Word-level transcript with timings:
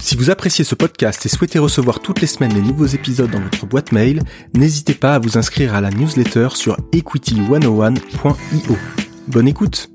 Si 0.00 0.16
vous 0.16 0.30
appréciez 0.30 0.64
ce 0.64 0.76
podcast 0.76 1.26
et 1.26 1.28
souhaitez 1.28 1.58
recevoir 1.58 1.98
toutes 2.00 2.20
les 2.20 2.28
semaines 2.28 2.54
les 2.54 2.62
nouveaux 2.62 2.86
épisodes 2.86 3.30
dans 3.30 3.40
votre 3.40 3.66
boîte 3.66 3.90
mail, 3.90 4.22
n'hésitez 4.54 4.94
pas 4.94 5.16
à 5.16 5.18
vous 5.18 5.36
inscrire 5.38 5.74
à 5.74 5.80
la 5.80 5.90
newsletter 5.90 6.50
sur 6.54 6.78
equity101.io. 6.92 8.76
Bonne 9.26 9.48
écoute 9.48 9.90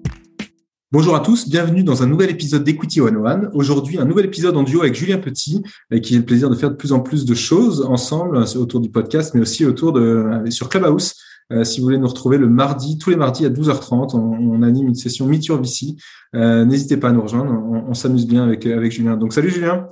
Bonjour 0.91 1.15
à 1.15 1.21
tous, 1.21 1.49
bienvenue 1.49 1.83
dans 1.83 2.03
un 2.03 2.05
nouvel 2.05 2.29
épisode 2.29 2.63
d'Equity 2.63 2.99
101. 2.99 3.49
Aujourd'hui, 3.53 3.97
un 3.97 4.05
nouvel 4.05 4.25
épisode 4.25 4.55
en 4.57 4.61
duo 4.61 4.81
avec 4.81 4.93
Julien 4.93 5.17
Petit, 5.17 5.63
avec 5.89 6.03
qui 6.03 6.13
j'ai 6.13 6.19
le 6.19 6.25
plaisir 6.25 6.51
de 6.51 6.55
faire 6.55 6.69
de 6.69 6.75
plus 6.75 6.91
en 6.91 6.99
plus 6.99 7.25
de 7.25 7.33
choses 7.33 7.83
ensemble 7.89 8.37
autour 8.55 8.79
du 8.79 8.91
podcast, 8.91 9.33
mais 9.33 9.41
aussi 9.41 9.65
autour 9.65 9.93
de 9.93 10.43
sur 10.49 10.69
Clubhouse. 10.69 11.15
Euh, 11.53 11.63
si 11.63 11.79
vous 11.79 11.85
voulez 11.85 11.97
nous 11.97 12.07
retrouver 12.07 12.37
le 12.37 12.47
mardi, 12.47 12.97
tous 12.97 13.09
les 13.09 13.15
mardis 13.15 13.45
à 13.45 13.49
12h30, 13.49 14.15
on, 14.15 14.61
anime 14.63 14.87
une 14.87 14.95
session 14.95 15.27
Meet 15.27 15.45
Your 15.45 15.61
VC. 15.61 15.95
Euh, 16.35 16.65
n'hésitez 16.65 16.97
pas 16.97 17.09
à 17.09 17.11
nous 17.11 17.21
rejoindre, 17.21 17.51
on, 17.51 17.93
s'amuse 17.93 18.25
bien 18.25 18.43
avec, 18.43 18.65
avec 18.65 18.91
Julien. 18.91 19.17
Donc 19.17 19.33
salut 19.33 19.49
Julien. 19.49 19.87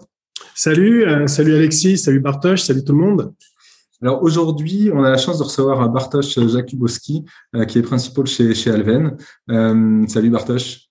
Salut, 0.55 1.05
euh, 1.05 1.27
salut 1.27 1.55
Alexis, 1.55 1.97
salut 1.97 2.19
Bartosz, 2.19 2.57
salut 2.57 2.83
tout 2.83 2.93
le 2.93 2.99
monde. 2.99 3.33
Alors 4.01 4.23
aujourd'hui, 4.23 4.89
on 4.93 5.03
a 5.03 5.09
la 5.09 5.17
chance 5.17 5.37
de 5.37 5.43
recevoir 5.43 5.87
Bartosz 5.89 6.39
Jakubowski, 6.47 7.23
qui 7.67 7.77
est 7.77 7.83
principal 7.83 8.25
chez, 8.25 8.55
chez 8.55 8.71
Alven. 8.71 9.15
salut 10.07 10.31
Bartosz. 10.31 10.90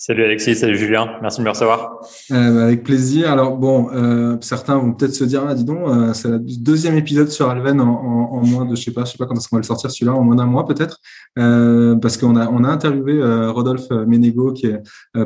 Salut 0.00 0.22
Alexis, 0.22 0.54
salut 0.54 0.76
Julien, 0.76 1.16
merci 1.20 1.40
de 1.40 1.44
me 1.44 1.50
recevoir. 1.50 1.98
Euh, 2.30 2.54
bah, 2.54 2.62
avec 2.66 2.84
plaisir. 2.84 3.32
Alors 3.32 3.56
bon, 3.56 3.90
euh, 3.92 4.36
certains 4.40 4.78
vont 4.78 4.92
peut-être 4.92 5.12
se 5.12 5.24
dire, 5.24 5.42
ah 5.44 5.56
dis 5.56 5.64
donc, 5.64 5.88
euh, 5.88 6.12
c'est 6.14 6.28
le 6.28 6.38
deuxième 6.38 6.96
épisode 6.96 7.30
sur 7.30 7.50
Alven 7.50 7.80
en, 7.80 7.88
en, 7.88 8.38
en, 8.38 8.46
moins 8.46 8.64
de, 8.64 8.76
je 8.76 8.82
sais 8.84 8.92
pas, 8.92 9.04
je 9.04 9.10
sais 9.10 9.18
pas 9.18 9.26
quand 9.26 9.34
est-ce 9.34 9.48
qu'on 9.48 9.56
va 9.56 9.62
le 9.62 9.66
sortir 9.66 9.90
celui-là, 9.90 10.14
en 10.14 10.22
moins 10.22 10.36
d'un 10.36 10.46
mois 10.46 10.66
peut-être, 10.66 10.98
euh, 11.36 11.96
parce 11.96 12.16
qu'on 12.16 12.36
a 12.36 12.48
on 12.48 12.62
a 12.62 12.68
interviewé 12.68 13.14
euh, 13.14 13.50
Rodolphe 13.50 13.90
Ménégo 13.90 14.52
qui 14.52 14.66
est 14.66 14.80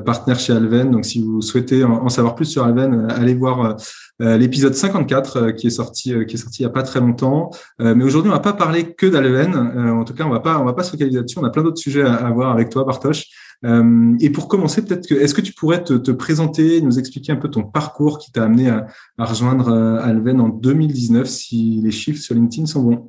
partenaire 0.06 0.38
chez 0.38 0.54
Alven. 0.54 0.90
Donc 0.90 1.04
si 1.04 1.22
vous 1.22 1.42
souhaitez 1.42 1.84
en, 1.84 2.08
savoir 2.08 2.34
plus 2.34 2.46
sur 2.46 2.64
Alven, 2.64 3.08
allez 3.10 3.34
voir 3.34 3.76
l'épisode 4.20 4.72
54 4.72 5.50
qui 5.50 5.66
est 5.66 5.70
sorti 5.70 6.14
qui 6.26 6.36
est 6.36 6.38
sorti 6.38 6.62
il 6.62 6.64
y 6.64 6.66
a 6.66 6.70
pas 6.70 6.82
très 6.82 7.00
longtemps. 7.00 7.50
mais 7.78 8.04
aujourd'hui, 8.04 8.30
on 8.30 8.34
va 8.34 8.40
pas 8.40 8.54
parler 8.54 8.94
que 8.94 9.04
d'Alven. 9.04 9.54
en 9.54 10.04
tout 10.04 10.14
cas, 10.14 10.24
on 10.24 10.30
va 10.30 10.40
pas 10.40 10.58
on 10.58 10.64
va 10.64 10.72
pas 10.72 10.82
se 10.82 10.92
focaliser 10.92 11.18
là-dessus. 11.18 11.38
On 11.38 11.44
a 11.44 11.50
plein 11.50 11.62
d'autres 11.62 11.76
sujets 11.76 12.04
à, 12.04 12.14
à 12.14 12.30
voir 12.30 12.52
avec 12.52 12.70
toi, 12.70 12.84
Bartosz. 12.84 13.26
Euh, 13.64 14.16
et 14.20 14.30
pour 14.30 14.48
commencer, 14.48 14.84
peut-être 14.84 15.08
que 15.08 15.14
est-ce 15.14 15.34
que 15.34 15.40
tu 15.40 15.52
pourrais 15.52 15.84
te, 15.84 15.94
te, 15.94 16.10
présenter, 16.10 16.80
nous 16.80 16.98
expliquer 16.98 17.32
un 17.32 17.36
peu 17.36 17.48
ton 17.48 17.62
parcours 17.62 18.18
qui 18.18 18.32
t'a 18.32 18.44
amené 18.44 18.68
à, 18.68 18.86
à 19.18 19.24
rejoindre 19.24 19.68
euh, 19.68 20.00
Alven 20.02 20.40
en 20.40 20.48
2019, 20.48 21.28
si 21.28 21.80
les 21.82 21.90
chiffres 21.90 22.20
sur 22.20 22.34
LinkedIn 22.34 22.66
sont 22.66 22.82
bons? 22.82 23.06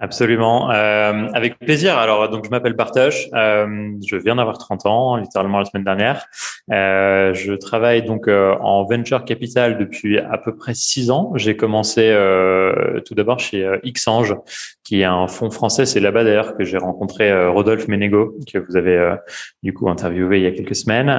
Absolument, 0.00 0.70
euh, 0.70 1.26
avec 1.34 1.58
plaisir. 1.58 1.98
Alors, 1.98 2.28
donc 2.28 2.44
je 2.44 2.50
m'appelle 2.50 2.74
Bartosz, 2.74 3.28
euh, 3.34 3.90
je 4.06 4.14
viens 4.14 4.36
d'avoir 4.36 4.56
30 4.56 4.86
ans, 4.86 5.16
littéralement 5.16 5.58
la 5.58 5.64
semaine 5.64 5.82
dernière. 5.82 6.24
Euh, 6.70 7.34
je 7.34 7.52
travaille 7.54 8.04
donc 8.04 8.28
euh, 8.28 8.54
en 8.60 8.84
venture 8.84 9.24
capital 9.24 9.76
depuis 9.76 10.20
à 10.20 10.38
peu 10.38 10.54
près 10.54 10.74
six 10.74 11.10
ans. 11.10 11.32
J'ai 11.34 11.56
commencé 11.56 12.10
euh, 12.10 13.00
tout 13.06 13.16
d'abord 13.16 13.40
chez 13.40 13.68
Xange, 13.84 14.36
qui 14.84 15.00
est 15.00 15.04
un 15.04 15.26
fonds 15.26 15.50
français. 15.50 15.84
C'est 15.84 15.98
là-bas 15.98 16.22
d'ailleurs 16.22 16.56
que 16.56 16.62
j'ai 16.62 16.78
rencontré 16.78 17.48
Rodolphe 17.48 17.88
Ménégo, 17.88 18.36
que 18.52 18.58
vous 18.58 18.76
avez 18.76 19.16
du 19.64 19.74
coup 19.74 19.90
interviewé 19.90 20.38
il 20.38 20.44
y 20.44 20.46
a 20.46 20.52
quelques 20.52 20.76
semaines. 20.76 21.10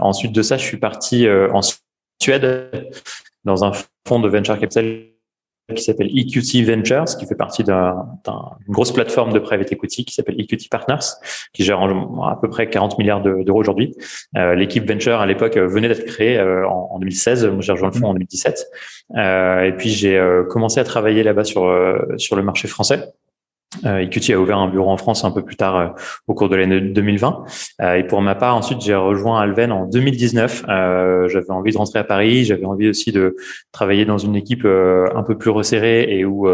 ensuite 0.00 0.32
de 0.32 0.42
ça, 0.42 0.56
je 0.56 0.64
suis 0.64 0.78
parti 0.78 1.28
en 1.28 1.60
Suède 2.20 2.90
dans 3.44 3.64
un 3.64 3.70
fonds 4.06 4.18
de 4.18 4.28
venture 4.28 4.58
capital 4.58 5.10
qui 5.74 5.82
s'appelle 5.84 6.08
EQT 6.08 6.64
Ventures, 6.64 7.16
qui 7.18 7.26
fait 7.26 7.34
partie 7.34 7.64
d'une 7.64 7.74
grosse 8.68 8.92
plateforme 8.92 9.32
de 9.32 9.38
private 9.38 9.72
equity 9.72 10.04
qui 10.04 10.14
s'appelle 10.14 10.40
EQT 10.40 10.68
Partners, 10.70 11.06
qui 11.52 11.64
gère 11.64 11.80
à 11.80 12.38
peu 12.40 12.48
près 12.48 12.68
40 12.68 12.98
milliards 12.98 13.22
d'euros 13.22 13.60
aujourd'hui. 13.60 13.94
Euh, 14.36 14.54
l'équipe 14.54 14.86
Venture, 14.88 15.20
à 15.20 15.26
l'époque, 15.26 15.56
venait 15.56 15.88
d'être 15.88 16.04
créée 16.04 16.38
euh, 16.38 16.68
en, 16.68 16.98
2016. 16.98 17.46
Moi, 17.46 17.60
j'ai 17.60 17.72
rejoint 17.72 17.90
le 17.92 17.98
fonds 17.98 18.08
en 18.08 18.14
2017. 18.14 18.66
Euh, 19.16 19.62
et 19.64 19.72
puis, 19.72 19.90
j'ai 19.90 20.20
commencé 20.48 20.80
à 20.80 20.84
travailler 20.84 21.22
là-bas 21.22 21.44
sur, 21.44 21.70
sur 22.16 22.36
le 22.36 22.42
marché 22.42 22.68
français. 22.68 23.12
Euh, 23.84 23.98
EQT 23.98 24.34
a 24.34 24.40
ouvert 24.40 24.58
un 24.58 24.68
bureau 24.68 24.90
en 24.90 24.96
France 24.96 25.24
un 25.24 25.30
peu 25.30 25.42
plus 25.42 25.56
tard 25.56 25.76
euh, 25.76 25.88
au 26.26 26.34
cours 26.34 26.48
de 26.48 26.56
l'année 26.56 26.80
2020. 26.80 27.44
Euh, 27.80 27.94
et 27.94 28.04
pour 28.04 28.20
ma 28.20 28.34
part, 28.34 28.56
ensuite, 28.56 28.80
j'ai 28.80 28.96
rejoint 28.96 29.40
Alven 29.40 29.70
en 29.70 29.86
2019. 29.86 30.64
Euh, 30.68 31.28
j'avais 31.28 31.50
envie 31.50 31.72
de 31.72 31.78
rentrer 31.78 32.00
à 32.00 32.04
Paris. 32.04 32.44
J'avais 32.44 32.64
envie 32.64 32.88
aussi 32.88 33.12
de 33.12 33.36
travailler 33.70 34.04
dans 34.04 34.18
une 34.18 34.34
équipe 34.34 34.64
un 34.64 35.22
peu 35.22 35.38
plus 35.38 35.50
resserrée 35.50 36.18
et 36.18 36.24
où 36.24 36.48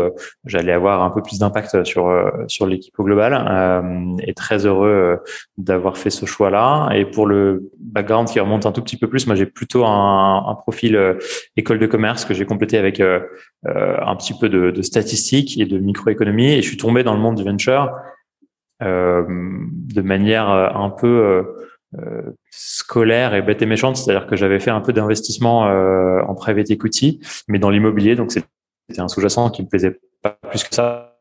j'allais 0.44 0.72
avoir 0.72 1.02
un 1.02 1.10
peu 1.10 1.22
plus 1.22 1.38
d'impact 1.38 1.84
sur 1.84 2.12
sur 2.48 2.66
l'équipe 2.66 2.98
au 2.98 3.04
global. 3.04 4.16
et 4.22 4.34
très 4.34 4.66
heureux 4.66 5.18
d'avoir 5.56 5.96
fait 5.96 6.10
ce 6.10 6.26
choix-là. 6.26 6.90
Et 6.94 7.04
pour 7.04 7.26
le 7.26 7.70
background 7.78 8.28
qui 8.28 8.40
remonte 8.40 8.66
un 8.66 8.72
tout 8.72 8.82
petit 8.82 8.96
peu 8.96 9.08
plus, 9.08 9.26
moi, 9.26 9.36
j'ai 9.36 9.46
plutôt 9.46 9.84
un 9.84 10.56
profil 10.62 11.16
école 11.56 11.78
de 11.78 11.86
commerce 11.86 12.24
que 12.24 12.34
j'ai 12.34 12.44
complété 12.44 12.78
avec 12.78 13.00
un 13.64 14.14
petit 14.16 14.34
peu 14.38 14.48
de, 14.48 14.70
de 14.70 14.82
statistiques 14.82 15.58
et 15.58 15.66
de 15.66 15.78
microéconomie. 15.78 16.52
Et 16.52 16.62
je 16.62 16.68
suis 16.68 16.76
tombé 16.76 17.02
dans 17.02 17.14
le 17.14 17.20
monde 17.20 17.36
du 17.36 17.42
venture 17.42 17.90
euh, 18.82 19.24
de 19.28 20.02
manière 20.02 20.50
euh, 20.50 20.68
un 20.74 20.90
peu 20.90 21.46
euh, 21.96 22.32
scolaire 22.50 23.34
et 23.34 23.40
bête 23.40 23.62
et 23.62 23.66
méchante, 23.66 23.96
c'est-à-dire 23.96 24.26
que 24.26 24.36
j'avais 24.36 24.60
fait 24.60 24.70
un 24.70 24.82
peu 24.82 24.92
d'investissement 24.92 25.62
en 25.62 26.34
private 26.34 26.70
equity, 26.70 27.20
mais 27.48 27.58
dans 27.58 27.70
l'immobilier, 27.70 28.16
donc 28.16 28.32
c'était 28.32 29.00
un 29.00 29.08
sous-jacent 29.08 29.50
qui 29.50 29.62
me 29.62 29.68
plaisait 29.68 29.98
pas 30.20 30.38
plus 30.50 30.62
que 30.62 30.74
ça. 30.74 31.15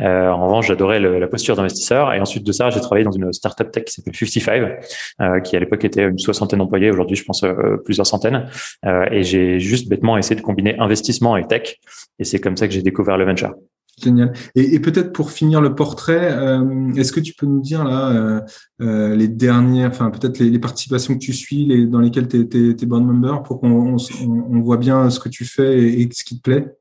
Euh, 0.00 0.28
en 0.28 0.46
revanche, 0.46 0.68
j'adorais 0.68 1.00
la 1.00 1.26
posture 1.28 1.56
d'investisseur. 1.56 2.12
Et 2.12 2.20
ensuite 2.20 2.44
de 2.44 2.52
ça, 2.52 2.70
j'ai 2.70 2.80
travaillé 2.80 3.04
dans 3.04 3.12
une 3.12 3.32
startup 3.32 3.70
tech 3.70 3.84
qui 3.84 3.92
s'appelle 3.92 4.14
55, 4.14 4.78
euh, 5.20 5.40
qui 5.40 5.56
à 5.56 5.60
l'époque 5.60 5.84
était 5.84 6.04
une 6.04 6.18
soixantaine 6.18 6.58
d'employés. 6.58 6.90
Aujourd'hui, 6.90 7.16
je 7.16 7.24
pense 7.24 7.44
plusieurs 7.84 8.06
centaines. 8.06 8.48
et 8.84 9.22
j'ai 9.22 9.58
juste 9.60 9.88
bêtement 9.88 10.18
essayé 10.18 10.36
de 10.36 10.44
combiner 10.44 10.78
investissement 10.78 11.36
et 11.36 11.46
tech. 11.46 11.76
Et 12.18 12.24
c'est 12.24 12.38
comme 12.38 12.56
ça 12.56 12.66
que 12.66 12.74
j'ai 12.74 12.82
découvert 12.82 13.16
le 13.16 13.24
venture. 13.24 13.54
Génial. 14.02 14.34
Et, 14.54 14.74
et 14.74 14.80
peut-être 14.80 15.12
pour 15.12 15.30
finir 15.30 15.62
le 15.62 15.74
portrait, 15.74 16.30
euh, 16.30 16.92
est-ce 16.96 17.12
que 17.12 17.20
tu 17.20 17.32
peux 17.32 17.46
nous 17.46 17.62
dire 17.62 17.82
là 17.82 18.10
euh, 18.10 18.40
euh, 18.82 19.16
les 19.16 19.26
dernières, 19.26 19.88
enfin 19.88 20.10
peut-être 20.10 20.38
les, 20.38 20.50
les, 20.50 20.58
participations 20.58 21.14
que 21.14 21.18
tu 21.18 21.32
suis, 21.32 21.64
les, 21.64 21.86
dans 21.86 22.00
lesquelles 22.00 22.28
tu 22.28 22.40
es, 22.42 22.86
board 22.86 23.04
member, 23.04 23.42
pour 23.42 23.58
qu'on 23.58 23.96
on, 23.96 23.96
on, 24.26 24.60
voit 24.60 24.76
bien 24.76 25.08
ce 25.08 25.18
que 25.18 25.30
tu 25.30 25.46
fais 25.46 25.78
et 25.78 26.08
ce 26.12 26.24
qui 26.24 26.36
te 26.36 26.42
plaît? 26.42 26.76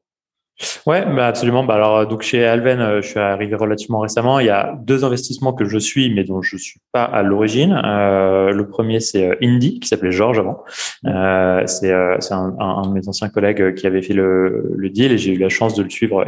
Ouais, 0.86 1.04
bah 1.06 1.28
absolument. 1.28 1.66
Bah 1.66 1.76
alors 1.76 2.08
donc 2.08 2.22
chez 2.22 2.46
Alven, 2.46 2.80
euh, 2.80 3.02
je 3.02 3.08
suis 3.10 3.20
arrivé 3.20 3.56
relativement 3.56 4.00
récemment. 4.00 4.40
Il 4.40 4.46
y 4.46 4.50
a 4.50 4.74
deux 4.84 5.04
investissements 5.04 5.52
que 5.52 5.66
je 5.66 5.78
suis, 5.78 6.14
mais 6.14 6.24
dont 6.24 6.42
je 6.42 6.56
suis 6.56 6.80
pas 6.94 7.04
à 7.04 7.24
l'origine. 7.24 7.82
Euh, 7.84 8.52
le 8.52 8.68
premier 8.68 9.02
c'est 9.02 9.32
euh, 9.32 9.36
Indy, 9.42 9.80
qui 9.82 9.90
s'appelait 9.90 10.12
Georges 10.12 10.40
avant. 10.40 10.64
Euh, 11.06 11.64
c'est 11.66 11.92
euh, 11.92 12.18
un, 12.32 12.56
un, 12.58 12.88
de 12.88 12.94
mes 12.94 13.08
anciens 13.10 13.28
collègues 13.28 13.76
qui 13.76 13.86
avait 13.86 14.02
fait 14.02 14.14
le, 14.14 14.72
le 14.76 14.90
deal 14.90 15.12
et 15.12 15.18
j'ai 15.18 15.34
eu 15.34 15.38
la 15.38 15.50
chance 15.50 15.76
de 15.76 15.84
le 15.84 15.90
suivre 15.90 16.26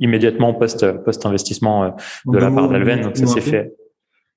immédiatement 0.00 0.54
post 0.54 0.90
post 1.04 1.26
investissement 1.26 1.94
de 2.24 2.38
la 2.38 2.50
part 2.50 2.68
d'Alven. 2.68 3.02
Donc 3.02 3.16
ça 3.18 3.26
s'est 3.26 3.40
fait. 3.42 3.74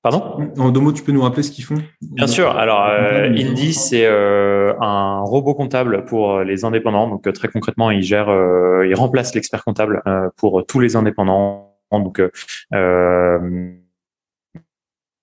Pardon 0.05 0.51
En 0.59 0.69
deux 0.69 0.81
mots, 0.81 0.91
tu 0.91 1.01
peux 1.01 1.11
nous 1.11 1.23
rappeler 1.23 1.41
ce 1.41 1.49
qu'ils 1.49 1.63
font 1.63 1.81
Bien 1.99 2.27
sûr. 2.27 2.51
Alors, 2.51 2.85
euh, 2.87 3.27
Indy, 3.27 3.73
c'est 3.73 4.05
euh, 4.05 4.79
un 4.79 5.21
robot 5.21 5.55
comptable 5.55 6.05
pour 6.05 6.41
les 6.41 6.63
indépendants. 6.63 7.09
Donc, 7.09 7.25
euh, 7.25 7.31
très 7.31 7.47
concrètement, 7.47 7.89
il 7.89 8.03
gère, 8.03 8.29
euh, 8.29 8.85
il 8.87 8.93
remplace 8.93 9.33
l'expert 9.33 9.63
comptable 9.63 10.03
euh, 10.05 10.29
pour 10.37 10.63
tous 10.67 10.79
les 10.79 10.95
indépendants. 10.95 11.75
Donc, 11.91 12.21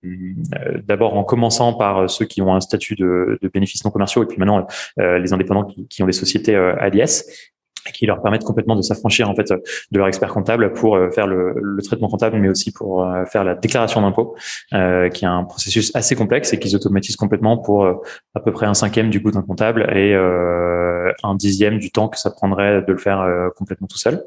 D'abord 0.02 1.16
en 1.16 1.22
commençant 1.22 1.74
par 1.74 2.10
ceux 2.10 2.24
qui 2.24 2.42
ont 2.42 2.52
un 2.52 2.60
statut 2.60 2.96
de, 2.96 3.38
de 3.40 3.48
bénéfices 3.48 3.84
non 3.84 3.92
commerciaux 3.92 4.24
et 4.24 4.26
puis 4.26 4.38
maintenant 4.38 4.66
les 4.96 5.32
indépendants 5.32 5.62
qui, 5.62 5.86
qui, 5.86 6.02
ont 6.02 6.06
des 6.06 6.12
sociétés 6.12 6.56
à 6.56 6.88
l'IS 6.88 7.52
qui 7.92 8.06
leur 8.06 8.22
permettent 8.22 8.44
complètement 8.44 8.76
de 8.76 8.82
s'affranchir 8.82 9.28
en 9.28 9.34
fait 9.34 9.50
de 9.50 9.98
leur 9.98 10.06
expert 10.06 10.32
comptable 10.32 10.72
pour 10.72 10.96
euh, 10.96 11.10
faire 11.10 11.26
le, 11.26 11.54
le 11.60 11.82
traitement 11.82 12.08
comptable, 12.08 12.38
mais 12.38 12.48
aussi 12.48 12.72
pour 12.72 13.04
euh, 13.04 13.24
faire 13.24 13.44
la 13.44 13.54
déclaration 13.54 14.00
d'impôt, 14.00 14.36
euh, 14.74 15.08
qui 15.08 15.24
est 15.24 15.28
un 15.28 15.44
processus 15.44 15.94
assez 15.94 16.14
complexe 16.14 16.52
et 16.52 16.58
qu'ils 16.58 16.76
automatisent 16.76 17.16
complètement 17.16 17.58
pour 17.58 17.84
euh, 17.84 17.94
à 18.34 18.40
peu 18.40 18.52
près 18.52 18.66
un 18.66 18.74
cinquième 18.74 19.10
du 19.10 19.22
coût 19.22 19.30
d'un 19.30 19.42
comptable 19.42 19.82
et 19.94 20.14
euh, 20.14 21.10
un 21.22 21.34
dixième 21.34 21.78
du 21.78 21.90
temps 21.90 22.08
que 22.08 22.18
ça 22.18 22.30
prendrait 22.30 22.82
de 22.82 22.92
le 22.92 22.98
faire 22.98 23.26
complètement 23.56 23.86
tout 23.86 23.98
seul. 23.98 24.22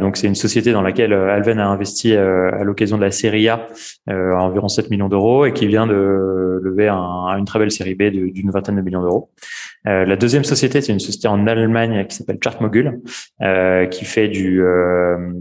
donc 0.00 0.16
c'est 0.16 0.26
une 0.26 0.34
société 0.34 0.72
dans 0.72 0.82
laquelle 0.82 1.12
Alven 1.12 1.58
a 1.58 1.66
investi 1.66 2.14
à 2.14 2.62
l'occasion 2.64 2.96
de 2.96 3.02
la 3.02 3.10
série 3.10 3.48
A 3.48 3.66
à 4.08 4.14
environ 4.14 4.68
7 4.68 4.90
millions 4.90 5.08
d'euros 5.08 5.46
et 5.46 5.52
qui 5.52 5.66
vient 5.66 5.86
de 5.86 6.60
lever 6.62 6.88
un, 6.88 7.36
une 7.36 7.44
très 7.44 7.58
belle 7.58 7.70
série 7.70 7.94
B 7.94 8.04
d'une 8.04 8.50
vingtaine 8.50 8.76
de 8.76 8.82
millions 8.82 9.02
d'euros. 9.02 9.30
La 9.84 10.16
deuxième 10.16 10.44
société, 10.44 10.80
c'est 10.80 10.92
une 10.92 11.00
société 11.00 11.28
en 11.28 11.46
Allemagne 11.46 12.06
qui 12.06 12.16
s'appelle 12.16 12.38
Chart 12.42 12.60
Mogul, 12.60 13.00
euh, 13.42 13.86
qui 13.86 14.04
fait 14.04 14.28
du, 14.28 14.62
euh, 14.62 15.32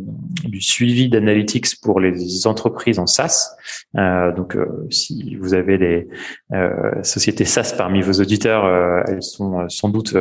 du 0.45 0.61
suivi 0.61 1.09
d'analytics 1.09 1.79
pour 1.81 1.99
les 1.99 2.47
entreprises 2.47 2.99
en 2.99 3.07
SaaS. 3.07 3.55
Euh, 3.97 4.31
donc, 4.31 4.55
euh, 4.55 4.87
si 4.89 5.35
vous 5.35 5.53
avez 5.53 5.77
des 5.77 6.07
euh, 6.53 7.03
sociétés 7.03 7.45
SaaS 7.45 7.73
parmi 7.77 8.01
vos 8.01 8.13
auditeurs, 8.13 8.65
euh, 8.65 9.01
elles 9.07 9.23
sont 9.23 9.67
sans 9.69 9.89
doute 9.89 10.15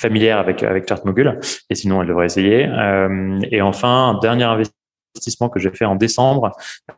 familières 0.00 0.38
avec 0.38 0.62
avec 0.62 0.88
ChartMogul, 0.88 1.38
et 1.70 1.74
sinon 1.74 2.02
elles 2.02 2.08
devraient 2.08 2.26
essayer. 2.26 2.68
et 3.50 3.62
enfin, 3.62 4.10
un 4.10 4.18
dernier 4.20 4.44
investissement 4.44 5.48
que 5.48 5.58
j'ai 5.58 5.70
fait 5.70 5.84
en 5.84 5.96
décembre. 5.96 6.52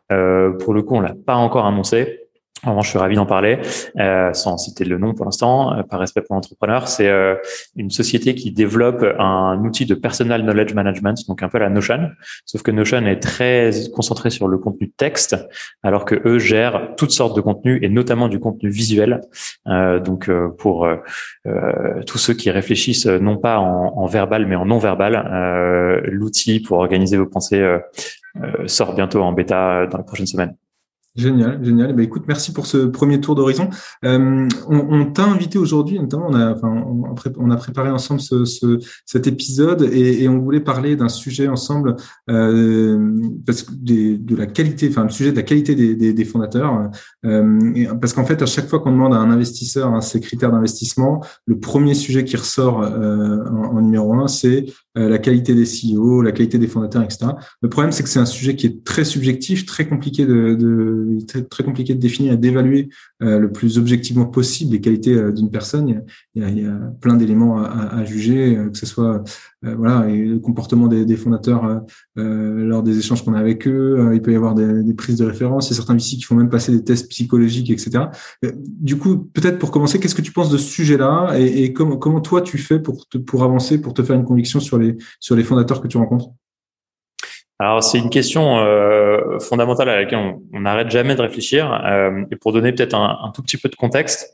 pour 0.09 0.73
le 0.73 0.81
coup, 0.81 0.95
on 0.95 1.01
l'a 1.01 1.15
pas 1.25 1.35
encore 1.35 1.65
annoncé 1.65 2.24
Vraiment, 2.65 2.81
je 2.81 2.89
suis 2.89 2.97
ravi 2.97 3.15
d'en 3.15 3.27
parler, 3.27 3.59
euh, 3.99 4.33
sans 4.33 4.57
citer 4.57 4.85
le 4.85 4.97
nom 4.97 5.13
pour 5.13 5.25
l'instant, 5.25 5.73
euh, 5.73 5.83
par 5.83 5.99
respect 5.99 6.21
pour 6.21 6.35
l'entrepreneur. 6.35 6.87
C'est 6.87 7.07
euh, 7.07 7.35
une 7.75 7.91
société 7.91 8.33
qui 8.33 8.51
développe 8.51 9.05
un 9.19 9.59
outil 9.63 9.85
de 9.85 9.93
personal 9.93 10.41
knowledge 10.41 10.73
management, 10.73 11.15
donc 11.27 11.43
un 11.43 11.49
peu 11.49 11.59
la 11.59 11.69
Notion. 11.69 12.09
Sauf 12.45 12.63
que 12.63 12.71
Notion 12.71 13.05
est 13.05 13.19
très 13.19 13.69
concentré 13.93 14.31
sur 14.31 14.47
le 14.47 14.57
contenu 14.57 14.89
texte, 14.89 15.37
alors 15.83 16.05
que 16.05 16.15
eux 16.25 16.39
gèrent 16.39 16.95
toutes 16.97 17.11
sortes 17.11 17.35
de 17.35 17.41
contenus 17.41 17.79
et 17.83 17.89
notamment 17.89 18.29
du 18.29 18.39
contenu 18.39 18.69
visuel. 18.69 19.21
Euh, 19.67 19.99
donc 19.99 20.29
pour 20.57 20.87
tous 22.05 22.17
ceux 22.17 22.33
qui 22.33 22.49
réfléchissent 22.49 23.05
non 23.05 23.37
pas 23.37 23.59
en, 23.59 23.93
en 23.95 24.05
verbal 24.07 24.45
mais 24.47 24.55
en 24.55 24.65
non 24.65 24.79
verbal, 24.79 26.01
l'outil 26.05 26.59
pour 26.59 26.79
organiser 26.79 27.17
vos 27.17 27.25
pensées 27.25 27.63
sort 28.65 28.95
bientôt 28.95 29.21
en 29.21 29.31
bêta 29.31 29.85
dans 29.87 29.97
les 29.97 30.03
prochaines 30.03 30.27
semaines. 30.27 30.55
Génial, 31.15 31.63
génial. 31.63 31.95
Bah, 31.95 32.03
écoute, 32.03 32.23
merci 32.27 32.51
pour 32.51 32.65
ce 32.65 32.77
premier 32.87 33.21
tour 33.21 33.35
d'horizon. 33.35 33.69
Euh, 34.03 34.47
on, 34.67 34.77
on 34.89 35.05
t'a 35.05 35.23
invité 35.23 35.57
aujourd'hui, 35.57 35.97
notamment, 35.97 36.27
on 36.29 36.33
a, 36.33 36.53
enfin, 36.53 36.83
on, 37.37 37.51
a 37.51 37.55
préparé 37.55 37.89
ensemble 37.89 38.19
ce, 38.19 38.43
ce, 38.43 38.79
cet 39.05 39.25
épisode 39.25 39.83
et, 39.83 40.23
et, 40.23 40.27
on 40.27 40.39
voulait 40.39 40.59
parler 40.59 40.97
d'un 40.97 41.07
sujet 41.07 41.47
ensemble 41.47 41.95
euh, 42.29 43.13
parce 43.45 43.63
que 43.63 43.71
des, 43.71 44.17
de 44.17 44.35
la 44.35 44.45
qualité, 44.45 44.89
enfin 44.89 45.03
le 45.03 45.09
sujet 45.09 45.31
de 45.31 45.37
la 45.37 45.43
qualité 45.43 45.73
des, 45.73 45.95
des, 45.95 46.11
des 46.11 46.25
fondateurs. 46.25 46.89
Euh, 47.25 47.95
parce 48.01 48.11
qu'en 48.11 48.25
fait, 48.25 48.41
à 48.41 48.45
chaque 48.45 48.67
fois 48.67 48.79
qu'on 48.79 48.91
demande 48.91 49.13
à 49.13 49.17
un 49.17 49.31
investisseur 49.31 49.93
hein, 49.93 50.01
ses 50.01 50.19
critères 50.19 50.51
d'investissement, 50.51 51.23
le 51.45 51.57
premier 51.57 51.93
sujet 51.93 52.25
qui 52.25 52.35
ressort 52.35 52.81
euh, 52.81 53.39
en, 53.45 53.77
en, 53.77 53.81
numéro 53.81 54.13
un, 54.15 54.27
c'est 54.27 54.65
euh, 54.97 55.09
la 55.09 55.17
qualité 55.17 55.55
des 55.55 55.65
CEO, 55.65 56.21
la 56.21 56.31
qualité 56.31 56.57
des 56.57 56.67
fondateurs, 56.67 57.03
etc. 57.03 57.31
Le 57.61 57.69
problème, 57.69 57.91
c'est 57.91 58.03
que 58.03 58.09
c'est 58.09 58.19
un 58.19 58.25
sujet 58.25 58.55
qui 58.55 58.67
est 58.67 58.83
très 58.83 59.05
subjectif, 59.05 59.65
très 59.65 59.87
compliqué 59.87 60.25
de, 60.25 60.55
de 60.55 61.04
très, 61.27 61.43
très, 61.43 61.63
compliqué 61.63 61.95
de 61.95 61.99
définir 61.99 62.33
et 62.33 62.37
d'évaluer 62.37 62.89
euh, 63.21 63.39
le 63.39 63.51
plus 63.51 63.77
objectivement 63.77 64.25
possible 64.25 64.73
les 64.73 64.81
qualités 64.81 65.13
euh, 65.13 65.31
d'une 65.31 65.49
personne. 65.49 65.87
Il 66.35 66.41
y, 66.41 66.45
a, 66.45 66.49
il 66.49 66.63
y, 66.63 66.65
a, 66.65 66.73
plein 67.01 67.15
d'éléments 67.15 67.57
à, 67.57 67.95
à, 67.95 68.05
juger, 68.05 68.57
que 68.71 68.77
ce 68.77 68.85
soit 68.85 69.23
voilà 69.61 70.07
et 70.09 70.25
le 70.25 70.39
comportement 70.39 70.87
des, 70.87 71.05
des 71.05 71.15
fondateurs 71.15 71.81
lors 72.15 72.83
des 72.83 72.99
échanges 72.99 73.23
qu'on 73.23 73.33
a 73.33 73.39
avec 73.39 73.67
eux. 73.67 74.11
il 74.13 74.21
peut 74.21 74.31
y 74.31 74.35
avoir 74.35 74.53
des, 74.53 74.83
des, 74.83 74.93
prises 74.93 75.17
de 75.17 75.25
référence. 75.25 75.67
Il 75.67 75.71
y 75.71 75.73
a 75.73 75.77
certains 75.77 75.95
VC 75.95 76.17
qui 76.17 76.21
font 76.21 76.35
même 76.35 76.49
passer 76.49 76.71
des 76.71 76.83
tests 76.83 77.09
psychologiques, 77.09 77.69
etc. 77.71 78.05
du 78.43 78.97
coup, 78.97 79.17
peut-être 79.17 79.57
pour 79.57 79.71
commencer, 79.71 79.99
qu'est-ce 79.99 80.15
que 80.15 80.21
tu 80.21 80.31
penses 80.31 80.51
de 80.51 80.57
ce 80.57 80.69
sujet-là 80.69 81.39
et, 81.39 81.63
et 81.63 81.73
comment, 81.73 81.97
comment 81.97 82.21
toi 82.21 82.41
tu 82.41 82.57
fais 82.57 82.79
pour 82.79 83.07
te, 83.07 83.17
pour 83.17 83.43
avancer, 83.43 83.81
pour 83.81 83.93
te 83.93 84.03
faire 84.03 84.15
une 84.15 84.25
conviction 84.25 84.59
sur 84.59 84.77
les 84.77 84.97
sur 85.19 85.35
les 85.35 85.43
fondateurs 85.43 85.81
que 85.81 85.87
tu 85.87 85.97
rencontres? 85.97 86.29
Alors 87.57 87.83
c'est 87.83 87.99
une 87.99 88.09
question 88.09 88.57
euh, 88.59 89.39
fondamentale 89.39 89.89
à 89.89 89.95
laquelle 89.95 90.19
on 90.53 90.59
n'arrête 90.59 90.89
jamais 90.89 91.15
de 91.15 91.21
réfléchir. 91.21 91.71
Euh, 91.85 92.25
et 92.31 92.35
pour 92.35 92.51
donner 92.51 92.73
peut-être 92.73 92.95
un, 92.95 93.31
tout 93.33 93.41
petit 93.41 93.57
peu 93.57 93.69
de 93.69 93.75
contexte, 93.75 94.33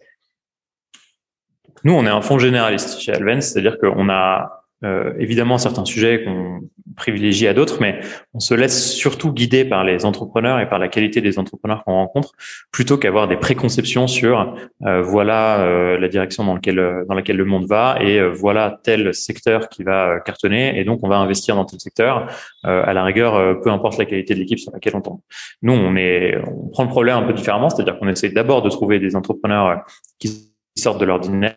nous 1.83 1.93
on 1.93 2.05
est 2.05 2.09
un 2.09 2.21
fonds 2.21 2.39
généraliste 2.39 2.99
chez 2.99 3.13
Alven, 3.13 3.41
c'est-à-dire 3.41 3.77
qu'on 3.77 4.09
a 4.09 4.60
euh, 4.83 5.13
évidemment 5.19 5.57
certains 5.57 5.85
sujets 5.85 6.23
qu'on 6.23 6.61
privilégie 6.95 7.47
à 7.47 7.53
d'autres, 7.53 7.77
mais 7.81 7.99
on 8.33 8.39
se 8.39 8.53
laisse 8.53 8.93
surtout 8.93 9.31
guider 9.31 9.65
par 9.65 9.83
les 9.83 10.05
entrepreneurs 10.05 10.59
et 10.59 10.67
par 10.67 10.79
la 10.79 10.87
qualité 10.87 11.21
des 11.21 11.39
entrepreneurs 11.39 11.83
qu'on 11.83 11.93
rencontre, 11.93 12.33
plutôt 12.71 12.97
qu'avoir 12.97 13.27
des 13.27 13.37
préconceptions 13.37 14.07
sur 14.07 14.55
euh, 14.85 15.01
voilà 15.01 15.61
euh, 15.61 15.97
la 15.97 16.07
direction 16.07 16.43
dans, 16.43 16.55
lequel, 16.55 17.05
dans 17.07 17.15
laquelle 17.15 17.37
le 17.37 17.45
monde 17.45 17.65
va 17.65 17.97
et 18.01 18.19
euh, 18.19 18.29
voilà 18.29 18.79
tel 18.83 19.13
secteur 19.13 19.69
qui 19.69 19.83
va 19.83 20.19
cartonner 20.19 20.79
et 20.79 20.83
donc 20.83 20.99
on 21.03 21.09
va 21.09 21.17
investir 21.17 21.55
dans 21.55 21.65
tel 21.65 21.79
secteur. 21.79 22.27
à 22.63 22.93
la 22.93 23.03
rigueur, 23.03 23.61
peu 23.61 23.69
importe 23.71 23.97
la 23.97 24.05
qualité 24.05 24.33
de 24.33 24.39
l'équipe 24.39 24.59
sur 24.59 24.71
laquelle 24.71 24.95
on 24.95 25.01
tombe. 25.01 25.19
Nous, 25.61 25.73
on 25.73 25.95
est, 25.95 26.37
on 26.47 26.69
prend 26.69 26.83
le 26.83 26.89
problème 26.89 27.17
un 27.17 27.23
peu 27.23 27.33
différemment, 27.33 27.69
c'est-à-dire 27.69 27.97
qu'on 27.99 28.07
essaie 28.07 28.29
d'abord 28.29 28.61
de 28.61 28.69
trouver 28.69 28.99
des 28.99 29.15
entrepreneurs 29.15 29.83
qui 30.19 30.53
sortent 30.77 30.99
de 30.99 31.05
l'ordinaire 31.05 31.55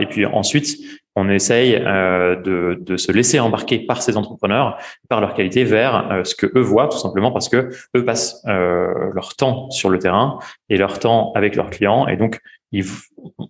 et 0.00 0.06
puis 0.06 0.26
ensuite 0.26 0.76
on 1.16 1.28
essaye 1.28 1.74
euh, 1.74 2.36
de, 2.36 2.78
de, 2.80 2.96
se 2.96 3.10
laisser 3.10 3.40
embarquer 3.40 3.80
par 3.80 4.02
ces 4.02 4.16
entrepreneurs, 4.16 4.78
par 5.08 5.20
leur 5.20 5.34
qualité, 5.34 5.64
vers 5.64 6.10
euh, 6.10 6.24
ce 6.24 6.34
que 6.34 6.46
eux 6.56 6.62
voient, 6.62 6.88
tout 6.88 6.98
simplement 6.98 7.32
parce 7.32 7.48
que 7.48 7.70
eux 7.96 8.04
passent 8.04 8.42
euh, 8.46 9.10
leur 9.12 9.34
temps 9.34 9.70
sur 9.70 9.90
le 9.90 9.98
terrain 9.98 10.38
et 10.68 10.76
leur 10.76 10.98
temps 10.98 11.32
avec 11.34 11.56
leurs 11.56 11.70
clients, 11.70 12.06
et 12.06 12.16
donc 12.16 12.40
ils, 12.72 12.84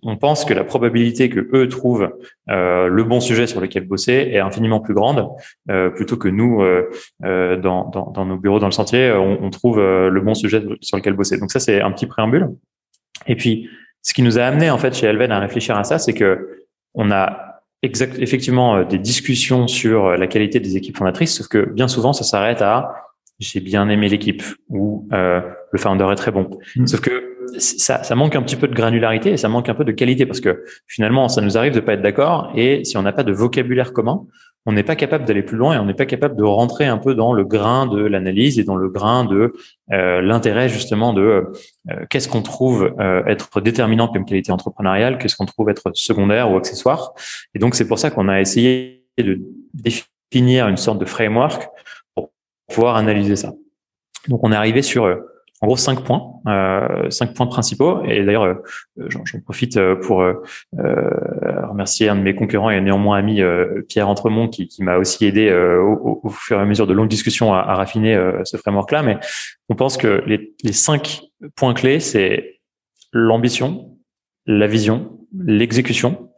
on 0.01 0.17
pense 0.17 0.45
que 0.45 0.53
la 0.53 0.63
probabilité 0.63 1.29
que 1.29 1.47
eux 1.53 1.67
trouvent 1.67 2.11
le 2.47 3.03
bon 3.03 3.19
sujet 3.19 3.45
sur 3.45 3.61
lequel 3.61 3.87
bosser 3.87 4.31
est 4.33 4.39
infiniment 4.39 4.79
plus 4.79 4.95
grande, 4.95 5.29
plutôt 5.93 6.17
que 6.17 6.27
nous 6.27 6.63
dans, 7.21 7.57
dans, 7.59 8.09
dans, 8.11 8.25
nos 8.25 8.37
bureaux 8.37 8.57
dans 8.57 8.65
le 8.65 8.71
sentier, 8.71 9.11
on, 9.11 9.43
on 9.43 9.51
trouve 9.51 9.77
le 9.77 10.21
bon 10.21 10.33
sujet 10.33 10.63
sur 10.81 10.97
lequel 10.97 11.13
bosser. 11.13 11.37
Donc 11.37 11.51
ça 11.51 11.59
c'est 11.59 11.81
un 11.81 11.91
petit 11.91 12.07
préambule. 12.07 12.49
Et 13.27 13.35
puis 13.35 13.69
ce 14.01 14.15
qui 14.15 14.23
nous 14.23 14.39
a 14.39 14.41
amené 14.41 14.71
en 14.71 14.79
fait 14.79 14.95
chez 14.95 15.05
Elven 15.05 15.31
à 15.31 15.37
réfléchir 15.37 15.77
à 15.77 15.83
ça, 15.83 15.99
c'est 15.99 16.15
que 16.15 16.63
on 16.95 17.11
a 17.11 17.50
exact, 17.81 18.17
effectivement 18.19 18.77
euh, 18.77 18.83
des 18.85 18.97
discussions 18.97 19.67
sur 19.67 20.07
euh, 20.07 20.17
la 20.17 20.27
qualité 20.27 20.59
des 20.59 20.77
équipes 20.77 20.97
fondatrices, 20.97 21.35
sauf 21.35 21.47
que 21.47 21.69
bien 21.69 21.87
souvent, 21.87 22.13
ça 22.13 22.23
s'arrête 22.23 22.61
à 22.61 22.95
j'ai 23.41 23.59
bien 23.59 23.89
aimé 23.89 24.07
l'équipe 24.07 24.43
ou 24.69 25.07
euh, 25.13 25.41
le 25.71 25.79
founder 25.79 26.07
est 26.11 26.15
très 26.15 26.31
bon. 26.31 26.49
Mm. 26.75 26.85
Sauf 26.85 27.01
que 27.01 27.37
ça, 27.57 28.03
ça, 28.03 28.15
manque 28.15 28.35
un 28.35 28.43
petit 28.43 28.55
peu 28.55 28.67
de 28.67 28.75
granularité 28.75 29.31
et 29.31 29.37
ça 29.37 29.49
manque 29.49 29.67
un 29.67 29.73
peu 29.73 29.83
de 29.83 29.91
qualité 29.91 30.25
parce 30.25 30.39
que 30.39 30.63
finalement, 30.87 31.27
ça 31.27 31.41
nous 31.41 31.57
arrive 31.57 31.73
de 31.73 31.79
pas 31.79 31.93
être 31.93 32.01
d'accord 32.01 32.51
et 32.55 32.83
si 32.85 32.97
on 32.97 33.01
n'a 33.01 33.11
pas 33.11 33.23
de 33.23 33.33
vocabulaire 33.33 33.93
commun, 33.93 34.27
on 34.65 34.73
n'est 34.73 34.83
pas 34.83 34.95
capable 34.95 35.25
d'aller 35.25 35.41
plus 35.41 35.57
loin 35.57 35.75
et 35.75 35.79
on 35.79 35.85
n'est 35.85 35.95
pas 35.95 36.05
capable 36.05 36.35
de 36.35 36.43
rentrer 36.43 36.85
un 36.85 36.97
peu 36.97 37.15
dans 37.15 37.33
le 37.33 37.43
grain 37.43 37.87
de 37.87 37.99
l'analyse 37.99 38.59
et 38.59 38.63
dans 38.63 38.75
le 38.75 38.89
grain 38.89 39.25
de 39.25 39.53
euh, 39.91 40.21
l'intérêt 40.21 40.69
justement 40.69 41.13
de 41.13 41.51
euh, 41.89 42.05
qu'est-ce 42.09 42.29
qu'on 42.29 42.43
trouve 42.43 42.93
euh, 42.99 43.25
être 43.25 43.61
déterminant 43.61 44.07
comme 44.07 44.25
qualité 44.25 44.51
entrepreneuriale, 44.51 45.17
qu'est-ce 45.17 45.35
qu'on 45.35 45.45
trouve 45.45 45.69
être 45.69 45.91
secondaire 45.95 46.51
ou 46.51 46.57
accessoire. 46.57 47.13
Et 47.55 47.59
donc 47.59 47.75
c'est 47.75 47.87
pour 47.87 47.97
ça 47.97 48.11
qu'on 48.11 48.29
a 48.29 48.39
essayé 48.39 49.03
de 49.17 49.41
définir 49.73 50.67
une 50.67 50.77
sorte 50.77 50.99
de 50.99 51.05
framework 51.05 51.67
pour 52.13 52.31
pouvoir 52.67 52.97
analyser 52.97 53.35
ça. 53.35 53.53
Donc 54.27 54.41
on 54.43 54.51
est 54.51 54.55
arrivé 54.55 54.83
sur 54.83 55.07
en 55.61 55.67
gros 55.67 55.77
cinq 55.77 56.03
points, 56.03 56.33
euh, 56.47 57.09
cinq 57.11 57.35
points 57.35 57.45
principaux. 57.45 58.03
Et 58.05 58.23
d'ailleurs, 58.25 58.45
euh, 58.45 58.55
j'en 58.97 59.39
profite 59.43 59.77
euh, 59.77 59.95
pour 59.95 60.21
euh, 60.21 60.33
remercier 60.73 62.09
un 62.09 62.15
de 62.15 62.21
mes 62.21 62.33
concurrents 62.33 62.71
et 62.71 62.81
néanmoins 62.81 63.17
ami 63.17 63.41
Pierre 63.87 64.09
Entremont 64.09 64.47
qui, 64.47 64.69
m'a 64.79 64.97
aussi 64.97 65.25
aidé 65.25 65.51
au, 65.53 66.19
au, 66.23 66.29
fur 66.29 66.57
et 66.57 66.61
à 66.61 66.65
mesure 66.65 66.87
de 66.87 66.93
longues 66.93 67.09
discussions 67.09 67.53
à, 67.53 67.59
à 67.59 67.75
raffiner 67.75 68.19
ce 68.43 68.57
framework-là. 68.57 69.03
Mais 69.03 69.17
on 69.69 69.75
pense 69.75 69.97
que 69.97 70.23
les, 70.25 70.53
les 70.63 70.73
cinq 70.73 71.21
points 71.55 71.75
clés, 71.75 71.99
c'est 71.99 72.59
l'ambition, 73.13 73.97
la 74.47 74.65
vision, 74.65 75.19
l'exécution, 75.37 76.31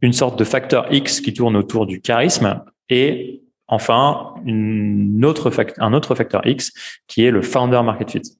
une 0.00 0.12
sorte 0.12 0.38
de 0.38 0.44
facteur 0.44 0.92
X 0.92 1.20
qui 1.20 1.34
tourne 1.34 1.56
autour 1.56 1.86
du 1.86 2.00
charisme 2.00 2.62
et 2.88 3.42
enfin 3.66 4.34
une 4.44 5.24
autre 5.24 5.52
un 5.78 5.92
autre 5.92 6.14
facteur 6.14 6.46
X 6.46 6.72
qui 7.06 7.24
est 7.24 7.30
le 7.30 7.42
founder 7.42 7.82
market 7.82 8.10
fit. 8.10 8.39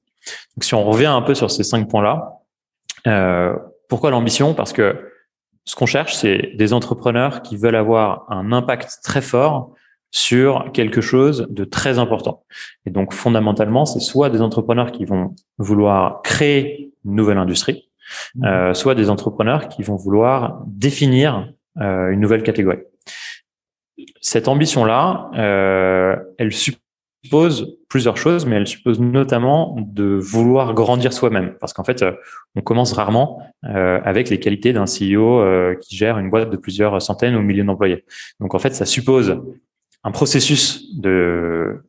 Donc, 0.55 0.63
si 0.63 0.73
on 0.73 0.83
revient 0.83 1.07
un 1.07 1.21
peu 1.21 1.35
sur 1.35 1.51
ces 1.51 1.63
cinq 1.63 1.89
points-là, 1.89 2.39
euh, 3.07 3.55
pourquoi 3.89 4.11
l'ambition? 4.11 4.53
Parce 4.53 4.73
que 4.73 5.11
ce 5.65 5.75
qu'on 5.75 5.85
cherche, 5.85 6.15
c'est 6.15 6.51
des 6.55 6.73
entrepreneurs 6.73 7.41
qui 7.41 7.57
veulent 7.57 7.75
avoir 7.75 8.25
un 8.29 8.51
impact 8.51 8.99
très 9.03 9.21
fort 9.21 9.73
sur 10.11 10.71
quelque 10.73 11.01
chose 11.01 11.47
de 11.49 11.63
très 11.63 11.97
important. 11.97 12.43
Et 12.85 12.89
donc, 12.89 13.13
fondamentalement, 13.13 13.85
c'est 13.85 14.01
soit 14.01 14.29
des 14.29 14.41
entrepreneurs 14.41 14.91
qui 14.91 15.05
vont 15.05 15.35
vouloir 15.57 16.21
créer 16.21 16.93
une 17.05 17.15
nouvelle 17.15 17.37
industrie, 17.37 17.89
mmh. 18.35 18.45
euh, 18.45 18.73
soit 18.73 18.95
des 18.95 19.09
entrepreneurs 19.09 19.69
qui 19.69 19.83
vont 19.83 19.95
vouloir 19.95 20.61
définir 20.67 21.51
euh, 21.79 22.09
une 22.09 22.19
nouvelle 22.19 22.43
catégorie. 22.43 22.79
Cette 24.19 24.47
ambition-là, 24.47 25.31
euh, 25.35 26.15
elle 26.37 26.51
suppose 26.51 26.81
suppose 27.23 27.77
plusieurs 27.87 28.17
choses, 28.17 28.45
mais 28.45 28.55
elle 28.55 28.67
suppose 28.67 28.99
notamment 28.99 29.75
de 29.79 30.05
vouloir 30.05 30.73
grandir 30.73 31.13
soi-même, 31.13 31.55
parce 31.59 31.73
qu'en 31.73 31.83
fait, 31.83 32.01
euh, 32.01 32.13
on 32.55 32.61
commence 32.61 32.93
rarement 32.93 33.41
euh, 33.65 33.99
avec 34.03 34.29
les 34.29 34.39
qualités 34.39 34.73
d'un 34.73 34.85
CEO 34.85 35.39
euh, 35.39 35.75
qui 35.75 35.95
gère 35.95 36.17
une 36.17 36.29
boîte 36.29 36.49
de 36.49 36.57
plusieurs 36.57 37.01
centaines 37.01 37.35
ou 37.35 37.41
milliers 37.41 37.63
d'employés. 37.63 38.05
Donc 38.39 38.55
en 38.55 38.59
fait, 38.59 38.73
ça 38.73 38.85
suppose 38.85 39.39
un 40.03 40.11
processus 40.11 40.97
de, 40.99 41.83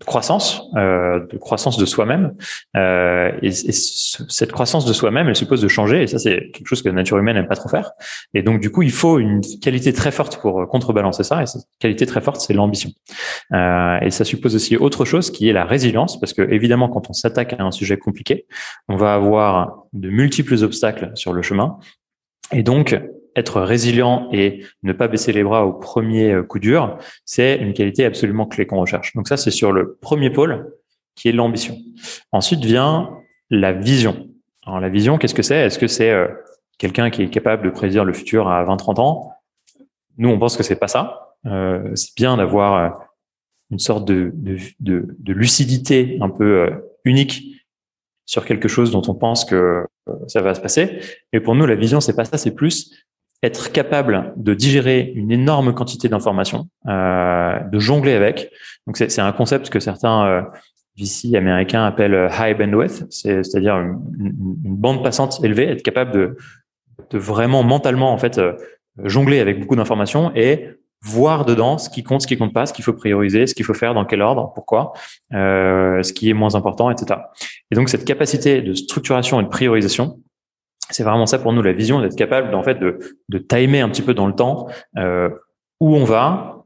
croissance, 0.00 0.62
euh, 0.76 1.26
de 1.26 1.38
croissance 1.38 1.76
de 1.76 1.86
soi-même. 1.86 2.34
Euh, 2.76 3.30
et, 3.42 3.48
et 3.48 3.72
cette 3.72 4.52
croissance 4.52 4.84
de 4.84 4.92
soi-même, 4.92 5.28
elle 5.28 5.36
suppose 5.36 5.60
de 5.60 5.68
changer. 5.68 6.02
Et 6.02 6.06
ça, 6.06 6.18
c'est 6.18 6.50
quelque 6.52 6.66
chose 6.66 6.82
que 6.82 6.88
la 6.88 6.94
nature 6.94 7.18
humaine 7.18 7.36
n'aime 7.36 7.46
pas 7.46 7.56
trop 7.56 7.68
faire. 7.68 7.92
Et 8.34 8.42
donc, 8.42 8.60
du 8.60 8.70
coup, 8.70 8.82
il 8.82 8.90
faut 8.90 9.18
une 9.18 9.40
qualité 9.62 9.92
très 9.92 10.10
forte 10.10 10.38
pour 10.40 10.68
contrebalancer 10.68 11.24
ça. 11.24 11.42
Et 11.42 11.46
cette 11.46 11.66
qualité 11.78 12.06
très 12.06 12.20
forte, 12.20 12.40
c'est 12.40 12.54
l'ambition. 12.54 12.90
Euh, 13.52 13.98
et 14.00 14.10
ça 14.10 14.24
suppose 14.24 14.54
aussi 14.54 14.76
autre 14.76 15.04
chose 15.04 15.30
qui 15.30 15.48
est 15.48 15.52
la 15.52 15.64
résilience, 15.64 16.18
parce 16.18 16.32
que 16.32 16.42
évidemment, 16.42 16.88
quand 16.88 17.08
on 17.08 17.12
s'attaque 17.12 17.54
à 17.58 17.62
un 17.62 17.70
sujet 17.70 17.96
compliqué, 17.96 18.46
on 18.88 18.96
va 18.96 19.14
avoir 19.14 19.84
de 19.92 20.10
multiples 20.10 20.62
obstacles 20.62 21.12
sur 21.14 21.32
le 21.32 21.42
chemin. 21.42 21.78
Et 22.52 22.62
donc, 22.62 22.98
être 23.36 23.60
résilient 23.60 24.28
et 24.32 24.64
ne 24.82 24.92
pas 24.92 25.08
baisser 25.08 25.32
les 25.32 25.42
bras 25.42 25.66
au 25.66 25.72
premier 25.72 26.32
euh, 26.32 26.42
coup 26.42 26.58
dur, 26.58 26.98
c'est 27.24 27.56
une 27.56 27.72
qualité 27.72 28.04
absolument 28.04 28.46
clé 28.46 28.66
qu'on 28.66 28.80
recherche. 28.80 29.14
Donc 29.14 29.28
ça, 29.28 29.36
c'est 29.36 29.50
sur 29.50 29.72
le 29.72 29.96
premier 30.00 30.30
pôle 30.30 30.72
qui 31.14 31.28
est 31.28 31.32
l'ambition. 31.32 31.76
Ensuite 32.32 32.64
vient 32.64 33.10
la 33.50 33.72
vision. 33.72 34.28
Alors 34.66 34.80
la 34.80 34.88
vision, 34.88 35.18
qu'est-ce 35.18 35.34
que 35.34 35.42
c'est? 35.42 35.66
Est-ce 35.66 35.78
que 35.78 35.86
c'est 35.86 36.10
euh, 36.10 36.28
quelqu'un 36.78 37.10
qui 37.10 37.22
est 37.22 37.30
capable 37.30 37.64
de 37.64 37.70
prédire 37.70 38.04
le 38.04 38.12
futur 38.12 38.48
à 38.48 38.64
20-30 38.64 39.00
ans? 39.00 39.32
Nous, 40.16 40.28
on 40.28 40.38
pense 40.38 40.56
que 40.56 40.62
c'est 40.62 40.76
pas 40.76 40.88
ça. 40.88 41.36
Euh, 41.46 41.94
c'est 41.94 42.16
bien 42.16 42.36
d'avoir 42.36 42.74
euh, 42.74 42.88
une 43.70 43.78
sorte 43.78 44.06
de, 44.06 44.30
de, 44.34 44.56
de, 44.80 45.16
de, 45.18 45.32
lucidité 45.32 46.18
un 46.20 46.30
peu 46.30 46.70
unique 47.04 47.62
sur 48.24 48.46
quelque 48.46 48.68
chose 48.68 48.90
dont 48.90 49.02
on 49.08 49.14
pense 49.14 49.44
que 49.44 49.84
ça 50.28 50.40
va 50.40 50.54
se 50.54 50.60
passer. 50.60 51.00
Mais 51.32 51.40
pour 51.40 51.54
nous, 51.54 51.66
la 51.66 51.74
vision, 51.74 52.00
c'est 52.00 52.14
pas 52.14 52.24
ça, 52.24 52.38
c'est 52.38 52.54
plus 52.54 53.03
être 53.44 53.72
capable 53.72 54.32
de 54.36 54.54
digérer 54.54 55.12
une 55.14 55.30
énorme 55.30 55.74
quantité 55.74 56.08
d'informations, 56.08 56.68
euh, 56.88 57.58
de 57.60 57.78
jongler 57.78 58.14
avec. 58.14 58.50
Donc 58.86 58.96
c'est 58.96 59.20
un 59.20 59.32
concept 59.32 59.68
que 59.70 59.80
certains 59.80 60.26
euh, 60.26 60.42
VC 60.96 61.36
américains 61.36 61.84
appellent 61.84 62.14
euh, 62.14 62.28
high 62.38 62.56
bandwidth, 62.56 63.04
c'est-à-dire 63.10 63.76
une, 63.76 64.32
bande 64.64 65.02
passante 65.02 65.40
élevée, 65.42 65.68
être 65.68 65.82
capable 65.82 66.12
de, 66.12 66.36
de 67.10 67.18
vraiment 67.18 67.62
mentalement 67.62 68.12
en 68.12 68.18
fait 68.18 68.38
euh, 68.38 68.52
jongler 69.02 69.40
avec 69.40 69.60
beaucoup 69.60 69.76
d'informations 69.76 70.32
et 70.34 70.70
voir 71.02 71.44
dedans 71.44 71.76
ce 71.76 71.90
qui 71.90 72.02
compte, 72.02 72.22
ce 72.22 72.26
qui 72.26 72.38
compte 72.38 72.54
pas, 72.54 72.64
ce 72.64 72.72
qu'il 72.72 72.84
faut 72.84 72.94
prioriser, 72.94 73.46
ce 73.46 73.54
qu'il 73.54 73.64
faut 73.64 73.74
faire, 73.74 73.92
dans 73.92 74.04
quel 74.04 74.22
ordre, 74.22 74.52
pourquoi, 74.54 74.94
euh, 75.34 76.02
ce 76.02 76.12
qui 76.12 76.30
est 76.30 76.32
moins 76.32 76.54
important, 76.54 76.90
etc. 76.90 77.20
Et 77.70 77.74
donc 77.74 77.88
cette 77.88 78.06
capacité 78.06 78.62
de 78.62 78.72
structuration 78.72 79.40
et 79.40 79.44
de 79.44 79.48
priorisation, 79.48 80.20
c'est 80.90 81.02
vraiment 81.02 81.26
ça 81.26 81.38
pour 81.38 81.52
nous 81.52 81.62
la 81.62 81.72
vision 81.72 82.00
d'être 82.00 82.16
capable 82.16 82.54
en 82.54 82.62
fait 82.62 82.76
de, 82.76 82.98
de 83.28 83.38
timer 83.38 83.80
un 83.80 83.88
petit 83.88 84.02
peu 84.02 84.14
dans 84.14 84.26
le 84.26 84.34
temps 84.34 84.68
euh, 84.96 85.30
où 85.80 85.96
on 85.96 86.04
va, 86.04 86.64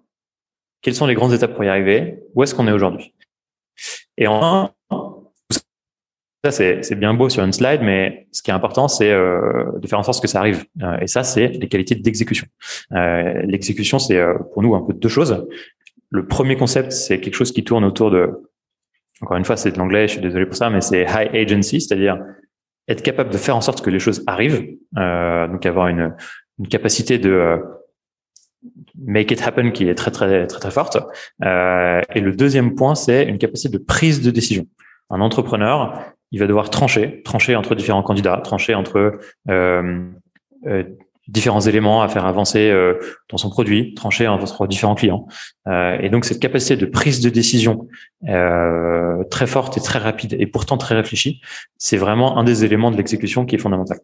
quelles 0.83 0.95
sont 0.95 1.07
les 1.07 1.15
grandes 1.15 1.33
étapes 1.33 1.55
pour 1.55 1.65
y 1.65 1.69
arriver, 1.69 2.21
où 2.35 2.43
est-ce 2.43 2.55
qu'on 2.55 2.69
est 2.69 2.73
aujourd'hui. 2.73 3.15
Et 4.17 4.27
enfin, 4.27 4.73
ça 6.45 6.51
c'est 6.51 6.95
bien 6.95 7.15
beau 7.15 7.29
sur 7.29 7.45
une 7.45 7.53
slide, 7.53 7.81
mais 7.83 8.27
ce 8.33 8.43
qui 8.43 8.51
est 8.51 8.55
important 8.55 8.89
c'est 8.89 9.11
euh, 9.11 9.73
de 9.79 9.87
faire 9.87 9.99
en 9.99 10.03
sorte 10.03 10.21
que 10.21 10.29
ça 10.29 10.41
arrive. 10.41 10.65
Euh, 10.83 10.99
et 11.01 11.07
ça 11.07 11.23
c'est 11.25 11.49
les 11.49 11.69
qualités 11.69 11.95
d'exécution. 11.95 12.47
Euh, 12.93 13.43
l'exécution 13.45 13.99
c'est 13.99 14.17
euh, 14.17 14.35
pour 14.53 14.63
nous 14.63 14.75
un 14.75 14.83
peu 14.83 14.93
deux 14.93 15.09
choses. 15.09 15.47
Le 16.11 16.27
premier 16.27 16.57
concept 16.57 16.93
c'est 16.93 17.21
quelque 17.21 17.35
chose 17.35 17.53
qui 17.53 17.65
tourne 17.65 17.85
autour 17.85 18.11
de, 18.11 18.31
encore 19.21 19.37
une 19.37 19.45
fois 19.45 19.57
c'est 19.57 19.73
de 19.73 19.79
l'anglais, 19.79 20.07
je 20.07 20.13
suis 20.13 20.23
désolé 20.23 20.47
pour 20.47 20.57
ça, 20.57 20.71
mais 20.71 20.81
c'est 20.81 21.03
high 21.03 21.35
agency, 21.35 21.81
c'est-à-dire 21.81 22.19
être 22.89 23.03
capable 23.03 23.31
de 23.31 23.37
faire 23.37 23.57
en 23.57 23.61
sorte 23.61 23.83
que 23.83 23.91
les 23.91 23.99
choses 23.99 24.23
arrivent, 24.27 24.77
euh, 24.97 25.47
donc 25.49 25.65
avoir 25.67 25.89
une, 25.89 26.15
capacité 26.71 27.19
de 27.19 27.31
euh, 27.31 27.59
make 28.97 29.31
it 29.31 29.41
happen 29.47 29.71
qui 29.71 29.89
est 29.89 29.95
très 29.95 30.11
très 30.11 30.47
très 30.47 30.59
très 30.59 30.71
forte. 30.73 30.99
Euh, 31.45 32.01
et 32.15 32.21
le 32.21 32.33
deuxième 32.33 32.75
point, 32.75 32.97
c'est 32.97 33.25
une 33.25 33.39
capacité 33.39 33.69
de 33.69 33.79
prise 33.79 34.23
de 34.23 34.31
décision. 34.31 34.67
Un 35.11 35.21
entrepreneur, 35.21 36.03
il 36.33 36.41
va 36.41 36.47
devoir 36.47 36.71
trancher, 36.71 37.23
trancher 37.23 37.55
entre 37.55 37.75
différents 37.75 38.03
candidats, 38.03 38.39
trancher 38.39 38.75
entre 38.75 39.21
euh, 39.49 40.11
euh 40.67 40.85
différents 41.29 41.61
éléments 41.61 42.03
à 42.03 42.09
faire 42.09 42.25
avancer 42.27 42.71
euh, 42.71 42.95
dans 43.31 43.37
son 43.37 43.51
produit, 43.51 43.95
trancher 43.95 44.27
entre 44.27 44.67
différents 44.67 44.95
clients. 44.95 45.27
Euh, 45.69 45.99
et 46.01 46.09
donc 46.09 46.25
cette 46.25 46.41
capacité 46.41 46.77
de 46.77 46.87
prise 46.87 47.21
de 47.21 47.29
décision 47.29 47.87
euh, 48.29 49.23
très 49.31 49.47
forte 49.47 49.77
et 49.77 49.81
très 49.81 49.99
rapide 49.99 50.35
et 50.39 50.47
pourtant 50.47 50.79
très 50.79 50.95
réfléchie, 50.95 51.41
c'est 51.77 51.99
vraiment 51.99 52.39
un 52.39 52.45
des 52.45 52.65
éléments 52.65 52.91
de 52.91 52.97
l'exécution 52.97 53.45
qui 53.45 53.55
est 53.55 53.59
fondamental. 53.59 53.99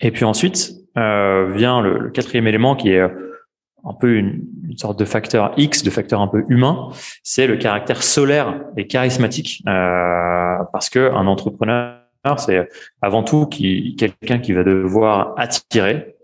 Et 0.00 0.10
puis 0.10 0.24
ensuite 0.24 0.72
vient 0.94 1.80
le, 1.80 2.10
quatrième 2.10 2.46
élément 2.46 2.76
qui 2.76 2.90
est 2.90 3.00
un 3.00 3.94
peu 3.98 4.14
une, 4.14 4.42
sorte 4.76 4.98
de 4.98 5.04
facteur 5.04 5.52
X, 5.56 5.82
de 5.82 5.90
facteur 5.90 6.20
un 6.20 6.28
peu 6.28 6.44
humain, 6.48 6.88
c'est 7.22 7.46
le 7.46 7.56
caractère 7.56 8.02
solaire 8.02 8.60
et 8.76 8.86
charismatique, 8.86 9.62
parce 9.64 10.88
que 10.90 11.12
un 11.12 11.26
entrepreneur 11.26 11.98
c'est 12.38 12.68
avant 13.00 13.22
tout 13.22 13.46
quelqu'un 13.46 14.38
qui 14.38 14.52
va 14.52 14.64
devoir 14.64 15.34
attirer, 15.36 16.16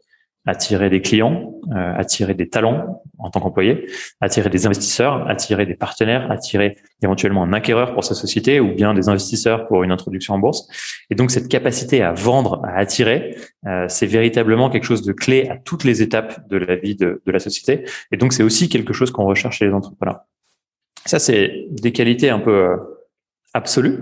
attirer 0.47 0.89
des 0.91 1.03
clients, 1.03 1.53
euh, 1.75 1.95
attirer 1.97 2.35
des 2.35 2.49
talents 2.49 3.03
en 3.19 3.31
tant 3.31 3.41
qu'employé, 3.41 3.87
attirer 4.21 4.49
des 4.49 4.67
investisseurs, 4.67 5.29
attirer 5.29 5.67
des 5.67 5.75
partenaires, 5.75 6.31
attirer 6.31 6.77
éventuellement 7.03 7.43
un 7.43 7.53
acquéreur 7.53 7.93
pour 7.95 8.05
sa 8.05 8.15
société 8.15 8.61
ou 8.61 8.75
bien 8.75 8.95
des 8.95 9.09
investisseurs 9.09 9.67
pour 9.67 9.83
une 9.83 9.91
introduction 9.91 10.35
en 10.35 10.39
bourse. 10.39 10.69
Et 11.11 11.15
donc 11.15 11.31
cette 11.31 11.49
capacité 11.49 12.03
à 12.03 12.13
vendre, 12.13 12.63
à 12.65 12.79
attirer, 12.79 13.37
euh, 13.67 13.87
c'est 13.89 14.07
véritablement 14.07 14.71
quelque 14.71 14.85
chose 14.85 15.03
de 15.03 15.13
clé 15.13 15.49
à 15.49 15.57
toutes 15.57 15.85
les 15.85 16.01
étapes 16.01 16.49
de 16.49 16.57
la 16.57 16.77
vie 16.77 16.95
de, 16.95 17.21
de 17.25 17.33
la 17.33 17.39
société. 17.39 17.85
Et 18.13 18.17
donc 18.17 18.33
c'est 18.33 18.43
aussi 18.43 18.69
quelque 18.69 18.93
chose 18.93 19.11
qu'on 19.11 19.25
recherche 19.25 19.59
chez 19.59 19.67
les 19.67 19.73
entrepreneurs. 19.73 20.21
Ça, 21.09 21.19
c'est 21.19 21.67
des 21.71 21.93
qualités 21.93 22.29
un 22.29 22.39
peu 22.39 22.55
euh, 22.55 22.77
absolues. 23.55 24.01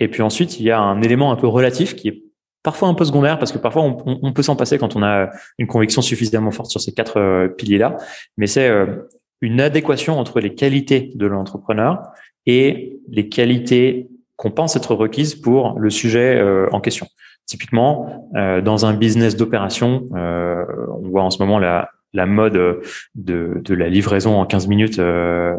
Et 0.00 0.08
puis 0.08 0.22
ensuite, 0.22 0.58
il 0.58 0.64
y 0.64 0.70
a 0.70 0.80
un 0.80 1.00
élément 1.02 1.30
un 1.30 1.36
peu 1.36 1.46
relatif 1.46 1.94
qui 1.94 2.08
est 2.08 2.24
parfois 2.62 2.88
un 2.88 2.94
peu 2.94 3.04
secondaire 3.04 3.38
parce 3.38 3.52
que 3.52 3.58
parfois 3.58 3.82
on, 3.82 4.32
peut 4.32 4.42
s'en 4.42 4.56
passer 4.56 4.78
quand 4.78 4.96
on 4.96 5.02
a 5.02 5.30
une 5.58 5.66
conviction 5.66 6.02
suffisamment 6.02 6.50
forte 6.50 6.70
sur 6.70 6.80
ces 6.80 6.92
quatre 6.92 7.18
euh, 7.18 7.48
piliers-là, 7.48 7.96
mais 8.36 8.46
c'est 8.46 8.68
euh, 8.68 9.08
une 9.40 9.60
adéquation 9.60 10.18
entre 10.18 10.40
les 10.40 10.54
qualités 10.54 11.12
de 11.14 11.26
l'entrepreneur 11.26 12.02
et 12.46 12.98
les 13.08 13.28
qualités 13.28 14.08
qu'on 14.36 14.50
pense 14.50 14.76
être 14.76 14.94
requises 14.94 15.34
pour 15.34 15.78
le 15.78 15.90
sujet 15.90 16.36
euh, 16.36 16.66
en 16.72 16.80
question. 16.80 17.06
Typiquement, 17.46 18.30
dans 18.32 18.86
un 18.86 18.94
business 18.94 19.34
d'opération, 19.34 20.08
on 20.12 21.08
voit 21.08 21.24
en 21.24 21.30
ce 21.30 21.42
moment 21.42 21.58
la, 21.58 21.90
la 22.12 22.26
mode 22.26 22.80
de, 23.14 23.60
de 23.62 23.74
la 23.74 23.88
livraison 23.88 24.40
en 24.40 24.46
15 24.46 24.68
minutes 24.68 24.98
euh, 24.98 25.56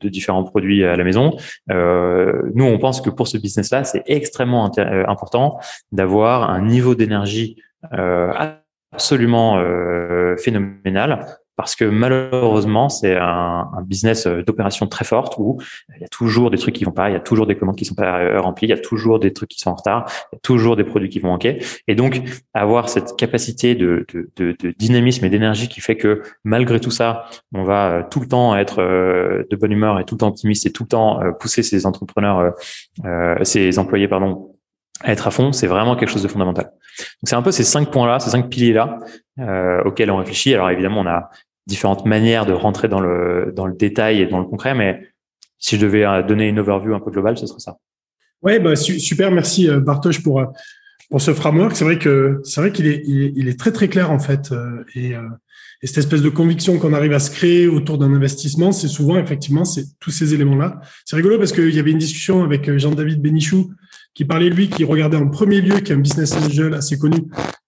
de, 0.00 0.08
différents 0.08 0.44
produits 0.44 0.84
à 0.84 0.96
la 0.96 1.04
maison. 1.04 1.36
Euh, 1.70 2.42
nous, 2.54 2.64
on 2.64 2.78
pense 2.78 3.00
que 3.00 3.10
pour 3.10 3.28
ce 3.28 3.38
business-là, 3.38 3.84
c'est 3.84 4.02
extrêmement 4.06 4.70
euh, 4.78 5.04
important 5.06 5.58
d'avoir 5.92 6.50
un 6.50 6.62
niveau 6.62 6.94
d'énergie 6.94 7.56
euh, 7.92 8.32
absolument 8.92 9.58
euh, 9.58 10.36
phénoménal 10.36 11.26
parce 11.56 11.76
que 11.76 11.84
malheureusement, 11.84 12.88
c'est 12.88 13.16
un, 13.16 13.68
un, 13.76 13.82
business 13.82 14.26
euh, 14.26 14.42
d'opération 14.42 14.86
très 14.86 15.04
forte 15.04 15.34
où 15.38 15.60
il 15.94 16.00
y 16.00 16.04
a 16.04 16.08
toujours 16.08 16.50
des 16.50 16.58
trucs 16.58 16.74
qui 16.74 16.84
vont 16.84 16.92
pas, 16.92 17.10
il 17.10 17.12
y 17.12 17.16
a 17.16 17.20
toujours 17.20 17.46
des 17.46 17.56
commandes 17.56 17.76
qui 17.76 17.84
sont 17.84 17.94
pas 17.94 18.20
euh, 18.20 18.40
remplies, 18.40 18.66
il 18.66 18.70
y 18.70 18.74
a 18.74 18.78
toujours 18.78 19.20
des 19.20 19.32
trucs 19.32 19.50
qui 19.50 19.60
sont 19.60 19.70
en 19.70 19.74
retard, 19.74 20.06
il 20.32 20.36
y 20.36 20.38
a 20.38 20.40
toujours 20.40 20.76
des 20.76 20.84
produits 20.84 21.08
qui 21.08 21.20
vont 21.20 21.28
manquer. 21.28 21.58
Et 21.88 21.94
donc, 21.94 22.22
avoir 22.54 22.88
cette 22.88 23.16
capacité 23.16 23.74
de, 23.74 24.06
de, 24.12 24.30
de, 24.36 24.56
de 24.58 24.74
dynamisme 24.76 25.24
et 25.24 25.30
d'énergie 25.30 25.68
qui 25.68 25.80
fait 25.80 25.96
que 25.96 26.22
malgré 26.44 26.80
tout 26.80 26.90
ça, 26.90 27.26
on 27.52 27.64
va 27.64 27.90
euh, 27.90 28.02
tout 28.10 28.20
le 28.20 28.28
temps 28.28 28.56
être 28.56 28.78
de 28.78 29.56
bonne 29.56 29.72
humeur 29.72 30.00
et 30.00 30.04
tout 30.04 30.14
le 30.14 30.20
temps 30.20 30.28
optimiste 30.28 30.66
et 30.66 30.72
tout 30.72 30.84
le 30.84 30.88
temps 30.88 31.20
pousser 31.40 31.62
ses 31.62 31.86
entrepreneurs, 31.86 32.54
euh, 33.04 33.36
ses 33.42 33.78
employés, 33.78 34.08
pardon, 34.08 34.53
être 35.02 35.26
à 35.26 35.30
fond, 35.30 35.52
c'est 35.52 35.66
vraiment 35.66 35.96
quelque 35.96 36.10
chose 36.10 36.22
de 36.22 36.28
fondamental. 36.28 36.66
Donc 36.66 37.24
c'est 37.24 37.34
un 37.34 37.42
peu 37.42 37.52
ces 37.52 37.64
cinq 37.64 37.90
points-là, 37.90 38.20
ces 38.20 38.30
cinq 38.30 38.48
piliers-là 38.48 38.98
euh, 39.40 39.82
auxquels 39.84 40.10
on 40.10 40.16
réfléchit. 40.16 40.54
Alors 40.54 40.70
évidemment, 40.70 41.00
on 41.00 41.06
a 41.06 41.30
différentes 41.66 42.06
manières 42.06 42.46
de 42.46 42.52
rentrer 42.52 42.88
dans 42.88 43.00
le 43.00 43.52
dans 43.54 43.66
le 43.66 43.74
détail 43.74 44.20
et 44.20 44.26
dans 44.26 44.38
le 44.38 44.44
concret, 44.44 44.74
mais 44.74 45.08
si 45.58 45.76
je 45.76 45.80
devais 45.80 46.04
euh, 46.04 46.22
donner 46.22 46.48
une 46.48 46.58
overview 46.58 46.94
un 46.94 47.00
peu 47.00 47.10
globale, 47.10 47.38
ce 47.38 47.46
serait 47.46 47.60
ça. 47.60 47.78
Ouais, 48.42 48.60
bah, 48.60 48.76
super, 48.76 49.30
merci 49.30 49.68
euh, 49.68 49.80
Bartosz 49.80 50.20
pour 50.22 50.40
euh, 50.40 50.46
pour 51.10 51.20
ce 51.20 51.32
framework. 51.32 51.74
C'est 51.74 51.84
vrai 51.84 51.98
que 51.98 52.40
c'est 52.44 52.60
vrai 52.60 52.70
qu'il 52.70 52.86
est, 52.86 53.02
il 53.06 53.48
est, 53.48 53.58
très 53.58 53.72
très 53.72 53.88
clair 53.88 54.10
en 54.10 54.18
fait 54.18 54.52
et, 54.94 55.10
et 55.10 55.86
cette 55.86 55.98
espèce 55.98 56.22
de 56.22 56.30
conviction 56.30 56.78
qu'on 56.78 56.94
arrive 56.94 57.12
à 57.12 57.18
se 57.18 57.30
créer 57.30 57.68
autour 57.68 57.98
d'un 57.98 58.12
investissement, 58.14 58.72
c'est 58.72 58.88
souvent 58.88 59.18
effectivement 59.18 59.66
c'est 59.66 59.84
tous 60.00 60.10
ces 60.10 60.32
éléments-là. 60.32 60.80
C'est 61.04 61.14
rigolo 61.14 61.38
parce 61.38 61.52
qu'il 61.52 61.74
y 61.74 61.78
avait 61.78 61.90
une 61.90 61.98
discussion 61.98 62.42
avec 62.42 62.74
Jean-David 62.78 63.20
Bénichou 63.20 63.70
qui 64.14 64.24
parlait 64.24 64.48
lui, 64.48 64.68
qui 64.68 64.84
regardait 64.84 65.16
en 65.16 65.28
premier 65.28 65.60
lieu, 65.60 65.80
qui 65.80 65.92
est 65.92 65.94
un 65.94 65.98
business 65.98 66.32
angel 66.34 66.74
assez 66.74 66.98
connu, 66.98 67.18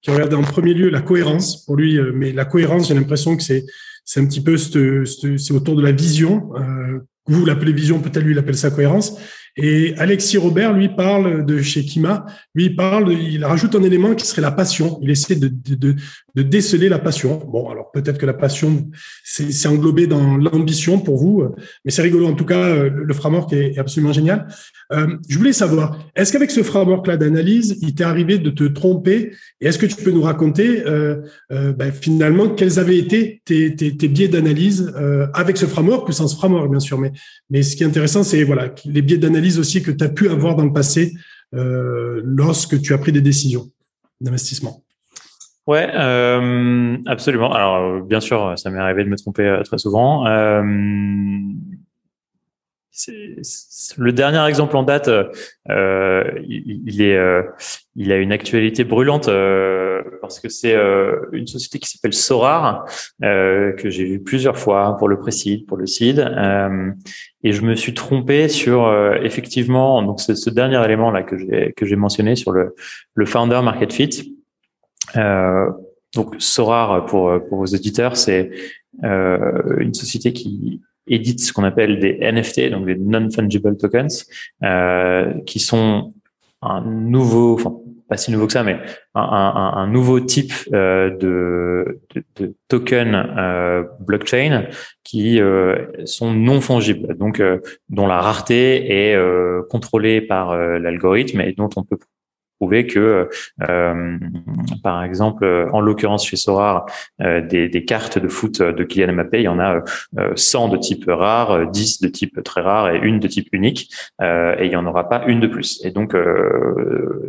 qui 0.00 0.10
regardait 0.10 0.36
en 0.36 0.42
premier 0.42 0.74
lieu 0.74 0.88
la 0.88 1.02
cohérence 1.02 1.64
pour 1.64 1.76
lui. 1.76 1.98
Euh, 1.98 2.12
mais 2.14 2.32
la 2.32 2.44
cohérence, 2.44 2.88
j'ai 2.88 2.94
l'impression 2.94 3.36
que 3.36 3.42
c'est 3.42 3.64
c'est 4.04 4.20
un 4.20 4.26
petit 4.26 4.40
peu 4.40 4.56
c'est 4.56 5.52
autour 5.52 5.74
de 5.74 5.82
la 5.82 5.90
vision. 5.90 6.52
Euh, 6.56 7.00
vous 7.26 7.44
l'appelez 7.44 7.72
vision, 7.72 8.00
peut-être 8.00 8.22
lui 8.22 8.32
il 8.32 8.38
appelle 8.38 8.56
ça 8.56 8.70
cohérence. 8.70 9.18
Et 9.56 9.94
Alexis 9.96 10.36
Robert, 10.36 10.74
lui, 10.74 10.88
parle 10.88 11.44
de 11.46 11.62
chez 11.62 11.84
Kima, 11.84 12.26
lui, 12.54 12.66
il 12.66 12.76
parle, 12.76 13.12
il 13.12 13.44
rajoute 13.44 13.74
un 13.74 13.82
élément 13.82 14.14
qui 14.14 14.26
serait 14.26 14.42
la 14.42 14.52
passion. 14.52 14.98
Il 15.02 15.10
essaie 15.10 15.36
de, 15.36 15.48
de, 15.48 15.94
de 16.34 16.42
déceler 16.42 16.88
la 16.90 16.98
passion. 16.98 17.42
Bon, 17.50 17.70
alors 17.70 17.90
peut-être 17.90 18.18
que 18.18 18.26
la 18.26 18.34
passion, 18.34 18.90
c'est 19.24 19.68
englobé 19.68 20.06
dans 20.06 20.36
l'ambition 20.36 20.98
pour 20.98 21.16
vous, 21.16 21.44
mais 21.84 21.90
c'est 21.90 22.02
rigolo. 22.02 22.26
En 22.26 22.34
tout 22.34 22.44
cas, 22.44 22.74
le 22.84 23.14
framework 23.14 23.52
est, 23.54 23.78
absolument 23.78 24.12
génial. 24.12 24.46
Euh, 24.92 25.16
je 25.28 25.38
voulais 25.38 25.52
savoir, 25.52 25.98
est-ce 26.14 26.32
qu'avec 26.32 26.50
ce 26.50 26.62
framework-là 26.62 27.16
d'analyse, 27.16 27.78
il 27.80 27.94
t'est 27.94 28.04
arrivé 28.04 28.38
de 28.38 28.50
te 28.50 28.64
tromper? 28.64 29.32
Et 29.60 29.66
est-ce 29.66 29.78
que 29.78 29.86
tu 29.86 29.96
peux 29.96 30.10
nous 30.10 30.22
raconter 30.22 30.86
euh, 30.86 31.22
euh, 31.52 31.72
ben, 31.72 31.90
finalement 31.92 32.50
quels 32.50 32.78
avaient 32.78 32.98
été 32.98 33.40
tes, 33.44 33.74
tes, 33.74 33.96
tes 33.96 34.08
biais 34.08 34.28
d'analyse 34.28 34.92
euh, 34.96 35.26
avec 35.32 35.56
ce 35.56 35.66
framework 35.66 36.08
ou 36.08 36.12
sans 36.12 36.28
ce 36.28 36.36
framework, 36.36 36.70
bien 36.70 36.80
sûr? 36.80 36.98
Mais, 36.98 37.12
mais 37.48 37.62
ce 37.62 37.76
qui 37.76 37.82
est 37.82 37.86
intéressant, 37.86 38.22
c'est 38.22 38.44
voilà 38.44 38.74
les 38.84 39.02
biais 39.02 39.18
d'analyse 39.18 39.45
aussi 39.58 39.82
que 39.82 39.90
tu 39.90 40.04
as 40.04 40.08
pu 40.08 40.28
avoir 40.28 40.56
dans 40.56 40.64
le 40.64 40.72
passé 40.72 41.14
euh, 41.54 42.20
lorsque 42.24 42.80
tu 42.80 42.92
as 42.92 42.98
pris 42.98 43.12
des 43.12 43.20
décisions 43.20 43.70
d'investissement. 44.20 44.82
Ouais, 45.66 45.88
euh, 45.94 46.96
absolument. 47.06 47.52
Alors, 47.52 48.02
bien 48.02 48.20
sûr, 48.20 48.56
ça 48.56 48.70
m'est 48.70 48.78
arrivé 48.78 49.04
de 49.04 49.08
me 49.08 49.16
tromper 49.16 49.44
euh, 49.44 49.62
très 49.62 49.78
souvent. 49.78 50.24
Le 53.98 54.12
dernier 54.12 54.46
exemple 54.48 54.76
en 54.76 54.82
date, 54.82 55.10
il, 55.68 57.02
est, 57.02 57.18
il 57.94 58.12
a 58.12 58.16
une 58.16 58.32
actualité 58.32 58.84
brûlante 58.84 59.28
parce 60.26 60.40
que 60.40 60.48
c'est 60.48 60.74
euh, 60.74 61.16
une 61.32 61.46
société 61.46 61.78
qui 61.78 61.88
s'appelle 61.88 62.12
Sorar 62.12 62.84
que 63.20 63.90
j'ai 63.90 64.04
vu 64.04 64.20
plusieurs 64.20 64.58
fois 64.58 64.96
pour 64.98 65.08
le 65.08 65.18
précide, 65.18 65.66
pour 65.66 65.76
le 65.76 65.86
CID, 65.86 66.18
et 67.42 67.52
je 67.52 67.62
me 67.62 67.74
suis 67.74 67.94
trompé 67.94 68.48
sur 68.48 68.92
effectivement 69.22 70.02
donc 70.02 70.20
c'est 70.20 70.36
ce 70.36 70.50
dernier 70.50 70.82
élément 70.84 71.10
là 71.10 71.22
que 71.22 71.36
j'ai 71.38 71.72
que 71.76 71.86
j'ai 71.86 71.96
mentionné 71.96 72.36
sur 72.36 72.52
le 72.52 72.74
le 73.14 73.26
founder 73.26 73.60
market 73.62 73.92
fit. 73.92 74.36
donc 76.14 76.34
Sorar 76.38 77.06
pour 77.06 77.32
pour 77.48 77.58
vos 77.58 77.66
auditeurs, 77.66 78.16
c'est 78.16 78.50
une 79.02 79.94
société 79.94 80.32
qui 80.32 80.80
édite 81.06 81.40
ce 81.40 81.52
qu'on 81.52 81.64
appelle 81.64 81.98
des 81.98 82.18
NFT, 82.20 82.70
donc 82.70 82.86
des 82.86 82.96
non-fungible 82.96 83.76
tokens, 83.76 84.26
euh, 84.62 85.32
qui 85.46 85.60
sont 85.60 86.14
un 86.62 86.80
nouveau, 86.82 87.58
pas 88.08 88.16
si 88.16 88.30
nouveau 88.30 88.46
que 88.46 88.52
ça, 88.52 88.62
mais 88.62 88.78
un, 89.14 89.86
nouveau 89.88 90.20
type 90.20 90.52
euh, 90.72 91.10
de, 91.16 92.00
token 92.68 93.14
euh, 93.14 93.84
blockchain 94.00 94.66
qui 95.04 95.40
euh, 95.40 95.86
sont 96.04 96.32
non 96.32 96.60
fongibles, 96.60 97.16
donc 97.16 97.40
euh, 97.40 97.58
dont 97.88 98.06
la 98.06 98.20
rareté 98.20 99.10
est 99.10 99.14
euh, 99.14 99.62
contrôlée 99.70 100.20
par 100.20 100.56
l'algorithme 100.56 101.40
et 101.40 101.52
dont 101.52 101.70
on 101.76 101.82
peut 101.82 101.98
prouver 102.58 102.86
que, 102.86 103.28
euh, 103.68 104.18
par 104.82 105.04
exemple, 105.04 105.68
en 105.72 105.80
l'occurrence 105.80 106.26
chez 106.26 106.36
Sorar, 106.36 106.86
euh, 107.20 107.40
des, 107.40 107.68
des, 107.68 107.84
cartes 107.84 108.18
de 108.18 108.28
foot 108.28 108.62
de 108.62 108.84
Kylian 108.84 109.12
Mbappé, 109.12 109.40
il 109.40 109.44
y 109.44 109.48
en 109.48 109.60
a 109.60 109.82
100 110.34 110.68
euh, 110.68 110.72
de 110.72 110.76
type 110.78 111.04
rare, 111.06 111.70
10 111.70 112.00
de 112.00 112.08
type 112.08 112.42
très 112.42 112.62
rare 112.62 112.90
et 112.90 112.98
une 112.98 113.20
de 113.20 113.28
type 113.28 113.48
unique, 113.52 113.90
et 114.20 114.64
il 114.64 114.68
n'y 114.68 114.76
en 114.76 114.86
aura 114.86 115.08
pas 115.08 115.24
une 115.26 115.40
de 115.40 115.46
plus. 115.46 115.80
Et 115.84 115.90
donc, 115.90 116.16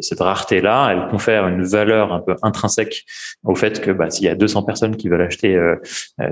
cette 0.01 0.19
rareté-là, 0.19 0.89
elle 0.91 1.09
confère 1.09 1.47
une 1.47 1.63
valeur 1.63 2.13
un 2.13 2.19
peu 2.19 2.35
intrinsèque 2.41 3.05
au 3.43 3.55
fait 3.55 3.81
que 3.81 3.91
bah, 3.91 4.09
s'il 4.09 4.25
y 4.25 4.29
a 4.29 4.35
200 4.35 4.63
personnes 4.63 4.95
qui 4.95 5.09
veulent 5.09 5.21
acheter 5.21 5.59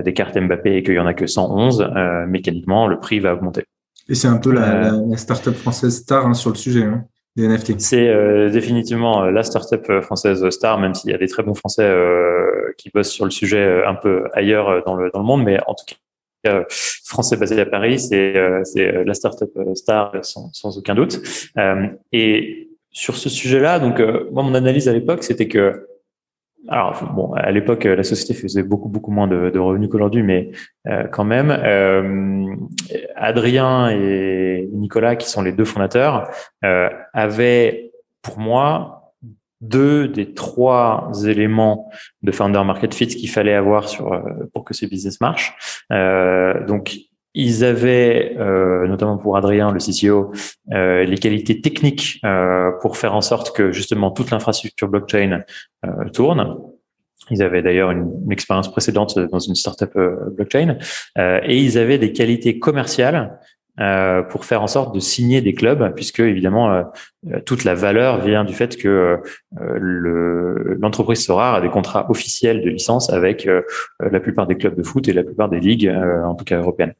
des 0.04 0.12
cartes 0.12 0.36
Mbappé 0.36 0.76
et 0.76 0.82
qu'il 0.82 0.94
y 0.94 0.98
en 0.98 1.06
a 1.06 1.14
que 1.14 1.26
111, 1.26 1.90
mécaniquement, 2.28 2.86
le 2.86 2.98
prix 2.98 3.20
va 3.20 3.34
augmenter. 3.34 3.64
Et 4.08 4.14
c'est 4.14 4.28
un 4.28 4.38
peu 4.38 4.52
la, 4.52 4.92
la, 4.92 5.16
start-up 5.16 5.54
française 5.56 5.96
star 5.96 6.26
hein, 6.26 6.34
sur 6.34 6.50
le 6.50 6.56
sujet. 6.56 6.84
Hein. 6.84 7.04
C'est 7.78 8.08
euh, 8.08 8.48
définitivement 8.48 9.24
euh, 9.24 9.30
la 9.30 9.42
startup 9.42 9.90
euh, 9.90 10.00
française 10.00 10.48
star, 10.48 10.78
même 10.78 10.94
s'il 10.94 11.10
y 11.10 11.14
a 11.14 11.18
des 11.18 11.28
très 11.28 11.42
bons 11.42 11.54
Français 11.54 11.82
euh, 11.82 12.72
qui 12.78 12.88
bossent 12.88 13.10
sur 13.10 13.26
le 13.26 13.30
sujet 13.30 13.82
un 13.86 13.94
peu 13.94 14.24
ailleurs 14.32 14.82
dans 14.84 14.94
le, 14.96 15.10
dans 15.10 15.18
le 15.18 15.24
monde, 15.26 15.44
mais 15.44 15.58
en 15.66 15.74
tout 15.74 15.84
cas, 15.84 16.64
français 17.04 17.36
basé 17.36 17.60
à 17.60 17.66
Paris, 17.66 17.98
c'est 17.98 18.34
c'est 18.62 19.04
la 19.04 19.14
startup 19.14 19.50
star 19.74 20.12
sans, 20.22 20.50
sans 20.52 20.78
aucun 20.78 20.94
doute. 20.94 21.20
et 22.12 22.68
sur 22.92 23.16
ce 23.16 23.28
sujet-là, 23.28 23.80
donc 23.80 24.00
moi 24.30 24.44
mon 24.44 24.54
analyse 24.54 24.88
à 24.88 24.92
l'époque, 24.92 25.24
c'était 25.24 25.48
que 25.48 25.88
alors 26.68 27.12
bon, 27.14 27.32
à 27.34 27.50
l'époque, 27.50 27.84
la 27.84 28.02
société 28.02 28.34
faisait 28.34 28.62
beaucoup 28.62 28.88
beaucoup 28.88 29.10
moins 29.10 29.28
de, 29.28 29.58
revenus 29.58 29.88
qu'aujourd'hui, 29.90 30.22
mais 30.22 30.50
euh, 30.88 31.04
quand 31.08 31.24
même, 31.24 31.50
euh, 31.50 32.54
Adrien 33.14 33.90
et 33.90 34.68
Nicolas, 34.72 35.16
qui 35.16 35.28
sont 35.28 35.42
les 35.42 35.52
deux 35.52 35.64
fondateurs, 35.64 36.30
euh, 36.64 36.88
avaient 37.12 37.92
pour 38.22 38.38
moi 38.38 39.14
deux 39.60 40.08
des 40.08 40.34
trois 40.34 41.10
éléments 41.26 41.90
de 42.22 42.30
founder 42.30 42.62
market 42.64 42.92
fit 42.94 43.06
qu'il 43.06 43.30
fallait 43.30 43.54
avoir 43.54 43.88
sur 43.88 44.12
euh, 44.12 44.20
pour 44.52 44.64
que 44.64 44.74
ces 44.74 44.86
business 44.86 45.20
marchent. 45.20 45.54
donc 46.66 46.98
ils 47.36 47.64
avaient, 47.64 48.34
euh, 48.38 48.88
notamment 48.88 49.18
pour 49.18 49.36
Adrien, 49.36 49.70
le 49.70 49.78
CCO, 49.78 50.32
euh, 50.72 51.04
les 51.04 51.18
qualités 51.18 51.60
techniques 51.60 52.18
euh, 52.24 52.70
pour 52.80 52.96
faire 52.96 53.14
en 53.14 53.20
sorte 53.20 53.54
que 53.54 53.72
justement 53.72 54.10
toute 54.10 54.30
l'infrastructure 54.30 54.88
blockchain 54.88 55.42
tourne. 56.14 56.56
Ils 57.30 57.42
avaient 57.42 57.60
d'ailleurs 57.60 57.90
une, 57.90 58.32
expérience 58.32 58.70
précédente 58.70 59.18
dans 59.18 59.38
une 59.38 59.54
startup 59.54 59.92
blockchain 60.36 60.78
et 61.18 61.58
ils 61.58 61.76
avaient 61.78 61.98
des 61.98 62.12
qualités 62.12 62.58
commerciales 62.58 63.38
euh, 63.80 64.22
pour 64.22 64.44
faire 64.44 64.62
en 64.62 64.66
sorte 64.66 64.94
de 64.94 65.00
signer 65.00 65.40
des 65.40 65.54
clubs, 65.54 65.94
puisque 65.94 66.20
évidemment 66.20 66.72
euh, 66.72 66.82
toute 67.44 67.64
la 67.64 67.74
valeur 67.74 68.20
vient 68.20 68.44
du 68.44 68.54
fait 68.54 68.76
que 68.76 69.20
euh, 69.60 70.76
l'entreprise 70.80 71.24
Sora 71.24 71.56
a 71.56 71.60
des 71.60 71.68
contrats 71.68 72.10
officiels 72.10 72.62
de 72.62 72.70
licence 72.70 73.10
avec 73.10 73.48
la 74.00 74.20
plupart 74.20 74.46
des 74.46 74.56
clubs 74.56 74.76
de 74.76 74.82
foot 74.82 75.08
et 75.08 75.12
la 75.12 75.24
plupart 75.24 75.48
des 75.48 75.60
ligues, 75.60 75.92
en 76.24 76.34
tout 76.34 76.44
cas 76.44 76.58
européennes. 76.58 76.94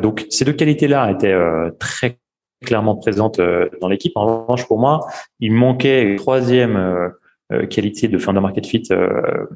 donc 0.00 0.26
ces 0.30 0.44
deux 0.44 0.52
qualités-là 0.52 1.10
étaient 1.10 1.36
très 1.78 2.18
clairement 2.64 2.96
présentes 2.96 3.40
dans 3.80 3.88
l'équipe. 3.88 4.12
En 4.16 4.44
revanche, 4.44 4.66
pour 4.66 4.78
moi, 4.78 5.06
il 5.38 5.52
manquait 5.52 6.02
une 6.02 6.16
troisième 6.16 6.76
euh, 6.76 7.08
qualité 7.62 8.08
de 8.08 8.18
founder 8.18 8.40
market 8.40 8.66
fit 8.66 8.82
euh, 8.90 9.46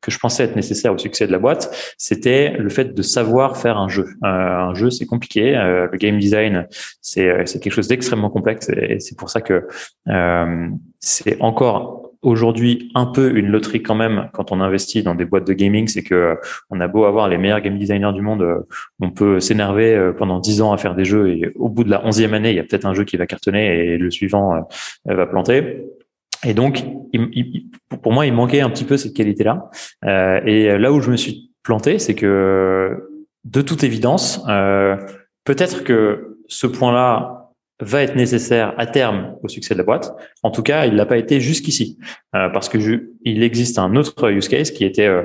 que 0.00 0.10
je 0.10 0.18
pensais 0.18 0.44
être 0.44 0.56
nécessaire 0.56 0.92
au 0.92 0.98
succès 0.98 1.26
de 1.26 1.32
la 1.32 1.38
boîte, 1.38 1.94
c'était 1.96 2.56
le 2.58 2.68
fait 2.68 2.94
de 2.94 3.02
savoir 3.02 3.56
faire 3.56 3.78
un 3.78 3.88
jeu. 3.88 4.06
Euh, 4.24 4.28
un 4.28 4.74
jeu, 4.74 4.90
c'est 4.90 5.06
compliqué. 5.06 5.52
le 5.52 5.96
game 5.96 6.18
design, 6.18 6.66
c'est 7.00 7.46
c'est 7.46 7.60
quelque 7.60 7.72
chose 7.72 7.88
d'extrêmement 7.88 8.30
complexe 8.30 8.68
et 8.70 8.98
c'est 9.00 9.16
pour 9.16 9.30
ça 9.30 9.40
que 9.40 9.66
c'est 11.00 11.40
encore 11.40 12.12
aujourd'hui 12.22 12.90
un 12.96 13.06
peu 13.06 13.36
une 13.36 13.46
loterie 13.46 13.82
quand 13.82 13.94
même 13.94 14.28
quand 14.32 14.50
on 14.50 14.60
investit 14.60 15.04
dans 15.04 15.14
des 15.14 15.24
boîtes 15.24 15.46
de 15.46 15.52
gaming, 15.52 15.86
c'est 15.86 16.02
que 16.02 16.36
on 16.70 16.80
a 16.80 16.88
beau 16.88 17.04
avoir 17.04 17.28
les 17.28 17.38
meilleurs 17.38 17.60
game 17.60 17.78
designers 17.78 18.12
du 18.12 18.22
monde, 18.22 18.44
on 19.00 19.10
peut 19.10 19.38
s'énerver 19.38 20.12
pendant 20.18 20.40
dix 20.40 20.60
ans 20.60 20.72
à 20.72 20.78
faire 20.78 20.94
des 20.94 21.04
jeux 21.04 21.30
et 21.30 21.52
au 21.54 21.68
bout 21.68 21.84
de 21.84 21.90
la 21.90 22.04
onzième 22.04 22.34
année, 22.34 22.50
il 22.50 22.56
y 22.56 22.60
a 22.60 22.64
peut-être 22.64 22.86
un 22.86 22.94
jeu 22.94 23.04
qui 23.04 23.16
va 23.16 23.26
cartonner 23.26 23.66
et 23.66 23.98
le 23.98 24.10
suivant 24.10 24.68
va 25.04 25.26
planter. 25.26 25.84
Et 26.44 26.54
donc, 26.54 26.84
pour 28.02 28.12
moi, 28.12 28.26
il 28.26 28.32
manquait 28.32 28.60
un 28.60 28.70
petit 28.70 28.84
peu 28.84 28.96
cette 28.96 29.14
qualité-là. 29.14 29.70
Euh, 30.04 30.40
et 30.44 30.78
là 30.78 30.92
où 30.92 31.00
je 31.00 31.10
me 31.10 31.16
suis 31.16 31.50
planté, 31.62 31.98
c'est 31.98 32.14
que, 32.14 32.96
de 33.44 33.62
toute 33.62 33.84
évidence, 33.84 34.44
euh, 34.48 34.96
peut-être 35.44 35.84
que 35.84 36.38
ce 36.48 36.66
point-là 36.66 37.38
va 37.80 38.02
être 38.02 38.16
nécessaire 38.16 38.74
à 38.76 38.86
terme 38.86 39.36
au 39.42 39.48
succès 39.48 39.74
de 39.74 39.78
la 39.78 39.84
boîte. 39.84 40.12
En 40.42 40.50
tout 40.50 40.62
cas, 40.62 40.86
il 40.86 40.94
l'a 40.96 41.06
pas 41.06 41.16
été 41.16 41.40
jusqu'ici, 41.40 41.98
euh, 42.34 42.48
parce 42.48 42.68
que 42.68 42.80
je, 42.80 42.94
il 43.22 43.42
existe 43.42 43.78
un 43.78 43.94
autre 43.94 44.30
use 44.30 44.48
case 44.48 44.70
qui 44.70 44.84
était 44.84 45.06
euh, 45.06 45.22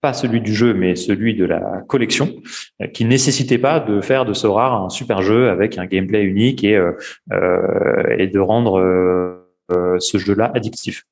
pas 0.00 0.14
celui 0.14 0.40
du 0.40 0.54
jeu, 0.54 0.72
mais 0.72 0.96
celui 0.96 1.34
de 1.34 1.44
la 1.44 1.82
collection, 1.86 2.34
euh, 2.80 2.86
qui 2.86 3.04
nécessitait 3.04 3.58
pas 3.58 3.80
de 3.80 4.00
faire 4.00 4.24
de 4.24 4.32
Sora 4.32 4.76
un 4.76 4.88
super 4.88 5.20
jeu 5.20 5.50
avec 5.50 5.76
un 5.76 5.86
gameplay 5.86 6.22
unique 6.22 6.64
et, 6.64 6.80
et 7.30 8.26
de 8.28 8.38
rendre 8.38 8.78
euh, 8.78 9.37
ce 9.70 10.18
jeu-là 10.18 10.50
addictif. 10.54 11.04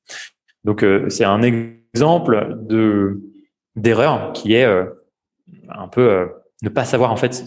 Donc 0.67 0.83
euh, 0.83 1.09
c'est 1.09 1.23
un 1.23 1.41
exemple 1.41 2.57
de 2.59 3.21
d'erreur 3.75 4.33
qui 4.33 4.53
est 4.53 4.65
euh, 4.65 4.85
un 5.69 5.87
peu 5.87 6.29
ne 6.61 6.69
pas 6.69 6.83
savoir 6.83 7.11
en 7.11 7.15
fait 7.15 7.45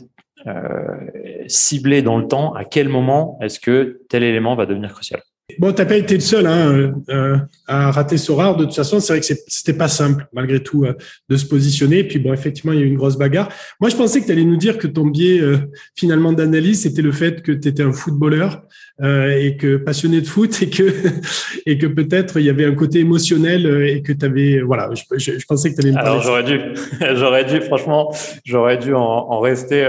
cibler 1.48 2.00
dans 2.00 2.16
le 2.16 2.26
temps 2.26 2.54
à 2.54 2.64
quel 2.64 2.88
moment 2.88 3.38
est-ce 3.42 3.60
que 3.60 4.00
tel 4.08 4.22
élément 4.22 4.54
va 4.56 4.64
devenir 4.64 4.90
crucial. 4.94 5.20
Bon, 5.60 5.72
t'as 5.72 5.84
pas 5.84 5.96
été 5.96 6.14
le 6.14 6.20
seul 6.20 6.46
hein, 6.46 6.94
euh, 7.10 7.36
à 7.66 7.90
rater 7.90 8.16
Sorare. 8.16 8.56
De 8.56 8.64
toute 8.64 8.74
façon, 8.74 8.98
c'est 8.98 9.12
vrai 9.12 9.20
que 9.20 9.26
c'était 9.46 9.74
pas 9.74 9.88
simple, 9.88 10.26
malgré 10.32 10.62
tout, 10.62 10.86
euh, 10.86 10.94
de 11.28 11.36
se 11.36 11.44
positionner. 11.44 11.98
Et 11.98 12.08
puis, 12.08 12.18
bon, 12.18 12.32
effectivement, 12.32 12.72
il 12.72 12.78
y 12.78 12.82
a 12.82 12.86
eu 12.86 12.88
une 12.88 12.96
grosse 12.96 13.18
bagarre. 13.18 13.50
Moi, 13.78 13.90
je 13.90 13.96
pensais 13.96 14.22
que 14.22 14.24
tu 14.24 14.32
allais 14.32 14.44
nous 14.44 14.56
dire 14.56 14.78
que 14.78 14.86
ton 14.86 15.06
biais, 15.06 15.38
euh, 15.38 15.58
finalement, 15.94 16.32
d'analyse, 16.32 16.84
c'était 16.84 17.02
le 17.02 17.12
fait 17.12 17.42
que 17.42 17.52
tu 17.52 17.68
étais 17.68 17.82
un 17.82 17.92
footballeur 17.92 18.62
et 19.02 19.56
que 19.58 19.76
passionné 19.76 20.20
de 20.20 20.26
foot 20.26 20.60
et 20.60 20.68
que 20.68 20.92
et 21.66 21.78
que 21.78 21.86
peut-être 21.86 22.38
il 22.38 22.44
y 22.44 22.50
avait 22.50 22.66
un 22.66 22.74
côté 22.74 22.98
émotionnel 23.00 23.66
et 23.86 24.02
que 24.02 24.12
tu 24.12 24.26
avais, 24.26 24.60
voilà, 24.60 24.90
je, 24.94 25.18
je, 25.18 25.46
pensais 25.46 25.70
que 25.70 25.80
tu 25.80 25.86
allais. 25.86 25.92
Me 25.92 25.98
Alors, 25.98 26.22
j'aurais 26.22 26.44
dû, 26.44 26.60
j'aurais 27.14 27.46
dû, 27.46 27.62
franchement, 27.62 28.14
j'aurais 28.44 28.76
dû 28.76 28.92
en, 28.94 29.00
en 29.00 29.40
rester 29.40 29.84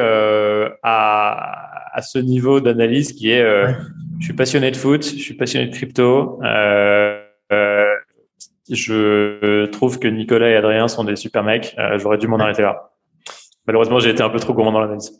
à 0.83 1.71
à 1.93 2.01
ce 2.01 2.19
niveau 2.19 2.61
d'analyse 2.61 3.11
qui 3.11 3.31
est 3.31 3.43
je 4.21 4.25
suis 4.25 4.33
passionné 4.33 4.71
de 4.71 4.77
foot, 4.77 5.03
je 5.03 5.21
suis 5.21 5.33
passionné 5.33 5.67
de 5.67 5.75
crypto. 5.75 6.39
je 8.69 9.65
trouve 9.65 9.99
que 9.99 10.07
Nicolas 10.07 10.49
et 10.49 10.55
Adrien 10.55 10.87
sont 10.87 11.03
des 11.03 11.17
super 11.17 11.43
mecs. 11.43 11.75
J'aurais 11.97 12.17
dû 12.17 12.27
m'en 12.27 12.37
arrêter 12.37 12.61
là. 12.61 12.91
Malheureusement, 13.67 13.99
j'ai 13.99 14.11
été 14.11 14.23
un 14.23 14.29
peu 14.29 14.39
trop 14.39 14.53
gourmand 14.53 14.71
dans 14.71 14.81
l'analyse. 14.81 15.11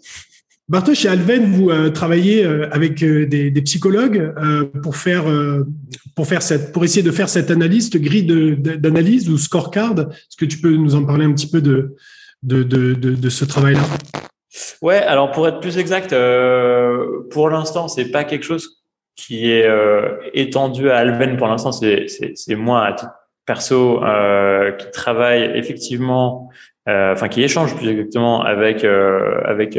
Bartosz, 0.71 0.99
chez 0.99 1.09
Alven, 1.09 1.51
vous 1.51 1.69
euh, 1.69 1.89
travaillez 1.89 2.45
euh, 2.45 2.69
avec 2.71 3.03
euh, 3.03 3.25
des, 3.27 3.51
psychologues 3.63 4.33
pour 4.81 4.95
faire 4.95 5.25
pour 6.15 6.27
faire 6.27 6.41
cette 6.41 6.71
pour 6.71 6.85
essayer 6.85 7.03
de 7.03 7.11
faire 7.11 7.27
cette 7.27 7.51
analyse, 7.51 7.91
cette 7.91 8.01
grille 8.01 8.23
d'analyse 8.23 9.29
ou 9.29 9.37
scorecard. 9.37 9.99
Est-ce 9.99 10.37
que 10.37 10.45
tu 10.45 10.59
peux 10.59 10.73
nous 10.73 10.95
en 10.95 11.03
parler 11.05 11.25
un 11.25 11.33
petit 11.33 11.49
peu 11.49 11.61
de 11.61 11.95
de, 12.43 12.63
de, 12.63 12.93
de, 12.93 13.29
ce 13.29 13.45
travail-là? 13.45 13.81
Ouais, 14.81 14.97
alors 14.97 15.31
pour 15.31 15.47
être 15.47 15.59
plus 15.59 15.77
exact, 15.77 16.15
pour 17.29 17.49
l'instant, 17.49 17.87
c'est 17.87 18.09
pas 18.09 18.23
quelque 18.23 18.45
chose 18.45 18.81
qui 19.15 19.52
est 19.52 19.67
étendu 20.34 20.89
à 20.89 20.97
Alven. 20.97 21.38
Pour 21.38 21.47
l'instant, 21.47 21.71
c'est 21.71 22.06
c'est 22.08 22.56
moi 22.56 22.86
à 22.86 22.93
titre 22.93 23.12
perso 23.45 24.02
qui 24.80 24.91
travaille 24.91 25.52
effectivement, 25.56 26.50
enfin 26.88 27.28
qui 27.28 27.43
échange 27.43 27.76
plus 27.76 27.89
exactement 27.89 28.41
avec 28.41 28.84
avec 28.84 29.78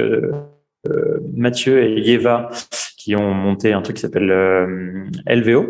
euh, 0.88 1.21
Mathieu 1.37 1.85
et 1.85 2.01
Yeva 2.01 2.49
qui 2.97 3.14
ont 3.14 3.35
monté 3.35 3.73
un 3.73 3.83
truc 3.83 3.97
qui 3.97 4.03
s'appelle 4.03 4.31
euh, 4.31 5.05
LVO, 5.27 5.66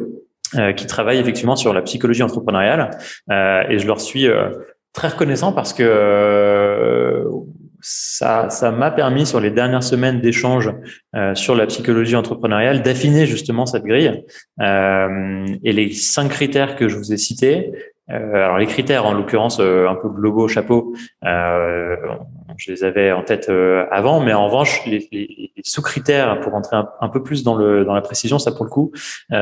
euh, 0.54 0.72
qui 0.72 0.86
travaille 0.86 1.18
effectivement 1.18 1.56
sur 1.56 1.74
la 1.74 1.82
psychologie 1.82 2.22
entrepreneuriale. 2.22 2.90
et 3.30 3.78
je 3.78 3.86
leur 3.86 4.00
suis 4.00 4.26
très 4.92 5.08
reconnaissant 5.08 5.52
parce 5.52 5.72
que 5.72 5.84
ça, 7.82 8.48
ça 8.48 8.70
m'a 8.70 8.90
permis 8.90 9.26
sur 9.26 9.40
les 9.40 9.50
dernières 9.50 9.82
semaines 9.82 10.20
d'échange 10.20 10.72
sur 11.34 11.54
la 11.54 11.66
psychologie 11.66 12.16
entrepreneuriale 12.16 12.82
d'affiner 12.82 13.26
justement 13.26 13.66
cette 13.66 13.84
grille. 13.84 14.24
Euh, 14.60 15.46
et 15.62 15.72
les 15.72 15.92
cinq 15.92 16.30
critères 16.30 16.76
que 16.76 16.88
je 16.88 16.96
vous 16.96 17.12
ai 17.12 17.16
cités, 17.16 17.72
euh, 18.10 18.34
alors 18.34 18.58
les 18.58 18.66
critères, 18.66 19.06
en 19.06 19.14
l'occurrence, 19.14 19.58
euh, 19.60 19.88
un 19.88 19.94
peu 19.94 20.08
globaux, 20.08 20.48
chapeau, 20.48 20.94
euh, 21.24 21.96
je 22.56 22.72
les 22.72 22.84
avais 22.84 23.12
en 23.12 23.22
tête 23.22 23.50
avant, 23.90 24.20
mais 24.20 24.32
en 24.32 24.46
revanche, 24.46 24.84
les, 24.86 25.08
les, 25.12 25.52
sous-critères, 25.64 26.40
pour 26.40 26.52
rentrer 26.52 26.76
un, 26.76 27.08
peu 27.08 27.22
plus 27.22 27.44
dans, 27.44 27.54
le, 27.54 27.84
dans 27.84 27.94
la 27.94 28.02
précision, 28.02 28.38
ça 28.38 28.52
pour 28.52 28.64
le 28.64 28.70
coup, 28.70 28.92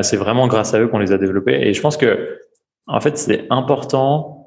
c'est 0.02 0.16
vraiment 0.16 0.46
grâce 0.46 0.74
à 0.74 0.80
eux 0.80 0.86
qu'on 0.86 0.98
les 0.98 1.12
a 1.12 1.18
développés. 1.18 1.66
Et 1.66 1.74
je 1.74 1.80
pense 1.80 1.96
que, 1.96 2.38
en 2.86 3.00
fait, 3.00 3.18
c'est 3.18 3.46
important 3.50 4.39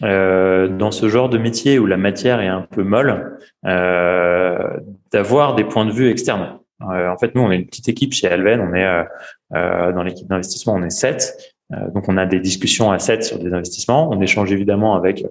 dans 0.00 0.90
ce 0.90 1.08
genre 1.08 1.28
de 1.28 1.38
métier 1.38 1.78
où 1.78 1.86
la 1.86 1.96
matière 1.96 2.40
est 2.40 2.48
un 2.48 2.62
peu 2.62 2.82
molle, 2.82 3.38
d'avoir 5.12 5.54
des 5.54 5.64
points 5.64 5.86
de 5.86 5.92
vue 5.92 6.10
externes. 6.10 6.58
en 6.80 7.16
fait, 7.18 7.34
nous, 7.34 7.42
on 7.42 7.50
est 7.50 7.56
une 7.56 7.66
petite 7.66 7.88
équipe 7.88 8.12
chez 8.12 8.28
Alven, 8.28 8.60
on 8.60 8.74
est 8.74 9.92
dans 9.92 10.02
l'équipe 10.02 10.28
d'investissement, 10.28 10.74
on 10.74 10.82
est 10.82 10.90
sept. 10.90 11.56
Euh, 11.72 11.90
donc, 11.90 12.08
on 12.08 12.16
a 12.16 12.26
des 12.26 12.40
discussions 12.40 12.90
à 12.90 12.98
7 12.98 13.24
sur 13.24 13.38
des 13.38 13.52
investissements. 13.52 14.10
On 14.10 14.20
échange 14.20 14.52
évidemment 14.52 14.94
avec 14.94 15.24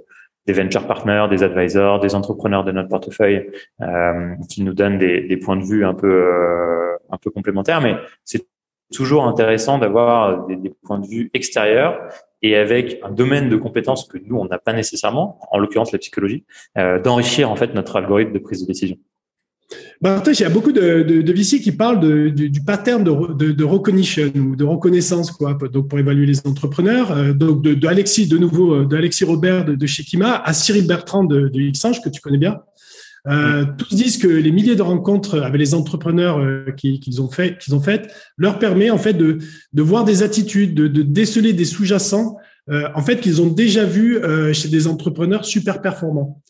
des 0.48 0.54
venture 0.54 0.86
partners, 0.86 1.26
des 1.30 1.44
advisors, 1.44 2.00
des 2.00 2.14
entrepreneurs 2.14 2.64
de 2.64 2.72
notre 2.72 2.90
portefeuille 2.90 3.50
euh, 3.82 4.36
qui 4.50 4.62
nous 4.62 4.74
donnent 4.74 5.00
des, 5.00 5.22
des, 5.22 5.38
points 5.38 5.58
de 5.58 5.64
vue 5.64 5.86
un 5.86 5.96
peu 5.96 6.08
euh, 6.08 6.96
un 7.10 7.18
peu 7.18 7.32
complémentaires. 7.32 7.82
Mais 7.82 7.96
c'est 8.24 8.46
toujours 8.94 9.26
intéressant 9.26 9.80
d'avoir 9.80 10.46
des, 10.46 10.56
des, 10.56 10.74
points 10.84 11.00
de 11.00 11.08
vue 11.08 11.32
extérieurs 11.34 12.00
et 12.42 12.56
avec 12.56 13.00
un 13.04 13.12
domaine 13.12 13.50
de 13.50 13.56
compétences 13.56 14.08
que 14.08 14.18
nous 14.18 14.38
on 14.38 14.46
n'a 14.46 14.60
pas 14.60 14.74
nécessairement, 14.74 15.40
en 15.52 15.58
l'occurrence 15.58 15.92
la 15.92 16.00
psychologie, 16.00 16.46
euh, 16.78 17.00
d'enrichir 17.00 17.50
en 17.50 17.56
fait 17.56 17.74
notre 17.74 17.96
algorithme 17.96 18.34
de 18.34 18.40
prise 18.40 18.62
de 18.62 18.68
décision. 18.68 18.98
Bartosz, 20.02 20.40
il 20.40 20.44
y 20.44 20.46
a 20.46 20.50
beaucoup 20.50 20.72
de, 20.72 21.32
VC 21.32 21.60
qui 21.60 21.72
parlent 21.72 22.00
du, 22.34 22.62
pattern 22.62 23.04
de, 23.04 23.64
recognition 23.64 24.32
ou 24.36 24.56
de 24.56 24.64
reconnaissance. 24.64 25.36
Donc, 25.72 25.88
pour 25.88 26.00
évaluer 26.00 26.26
les 26.26 26.46
entrepreneurs. 26.46 27.12
Euh, 27.12 27.34
donc, 27.34 27.64
de, 27.64 27.88
Alexis, 27.88 28.28
de 28.28 28.38
nouveau, 28.38 28.76
euh, 28.76 28.86
de 28.86 28.96
Alexis 28.96 29.24
Robert 29.24 29.66
de, 29.66 29.86
chez 29.88 30.04
Kima 30.04 30.42
à 30.44 30.54
Cyril 30.54 30.86
Bertrand 30.86 31.24
de, 31.24 31.48
de 31.48 31.72
Xange, 31.72 32.02
que 32.02 32.10
tu 32.10 32.22
connais 32.22 32.38
bien. 32.38 32.62
Euh, 33.28 33.66
tous 33.78 33.96
disent 33.96 34.18
que 34.18 34.28
les 34.28 34.52
milliers 34.52 34.76
de 34.76 34.82
rencontres 34.82 35.42
avec 35.42 35.60
les 35.60 35.74
entrepreneurs 35.74 36.40
euh, 36.40 36.72
qu'ils 36.78 37.22
ont 37.22 37.30
fait, 37.30 37.58
qu'ils 37.58 37.74
ont 37.76 37.82
faites, 37.82 38.14
leur 38.38 38.60
permet 38.60 38.90
en 38.90 38.98
fait 38.98 39.14
de, 39.14 39.40
de 39.74 39.82
voir 39.82 40.06
des 40.06 40.24
attitudes, 40.24 40.74
de, 40.76 40.88
de 40.88 41.02
déceler 41.02 41.54
des 41.54 41.66
sous-jacents, 41.66 42.38
euh, 42.70 42.88
en 42.96 43.02
fait 43.02 43.22
qu'ils 43.22 43.42
ont 43.42 43.48
déjà 43.48 43.86
vu 43.86 44.20
chez 44.54 44.70
des 44.70 44.88
entrepreneurs 44.88 45.46
super 45.46 45.82
performants. 45.82 46.42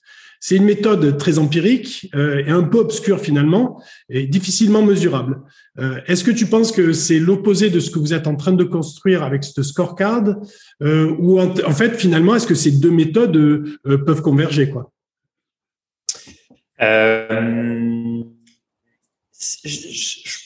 C'est 0.48 0.58
une 0.58 0.66
méthode 0.66 1.18
très 1.18 1.40
empirique 1.40 2.12
euh, 2.14 2.44
et 2.46 2.52
un 2.52 2.62
peu 2.62 2.78
obscure 2.78 3.20
finalement 3.20 3.82
et 4.10 4.28
difficilement 4.28 4.84
mesurable. 4.84 5.40
Euh, 5.80 6.00
est-ce 6.06 6.24
que 6.24 6.30
tu 6.30 6.46
penses 6.46 6.72
que 6.72 6.94
c'est 6.94 7.18
l'opposé 7.18 7.72
de 7.72 7.80
ce 7.80 7.90
que 7.90 7.98
vous 7.98 8.14
êtes 8.14 8.28
en 8.28 8.36
train 8.36 8.52
de 8.52 8.64
construire 8.64 9.24
avec 9.24 9.44
ce 9.44 9.64
scorecard 9.64 10.36
euh, 10.84 11.16
ou 11.18 11.40
en, 11.40 11.52
fait 11.72 11.96
finalement 11.96 12.36
est-ce 12.36 12.46
que 12.46 12.54
ces 12.54 12.72
deux 12.72 12.92
méthodes 12.92 13.66
peuvent 13.84 14.22
converger 14.22 14.70
quoi? 14.70 14.92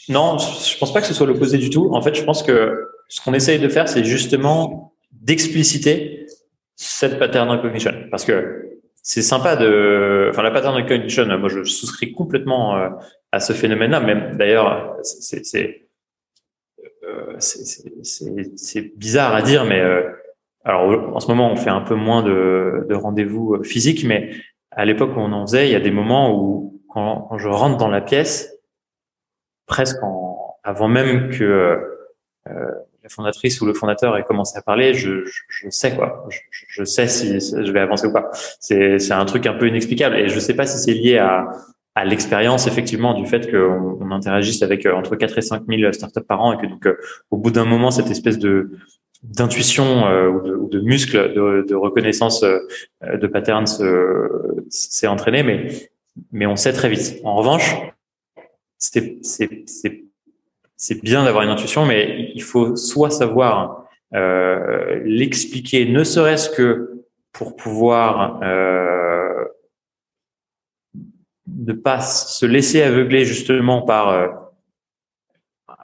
Non, 0.09 0.37
je 0.37 0.77
pense 0.77 0.93
pas 0.93 1.01
que 1.01 1.07
ce 1.07 1.13
soit 1.13 1.27
l'opposé 1.27 1.57
du 1.57 1.69
tout. 1.69 1.89
En 1.93 2.01
fait, 2.01 2.15
je 2.15 2.23
pense 2.23 2.43
que 2.43 2.89
ce 3.07 3.21
qu'on 3.21 3.33
essaye 3.33 3.59
de 3.59 3.69
faire, 3.69 3.87
c'est 3.87 4.03
justement 4.03 4.93
d'expliciter 5.11 6.27
cette 6.75 7.19
pattern 7.19 7.49
recognition 7.49 7.91
parce 8.09 8.25
que 8.25 8.69
c'est 9.01 9.21
sympa 9.21 9.55
de, 9.55 10.27
enfin 10.29 10.43
la 10.43 10.51
pattern 10.51 10.75
recognition. 10.75 11.25
Moi, 11.37 11.49
je 11.49 11.63
souscris 11.63 12.11
complètement 12.11 12.77
euh, 12.77 12.89
à 13.31 13.39
ce 13.39 13.53
phénomène-là. 13.53 13.99
Même 13.99 14.37
d'ailleurs, 14.37 14.97
c'est 15.03 15.45
c'est 15.45 15.87
euh, 17.03 17.35
c'est 17.39 18.97
bizarre 18.97 19.33
à 19.33 19.41
dire, 19.41 19.65
mais 19.65 19.79
euh, 19.79 20.03
alors 20.63 21.15
en 21.15 21.19
ce 21.19 21.27
moment, 21.27 21.51
on 21.51 21.55
fait 21.55 21.69
un 21.69 21.81
peu 21.81 21.95
moins 21.95 22.21
de, 22.23 22.85
de 22.87 22.95
rendez-vous 22.95 23.63
physiques, 23.63 24.03
mais 24.05 24.31
à 24.71 24.85
l'époque 24.85 25.11
où 25.15 25.19
on 25.19 25.31
en 25.31 25.45
faisait, 25.45 25.67
il 25.67 25.71
y 25.71 25.75
a 25.75 25.79
des 25.79 25.91
moments 25.91 26.35
où 26.35 26.81
quand, 26.89 27.37
je 27.37 27.47
rentre 27.47 27.77
dans 27.77 27.87
la 27.87 28.01
pièce, 28.01 28.53
presque 29.65 30.01
en, 30.03 30.55
avant 30.63 30.87
même 30.87 31.29
que 31.29 31.43
euh, 31.43 32.71
la 33.03 33.09
fondatrice 33.09 33.61
ou 33.61 33.65
le 33.65 33.73
fondateur 33.73 34.17
ait 34.17 34.23
commencé 34.23 34.57
à 34.57 34.61
parler, 34.61 34.93
je, 34.93 35.25
je, 35.25 35.41
je 35.47 35.69
sais 35.69 35.95
quoi. 35.95 36.27
Je, 36.29 36.39
je, 36.67 36.83
sais 36.83 37.07
si 37.07 37.39
je 37.39 37.71
vais 37.71 37.79
avancer 37.79 38.07
ou 38.07 38.13
pas. 38.13 38.29
C'est, 38.59 38.99
c'est 38.99 39.13
un 39.13 39.25
truc 39.25 39.45
un 39.45 39.53
peu 39.53 39.67
inexplicable 39.67 40.15
et 40.15 40.29
je 40.29 40.39
sais 40.39 40.55
pas 40.55 40.65
si 40.65 40.77
c'est 40.77 40.93
lié 40.93 41.17
à, 41.17 41.49
à 41.95 42.05
l'expérience 42.05 42.67
effectivement 42.67 43.13
du 43.13 43.25
fait 43.25 43.51
qu'on 43.51 43.97
on 43.99 44.11
interagisse 44.11 44.61
avec 44.61 44.85
euh, 44.85 44.93
entre 44.93 45.15
4 45.15 45.37
et 45.37 45.41
5 45.41 45.63
000 45.67 45.91
startups 45.91 46.21
par 46.21 46.41
an 46.41 46.53
et 46.53 46.57
que 46.57 46.67
donc 46.67 46.85
euh, 46.85 46.95
au 47.29 47.37
bout 47.37 47.51
d'un 47.51 47.65
moment 47.65 47.91
cette 47.91 48.09
espèce 48.09 48.37
de 48.37 48.71
d'intuition 49.21 50.07
euh, 50.07 50.29
ou, 50.29 50.41
de, 50.41 50.55
ou, 50.55 50.69
de, 50.69 50.79
muscle 50.79 51.33
de, 51.33 51.65
de 51.67 51.75
reconnaissance 51.75 52.41
de 52.41 53.27
patterns 53.27 53.65
s'est 54.69 55.07
entraîné 55.07 55.43
mais 55.43 55.89
mais 56.31 56.45
on 56.45 56.55
sait 56.55 56.73
très 56.73 56.89
vite. 56.89 57.19
En 57.23 57.35
revanche, 57.35 57.75
c'est 58.77 59.19
c'est 59.23 59.63
c'est 59.67 60.03
c'est 60.75 61.01
bien 61.01 61.23
d'avoir 61.23 61.43
une 61.43 61.49
intuition, 61.49 61.85
mais 61.85 62.31
il 62.33 62.41
faut 62.41 62.75
soit 62.75 63.09
savoir 63.09 63.89
euh, 64.15 65.01
l'expliquer, 65.03 65.85
ne 65.85 66.03
serait-ce 66.03 66.49
que 66.49 67.03
pour 67.31 67.55
pouvoir 67.55 68.41
euh, 68.43 69.45
ne 71.47 71.73
pas 71.73 72.01
se 72.01 72.45
laisser 72.45 72.81
aveugler 72.81 73.25
justement 73.25 73.81
par 73.81 74.09
euh, 74.09 74.27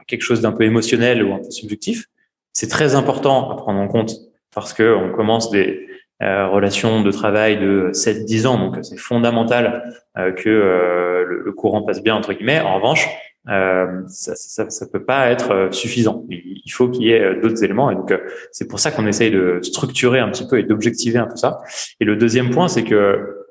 quelque 0.07 0.21
chose 0.21 0.41
d'un 0.41 0.53
peu 0.53 0.63
émotionnel 0.63 1.23
ou 1.23 1.33
un 1.33 1.39
peu 1.39 1.51
subjectif. 1.51 2.05
C'est 2.53 2.69
très 2.69 2.95
important 2.95 3.51
à 3.51 3.55
prendre 3.57 3.79
en 3.79 3.87
compte 3.87 4.13
parce 4.53 4.73
que 4.73 4.95
on 4.95 5.11
commence 5.11 5.51
des 5.51 5.87
euh, 6.23 6.47
relations 6.47 7.01
de 7.01 7.11
travail 7.11 7.57
de 7.57 7.89
7-10 7.91 8.47
ans, 8.47 8.57
donc 8.57 8.77
c'est 8.83 8.97
fondamental 8.97 9.93
euh, 10.17 10.31
que 10.31 10.49
euh, 10.49 11.25
le, 11.43 11.51
courant 11.51 11.81
passe 11.81 12.01
bien 12.01 12.15
entre 12.15 12.33
guillemets. 12.33 12.61
En 12.61 12.75
revanche, 12.75 13.07
euh, 13.47 14.01
ça, 14.07 14.35
ça, 14.35 14.69
ça, 14.71 14.87
peut 14.87 15.03
pas 15.03 15.29
être 15.29 15.51
euh, 15.51 15.71
suffisant. 15.71 16.25
Il 16.29 16.71
faut 16.71 16.89
qu'il 16.89 17.03
y 17.03 17.11
ait 17.11 17.21
euh, 17.21 17.41
d'autres 17.41 17.63
éléments. 17.63 17.91
Et 17.91 17.95
donc, 17.95 18.13
c'est 18.51 18.67
pour 18.67 18.79
ça 18.79 18.91
qu'on 18.91 19.05
essaye 19.05 19.29
de 19.29 19.59
structurer 19.61 20.19
un 20.19 20.29
petit 20.29 20.47
peu 20.47 20.57
et 20.57 20.63
d'objectiver 20.63 21.19
un 21.19 21.27
peu 21.27 21.35
ça. 21.35 21.61
Et 21.99 22.05
le 22.05 22.15
deuxième 22.15 22.49
point, 22.49 22.67
c'est 22.67 22.83
que 22.83 23.45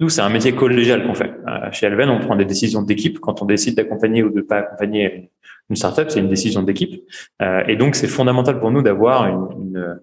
nous, 0.00 0.08
c'est 0.08 0.20
un 0.20 0.30
métier 0.30 0.52
collégial 0.54 1.06
qu'on 1.06 1.14
fait. 1.14 1.32
chez 1.70 1.86
Alven, 1.86 2.10
on 2.10 2.18
prend 2.18 2.34
des 2.34 2.44
décisions 2.44 2.82
d'équipe. 2.82 3.20
Quand 3.20 3.40
on 3.40 3.44
décide 3.44 3.76
d'accompagner 3.76 4.24
ou 4.24 4.30
de 4.30 4.40
pas 4.40 4.58
accompagner 4.58 5.30
une 5.70 5.76
startup, 5.76 6.10
c'est 6.10 6.18
une 6.18 6.28
décision 6.28 6.64
d'équipe. 6.64 7.04
et 7.68 7.76
donc, 7.76 7.94
c'est 7.94 8.08
fondamental 8.08 8.58
pour 8.58 8.72
nous 8.72 8.82
d'avoir 8.82 9.28
une, 9.28 9.46
une, 9.60 10.00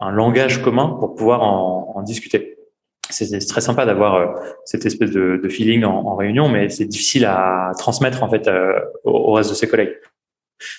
un 0.00 0.10
langage 0.10 0.62
commun 0.62 0.96
pour 0.98 1.14
pouvoir 1.14 1.42
en, 1.42 1.92
en 1.96 2.02
discuter 2.02 2.54
c'est 3.10 3.46
très 3.46 3.60
sympa 3.60 3.86
d'avoir 3.86 4.14
euh, 4.14 4.26
cette 4.64 4.86
espèce 4.86 5.10
de, 5.10 5.40
de 5.42 5.48
feeling 5.48 5.84
en, 5.84 6.06
en, 6.06 6.16
réunion, 6.16 6.48
mais 6.48 6.68
c'est 6.68 6.86
difficile 6.86 7.24
à 7.26 7.72
transmettre 7.78 8.22
en 8.22 8.30
fait 8.30 8.48
euh, 8.48 8.80
au, 9.04 9.32
reste 9.32 9.50
de 9.50 9.54
ses 9.54 9.68
collègues. 9.68 9.94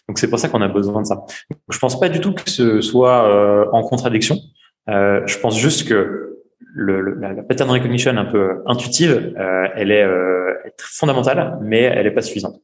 Donc 0.08 0.18
c'est 0.20 0.30
pour 0.30 0.40
ça 0.40 0.50
qu'on 0.50 0.62
a 0.62 0.68
besoin 0.68 1.02
de 1.02 1.08
ça. 1.08 1.26
Je 1.70 1.80
pense 1.80 2.00
pas 2.00 2.10
du 2.10 2.20
tout 2.20 2.34
que 2.34 2.50
ce 2.50 2.82
soit 2.82 3.30
euh, 3.30 3.66
en 3.72 3.84
contradiction. 3.84 4.38
je 4.88 5.40
pense 5.40 5.58
juste 5.58 5.88
que 5.88 6.40
le, 6.60 7.14
la, 7.16 7.44
pattern 7.44 7.70
recognition 7.70 8.16
un 8.18 8.26
peu 8.26 8.64
intuitive, 8.66 9.34
elle 9.76 9.92
est, 9.92 10.06
fondamentale, 10.78 11.58
mais 11.62 11.82
elle 11.82 12.06
n'est 12.06 12.12
pas 12.12 12.22
suffisante. 12.22 12.62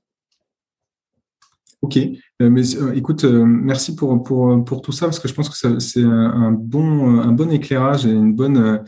Ok, 1.81 1.97
mais 2.39 2.61
écoute, 2.93 3.23
merci 3.23 3.95
pour, 3.95 4.21
pour, 4.21 4.63
pour 4.63 4.81
tout 4.83 4.91
ça 4.91 5.07
parce 5.07 5.19
que 5.19 5.27
je 5.27 5.33
pense 5.33 5.49
que 5.49 5.79
c'est 5.79 6.03
un, 6.03 6.51
bon 6.51 7.19
un 7.19 7.31
bon 7.31 7.51
éclairage 7.51 8.05
et 8.05 8.11
une 8.11 8.33
bonne 8.33 8.83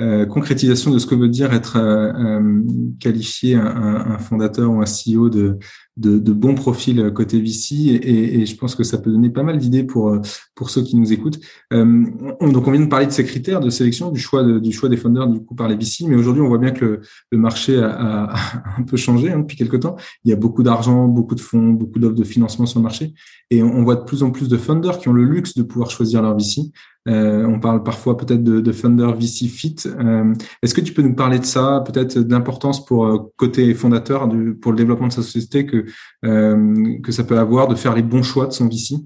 euh, 0.00 0.26
concrétisation 0.26 0.90
de 0.90 0.98
ce 0.98 1.06
que 1.06 1.14
veut 1.14 1.28
dire 1.28 1.54
être 1.54 1.76
euh, 1.76 2.12
euh, 2.12 2.62
qualifié 2.98 3.54
un, 3.54 3.64
un, 3.64 4.18
fondateur 4.18 4.68
ou 4.68 4.82
un 4.82 4.86
CEO 4.86 5.30
de, 5.30 5.56
de, 5.96 6.18
de 6.18 6.32
bons 6.32 6.54
profils 6.54 7.12
côté 7.12 7.40
VC 7.40 8.00
et, 8.02 8.46
je 8.46 8.56
pense 8.56 8.74
que 8.74 8.82
ça 8.82 8.98
peut 8.98 9.10
donner 9.10 9.30
pas 9.30 9.42
mal 9.42 9.58
d'idées 9.58 9.84
pour 9.84 10.18
pour 10.54 10.70
ceux 10.70 10.82
qui 10.82 10.96
nous 10.96 11.12
écoutent. 11.12 11.38
donc 11.70 12.66
on 12.66 12.70
vient 12.70 12.80
de 12.80 12.88
parler 12.88 13.06
de 13.06 13.12
ces 13.12 13.24
critères 13.24 13.60
de 13.60 13.70
sélection 13.70 14.10
du 14.10 14.18
choix 14.20 14.42
du 14.42 14.72
choix 14.72 14.88
des 14.88 14.96
founders 14.96 15.28
du 15.28 15.40
coup 15.40 15.54
par 15.54 15.68
les 15.68 15.76
VC, 15.76 16.06
mais 16.08 16.16
aujourd'hui 16.16 16.42
on 16.42 16.48
voit 16.48 16.58
bien 16.58 16.72
que 16.72 17.00
le, 17.30 17.38
marché 17.38 17.78
a, 17.78 18.34
un 18.78 18.82
peu 18.82 18.96
changé 18.96 19.30
hein, 19.30 19.40
depuis 19.40 19.56
quelques 19.56 19.80
temps. 19.80 19.96
Il 20.24 20.30
y 20.30 20.32
a 20.32 20.36
beaucoup 20.36 20.62
d'argent, 20.62 21.06
beaucoup 21.06 21.34
de 21.34 21.40
fonds, 21.40 21.70
beaucoup 21.70 21.98
d'offres 21.98 22.14
de 22.14 22.24
financement 22.24 22.66
sur 22.66 22.80
le 22.80 22.84
marché 22.84 23.14
et 23.50 23.62
on, 23.62 23.72
on 23.72 23.84
voit 23.84 23.96
de 23.96 24.04
plus 24.04 24.22
en 24.22 24.30
plus 24.30 24.48
de 24.48 24.56
founders 24.56 24.98
qui 24.98 25.08
ont 25.08 25.12
le 25.12 25.24
luxe 25.24 25.54
de 25.54 25.62
pouvoir 25.62 25.90
choisir 25.90 26.22
leur 26.22 26.36
VC. 26.36 26.72
Euh, 27.06 27.44
on 27.44 27.60
parle 27.60 27.82
parfois 27.82 28.16
peut-être 28.16 28.42
de, 28.42 28.60
de 28.60 28.72
Thunder 28.72 29.12
VC 29.14 29.46
Fit. 29.46 29.76
Euh, 29.86 30.32
est-ce 30.62 30.74
que 30.74 30.80
tu 30.80 30.94
peux 30.94 31.02
nous 31.02 31.14
parler 31.14 31.38
de 31.38 31.44
ça, 31.44 31.84
peut-être 31.86 32.18
de 32.18 32.32
l'importance 32.32 32.84
pour 32.84 33.06
euh, 33.06 33.18
côté 33.36 33.74
fondateur 33.74 34.26
du, 34.26 34.54
pour 34.54 34.72
le 34.72 34.78
développement 34.78 35.08
de 35.08 35.12
sa 35.12 35.22
société 35.22 35.66
que 35.66 35.84
que 36.22 37.12
ça 37.12 37.24
peut 37.24 37.38
avoir 37.38 37.68
de 37.68 37.74
faire 37.74 37.94
les 37.94 38.02
bons 38.02 38.22
choix 38.22 38.46
de 38.46 38.52
son 38.52 38.68
VC 38.68 38.96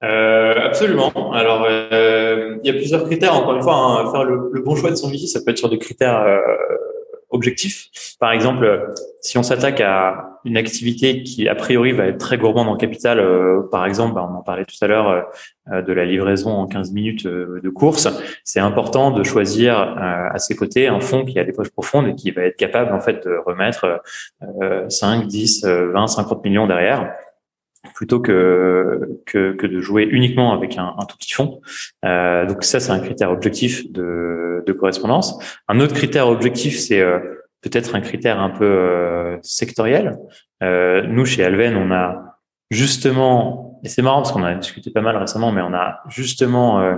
Absolument. 0.00 1.32
Alors 1.32 1.66
il 1.68 2.66
y 2.66 2.70
a 2.70 2.72
plusieurs 2.72 3.04
critères. 3.04 3.34
Encore 3.34 3.54
une 3.56 3.62
fois, 3.62 3.76
hein, 3.76 4.10
faire 4.10 4.24
le, 4.24 4.50
le, 4.50 4.62
bon 4.62 4.74
choix 4.74 4.90
de 4.90 4.96
son 4.96 5.10
VC, 5.10 5.26
ça 5.26 5.40
peut 5.44 5.50
être 5.50 5.58
sur 5.58 5.68
des 5.68 5.78
critères 5.78 6.24
objectif. 7.32 7.88
Par 8.20 8.32
exemple, 8.32 8.92
si 9.20 9.38
on 9.38 9.42
s'attaque 9.42 9.80
à 9.80 10.38
une 10.44 10.56
activité 10.56 11.22
qui 11.22 11.48
a 11.48 11.54
priori 11.54 11.92
va 11.92 12.06
être 12.06 12.18
très 12.18 12.38
gourmande 12.38 12.68
en 12.68 12.76
capital, 12.76 13.18
euh, 13.18 13.62
par 13.70 13.86
exemple, 13.86 14.14
bah, 14.14 14.28
on 14.30 14.34
en 14.34 14.42
parlait 14.42 14.64
tout 14.64 14.76
à 14.80 14.86
l'heure 14.86 15.08
euh, 15.72 15.82
de 15.82 15.92
la 15.92 16.04
livraison 16.04 16.50
en 16.50 16.66
15 16.66 16.92
minutes 16.92 17.26
euh, 17.26 17.60
de 17.62 17.70
course, 17.70 18.08
c'est 18.44 18.60
important 18.60 19.10
de 19.10 19.22
choisir 19.22 19.78
à 19.78 20.38
ses 20.38 20.56
côtés 20.56 20.88
un 20.88 21.00
fonds 21.00 21.24
qui 21.24 21.38
a 21.38 21.44
des 21.44 21.52
poches 21.52 21.70
profondes 21.70 22.08
et 22.08 22.14
qui 22.14 22.30
va 22.30 22.42
être 22.42 22.56
capable 22.56 22.92
en 22.92 23.00
fait 23.00 23.24
de 23.24 23.36
remettre 23.46 24.02
5, 24.88 25.26
10, 25.26 25.64
20, 25.64 26.06
50 26.06 26.44
millions 26.44 26.66
derrière 26.66 27.12
plutôt 27.94 28.20
que, 28.20 29.20
que, 29.26 29.52
que, 29.52 29.66
de 29.66 29.80
jouer 29.80 30.04
uniquement 30.04 30.52
avec 30.52 30.78
un, 30.78 30.94
un 30.98 31.04
tout 31.04 31.16
petit 31.16 31.32
fonds. 31.32 31.60
Euh, 32.04 32.46
donc 32.46 32.64
ça, 32.64 32.80
c'est 32.80 32.92
un 32.92 33.00
critère 33.00 33.30
objectif 33.30 33.90
de, 33.90 34.62
de, 34.66 34.72
correspondance. 34.72 35.38
Un 35.68 35.80
autre 35.80 35.94
critère 35.94 36.28
objectif, 36.28 36.78
c'est 36.78 37.00
euh, 37.00 37.18
peut-être 37.62 37.94
un 37.94 38.00
critère 38.00 38.40
un 38.40 38.50
peu 38.50 38.64
euh, 38.64 39.38
sectoriel. 39.42 40.18
Euh, 40.62 41.02
nous, 41.06 41.24
chez 41.24 41.44
Alven, 41.44 41.76
on 41.76 41.90
a 41.92 42.38
justement, 42.70 43.80
et 43.82 43.88
c'est 43.88 44.02
marrant 44.02 44.18
parce 44.18 44.32
qu'on 44.32 44.42
a 44.42 44.54
discuté 44.54 44.90
pas 44.90 45.00
mal 45.00 45.16
récemment, 45.16 45.52
mais 45.52 45.62
on 45.62 45.72
a 45.72 46.00
justement 46.08 46.80
euh, 46.80 46.96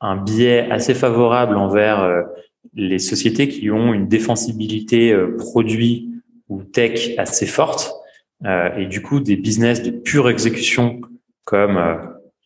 un 0.00 0.16
biais 0.16 0.68
assez 0.70 0.94
favorable 0.94 1.56
envers 1.56 2.24
les 2.74 2.98
sociétés 2.98 3.48
qui 3.48 3.70
ont 3.70 3.94
une 3.94 4.08
défensibilité 4.08 5.16
produit 5.38 6.10
ou 6.48 6.64
tech 6.64 7.10
assez 7.18 7.46
forte. 7.46 7.92
Euh, 8.44 8.76
et 8.76 8.86
du 8.86 9.02
coup 9.02 9.20
des 9.20 9.36
business 9.36 9.82
de 9.82 9.90
pure 9.90 10.28
exécution 10.28 11.00
comme 11.44 11.76
euh, 11.76 11.94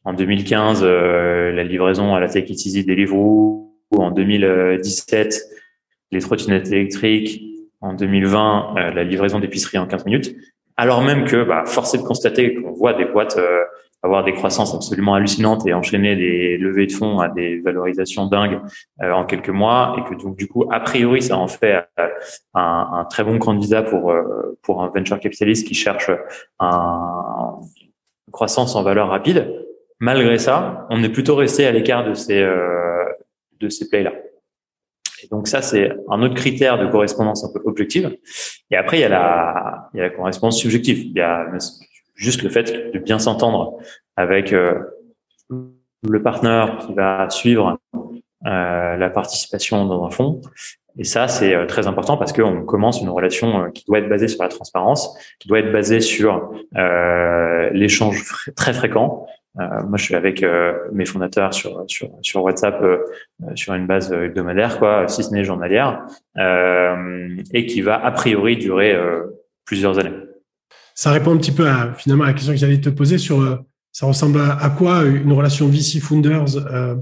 en 0.04 0.12
2015 0.12 0.82
euh, 0.82 1.52
la 1.52 1.64
livraison 1.64 2.14
à 2.14 2.20
la 2.20 2.28
Take 2.28 2.52
It 2.52 2.66
Easy 2.66 2.84
Deliveroo 2.84 3.72
ou 3.90 4.02
en 4.02 4.10
2017 4.10 5.42
les 6.12 6.20
trottinettes 6.20 6.70
électriques 6.70 7.42
en 7.80 7.94
2020 7.94 8.74
la 8.94 9.04
livraison 9.04 9.38
d'épicerie 9.38 9.78
en 9.78 9.86
15 9.86 10.04
minutes. 10.04 10.36
Alors 10.76 11.02
même 11.02 11.24
que 11.24 11.44
bah, 11.44 11.64
force 11.64 11.94
est 11.94 11.98
de 11.98 12.02
constater 12.02 12.54
qu'on 12.54 12.72
voit 12.72 12.92
des 12.92 13.06
boîtes 13.06 13.38
avoir 14.06 14.24
des 14.24 14.32
croissances 14.32 14.74
absolument 14.74 15.14
hallucinantes 15.14 15.66
et 15.66 15.74
enchaîner 15.74 16.16
des 16.16 16.56
levées 16.56 16.86
de 16.86 16.92
fonds 16.92 17.18
à 17.18 17.28
des 17.28 17.60
valorisations 17.60 18.26
dingues 18.26 18.60
euh, 19.02 19.12
en 19.12 19.24
quelques 19.24 19.50
mois 19.50 19.96
et 19.98 20.08
que 20.08 20.20
donc 20.20 20.36
du 20.36 20.46
coup 20.48 20.64
a 20.70 20.80
priori 20.80 21.20
ça 21.22 21.36
en 21.36 21.48
fait 21.48 21.84
euh, 21.98 22.08
un, 22.54 23.06
très 23.10 23.24
bon 23.24 23.38
candidat 23.38 23.82
pour 23.82 24.10
euh, 24.10 24.58
pour 24.62 24.82
un 24.82 24.88
venture 24.88 25.20
capitaliste 25.20 25.66
qui 25.66 25.74
cherche 25.74 26.10
un, 26.58 27.60
une 28.26 28.32
croissance 28.32 28.74
en 28.76 28.82
valeur 28.82 29.08
rapide. 29.08 29.52
Malgré 29.98 30.38
ça, 30.38 30.86
on 30.90 31.02
est 31.02 31.08
plutôt 31.08 31.36
resté 31.36 31.66
à 31.66 31.72
l'écart 31.72 32.04
de 32.04 32.14
ces 32.14 32.40
de 33.60 33.68
ces 33.68 33.88
plays 33.88 34.02
là. 34.02 34.12
Et 35.22 35.28
donc 35.28 35.48
ça, 35.48 35.62
c'est 35.62 35.90
un 36.10 36.22
autre 36.22 36.34
critère 36.34 36.78
de 36.78 36.86
correspondance 36.90 37.42
un 37.42 37.48
peu 37.52 37.60
objective. 37.64 38.14
Et 38.70 38.76
après, 38.76 38.98
il 38.98 39.00
y 39.00 39.04
a 39.04 39.08
la, 39.08 39.88
il 39.94 39.96
y 39.96 40.00
a 40.00 40.04
la 40.04 40.10
correspondance 40.10 40.58
subjective. 40.58 40.98
Il 40.98 41.16
y 41.16 41.22
a 41.22 41.46
juste 42.16 42.42
le 42.42 42.50
fait 42.50 42.92
de 42.92 42.98
bien 42.98 43.18
s'entendre 43.18 43.78
avec 44.16 44.52
euh, 44.52 44.74
le 45.50 46.22
partenaire 46.22 46.78
qui 46.78 46.94
va 46.94 47.28
suivre 47.30 47.78
euh, 47.94 48.96
la 48.96 49.10
participation 49.10 49.84
dans 49.84 50.04
un 50.04 50.10
fonds. 50.10 50.40
Et 50.98 51.04
ça, 51.04 51.28
c'est 51.28 51.54
euh, 51.54 51.66
très 51.66 51.86
important 51.86 52.16
parce 52.16 52.32
qu'on 52.32 52.64
commence 52.64 53.02
une 53.02 53.10
relation 53.10 53.70
qui 53.70 53.84
doit 53.86 53.98
être 53.98 54.08
basée 54.08 54.28
sur 54.28 54.42
la 54.42 54.48
transparence, 54.48 55.14
qui 55.38 55.48
doit 55.48 55.60
être 55.60 55.72
basée 55.72 56.00
sur 56.00 56.50
l'échange 57.72 58.50
très 58.56 58.72
fréquent. 58.72 59.26
moi, 59.54 59.96
je 59.96 60.04
suis 60.04 60.14
avec 60.14 60.44
mes 60.92 61.04
fondateurs 61.04 61.52
sur 61.52 61.84
sur, 61.86 62.08
sur 62.22 62.42
WhatsApp 62.42 62.82
sur 63.54 63.74
une 63.74 63.86
base 63.86 64.12
hebdomadaire, 64.12 64.78
quoi, 64.78 65.06
si 65.08 65.22
ce 65.22 65.30
n'est 65.32 65.44
journalière, 65.44 66.06
et 66.38 67.66
qui 67.66 67.80
va 67.82 68.02
a 68.02 68.10
priori 68.10 68.56
durer 68.56 68.96
plusieurs 69.66 69.98
années 69.98 70.25
ça 70.96 71.12
répond 71.12 71.32
un 71.32 71.36
petit 71.36 71.52
peu 71.52 71.68
à 71.68 71.94
finalement 71.94 72.24
à 72.24 72.28
la 72.28 72.32
question 72.32 72.52
que 72.52 72.58
j'allais 72.58 72.80
te 72.80 72.88
poser 72.88 73.18
sur 73.18 73.40
euh, 73.40 73.56
ça 73.92 74.06
ressemble 74.06 74.40
à, 74.40 74.68
quoi 74.70 75.04
une 75.04 75.32
relation 75.32 75.68
VC 75.68 76.00
founders 76.00 76.56
euh, 76.56 76.96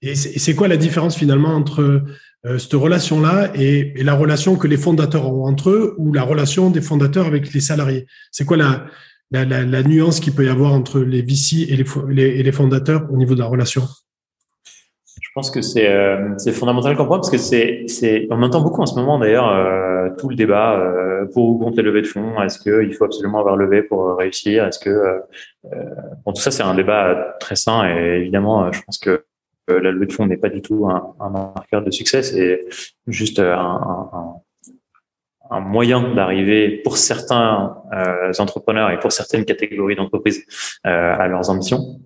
et 0.00 0.14
c'est 0.14 0.54
quoi 0.54 0.68
la 0.68 0.76
différence 0.76 1.16
finalement 1.16 1.54
entre 1.54 2.04
euh, 2.46 2.58
cette 2.58 2.74
relation-là 2.74 3.50
et, 3.56 3.92
la 4.04 4.14
relation 4.14 4.56
que 4.56 4.68
les 4.68 4.76
fondateurs 4.76 5.30
ont 5.30 5.44
entre 5.44 5.70
eux 5.70 5.94
ou 5.98 6.12
la 6.12 6.22
relation 6.22 6.70
des 6.70 6.80
fondateurs 6.80 7.26
avec 7.26 7.52
les 7.52 7.60
salariés? 7.60 8.06
C'est 8.30 8.44
quoi 8.44 8.56
la, 8.56 8.86
la, 9.32 9.44
la, 9.44 9.82
nuance 9.82 10.20
qu'il 10.20 10.34
peut 10.34 10.46
y 10.46 10.48
avoir 10.48 10.72
entre 10.72 11.00
les 11.00 11.22
VC 11.22 11.66
et 11.68 11.76
les, 11.76 12.22
et 12.22 12.42
les 12.44 12.52
fondateurs 12.52 13.08
au 13.10 13.16
niveau 13.16 13.34
de 13.34 13.40
la 13.40 13.46
relation? 13.46 13.82
Pense 15.38 15.52
que 15.52 15.62
c'est 15.62 15.88
euh, 15.88 16.36
fondamental 16.52 16.94
de 16.94 16.98
comprendre 16.98 17.20
parce 17.20 17.30
que 17.30 17.38
c'est 17.38 18.26
on 18.28 18.42
entend 18.42 18.60
beaucoup 18.60 18.82
en 18.82 18.86
ce 18.86 18.96
moment 18.96 19.20
d'ailleurs 19.20 19.48
euh, 19.48 20.10
tout 20.18 20.28
le 20.28 20.34
débat 20.34 20.76
euh, 20.80 21.26
pour 21.32 21.50
ou 21.50 21.58
contre 21.58 21.76
les 21.76 21.84
levées 21.84 22.02
de 22.02 22.08
fonds. 22.08 22.42
Est-ce 22.42 22.58
qu'il 22.58 22.92
faut 22.92 23.04
absolument 23.04 23.38
avoir 23.38 23.54
levé 23.54 23.82
pour 23.82 24.16
réussir? 24.16 24.66
Est-ce 24.66 24.80
que 24.80 25.20
bon 26.24 26.32
tout 26.32 26.42
ça 26.42 26.50
c'est 26.50 26.64
un 26.64 26.74
débat 26.74 27.36
très 27.38 27.54
sain 27.54 27.88
et 27.88 28.18
évidemment 28.22 28.72
je 28.72 28.82
pense 28.82 28.98
que 28.98 29.24
la 29.68 29.92
levée 29.92 30.06
de 30.06 30.12
fonds 30.12 30.26
n'est 30.26 30.38
pas 30.38 30.48
du 30.48 30.60
tout 30.60 30.88
un, 30.88 31.30
marqueur 31.30 31.82
de 31.82 31.92
succès. 31.92 32.24
C'est 32.24 32.64
juste 33.06 33.38
un, 33.38 34.40
un 35.50 35.60
moyen 35.60 36.14
d'arriver 36.16 36.80
pour 36.82 36.96
certains 36.96 37.76
entrepreneurs 38.40 38.90
et 38.90 38.98
pour 38.98 39.12
certaines 39.12 39.44
catégories 39.44 39.94
d'entreprises 39.94 40.44
à 40.82 41.28
leurs 41.28 41.48
ambitions. 41.48 42.00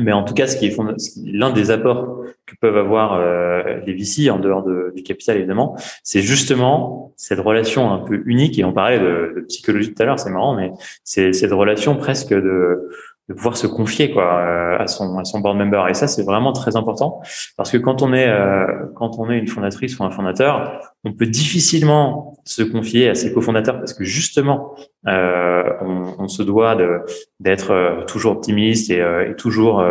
Mais 0.00 0.12
en 0.12 0.24
tout 0.24 0.34
cas, 0.34 0.46
ce 0.46 0.56
qui 0.56 0.66
est 0.66 0.76
l'un 1.24 1.52
des 1.52 1.70
apports 1.70 2.24
que 2.46 2.54
peuvent 2.60 2.76
avoir 2.76 3.14
euh, 3.14 3.80
les 3.86 3.94
VC 3.94 4.30
en 4.30 4.38
dehors 4.38 4.62
de, 4.62 4.92
du 4.96 5.02
capital 5.02 5.36
évidemment, 5.36 5.76
c'est 6.02 6.22
justement 6.22 7.12
cette 7.16 7.40
relation 7.40 7.92
un 7.92 7.98
peu 7.98 8.22
unique. 8.24 8.58
Et 8.58 8.64
on 8.64 8.72
parlait 8.72 8.98
de, 8.98 9.34
de 9.36 9.40
psychologie 9.42 9.92
tout 9.92 10.02
à 10.02 10.06
l'heure, 10.06 10.18
c'est 10.18 10.30
marrant, 10.30 10.54
mais 10.54 10.72
c'est 11.04 11.32
cette 11.32 11.52
relation 11.52 11.96
presque 11.96 12.32
de 12.32 12.88
de 13.28 13.34
pouvoir 13.34 13.56
se 13.56 13.66
confier 13.66 14.10
quoi 14.10 14.24
euh, 14.24 14.78
à 14.78 14.86
son 14.88 15.16
à 15.18 15.24
son 15.24 15.40
board 15.40 15.56
member. 15.56 15.88
Et 15.88 15.94
ça 15.94 16.08
c'est 16.08 16.24
vraiment 16.24 16.52
très 16.52 16.76
important 16.76 17.20
parce 17.56 17.70
que 17.70 17.76
quand 17.76 18.02
on 18.02 18.12
est 18.12 18.28
euh, 18.28 18.66
quand 18.96 19.18
on 19.18 19.30
est 19.30 19.38
une 19.38 19.46
fondatrice 19.46 19.98
ou 19.98 20.04
un 20.04 20.10
fondateur 20.10 20.80
on 21.04 21.12
peut 21.12 21.26
difficilement 21.26 22.34
se 22.44 22.62
confier 22.62 23.08
à 23.08 23.14
ses 23.14 23.32
cofondateurs 23.32 23.78
parce 23.78 23.94
que 23.94 24.02
justement 24.02 24.74
euh, 25.06 25.62
on, 25.80 26.14
on, 26.18 26.28
se 26.28 26.42
doit 26.42 26.74
de 26.74 27.00
d'être 27.38 27.70
euh, 27.70 28.04
toujours 28.04 28.32
optimiste 28.32 28.90
et, 28.90 28.98
et 28.98 29.36
toujours 29.36 29.84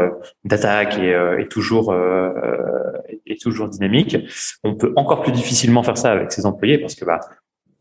d'attaque 0.43 0.97
et, 0.99 1.15
et, 1.39 1.47
toujours 1.47 1.95
et 3.25 3.37
toujours 3.37 3.69
dynamique. 3.69 4.17
On 4.63 4.75
peut 4.75 4.93
encore 4.97 5.21
plus 5.21 5.31
difficilement 5.31 5.83
faire 5.83 5.97
ça 5.97 6.11
avec 6.11 6.31
ses 6.33 6.45
employés 6.45 6.77
parce 6.77 6.95
que 6.95 7.05
bah 7.05 7.19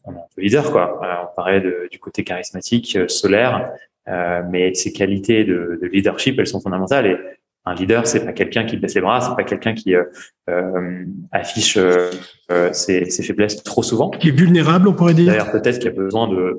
on 0.05 0.13
est 0.13 0.19
un 0.19 0.27
peu 0.35 0.43
leader 0.43 0.71
quoi. 0.71 1.01
On 1.25 1.35
parlait 1.35 1.61
de, 1.61 1.89
du 1.91 1.99
côté 1.99 2.23
charismatique 2.25 2.99
solaire 3.09 3.71
euh, 4.11 4.43
mais 4.51 4.75
ces 4.75 4.93
qualités 4.93 5.45
de, 5.45 5.79
de, 5.81 5.87
leadership, 5.87 6.39
elles 6.39 6.47
sont 6.47 6.61
fondamentales. 6.61 7.07
Et 7.07 7.17
un 7.65 7.75
leader, 7.75 8.07
c'est 8.07 8.25
pas 8.25 8.33
quelqu'un 8.33 8.65
qui 8.65 8.77
baisse 8.77 8.95
les 8.95 9.01
bras, 9.01 9.21
c'est 9.21 9.37
pas 9.37 9.45
quelqu'un 9.45 9.75
qui 9.75 9.95
euh, 9.95 10.05
euh 10.49 11.05
affiche 11.31 11.79
ses, 12.73 13.05
ses, 13.11 13.23
faiblesses 13.23 13.63
trop 13.63 13.83
souvent. 13.83 14.11
Qui 14.11 14.29
est 14.29 14.33
vulnérable, 14.33 14.89
on 14.89 14.95
pourrait 14.95 15.15
dire. 15.15 15.27
D'ailleurs, 15.27 15.53
peut-être 15.53 15.79
qu'il 15.79 15.87
y 15.87 15.95
a 15.95 15.97
besoin 15.97 16.29
de. 16.29 16.59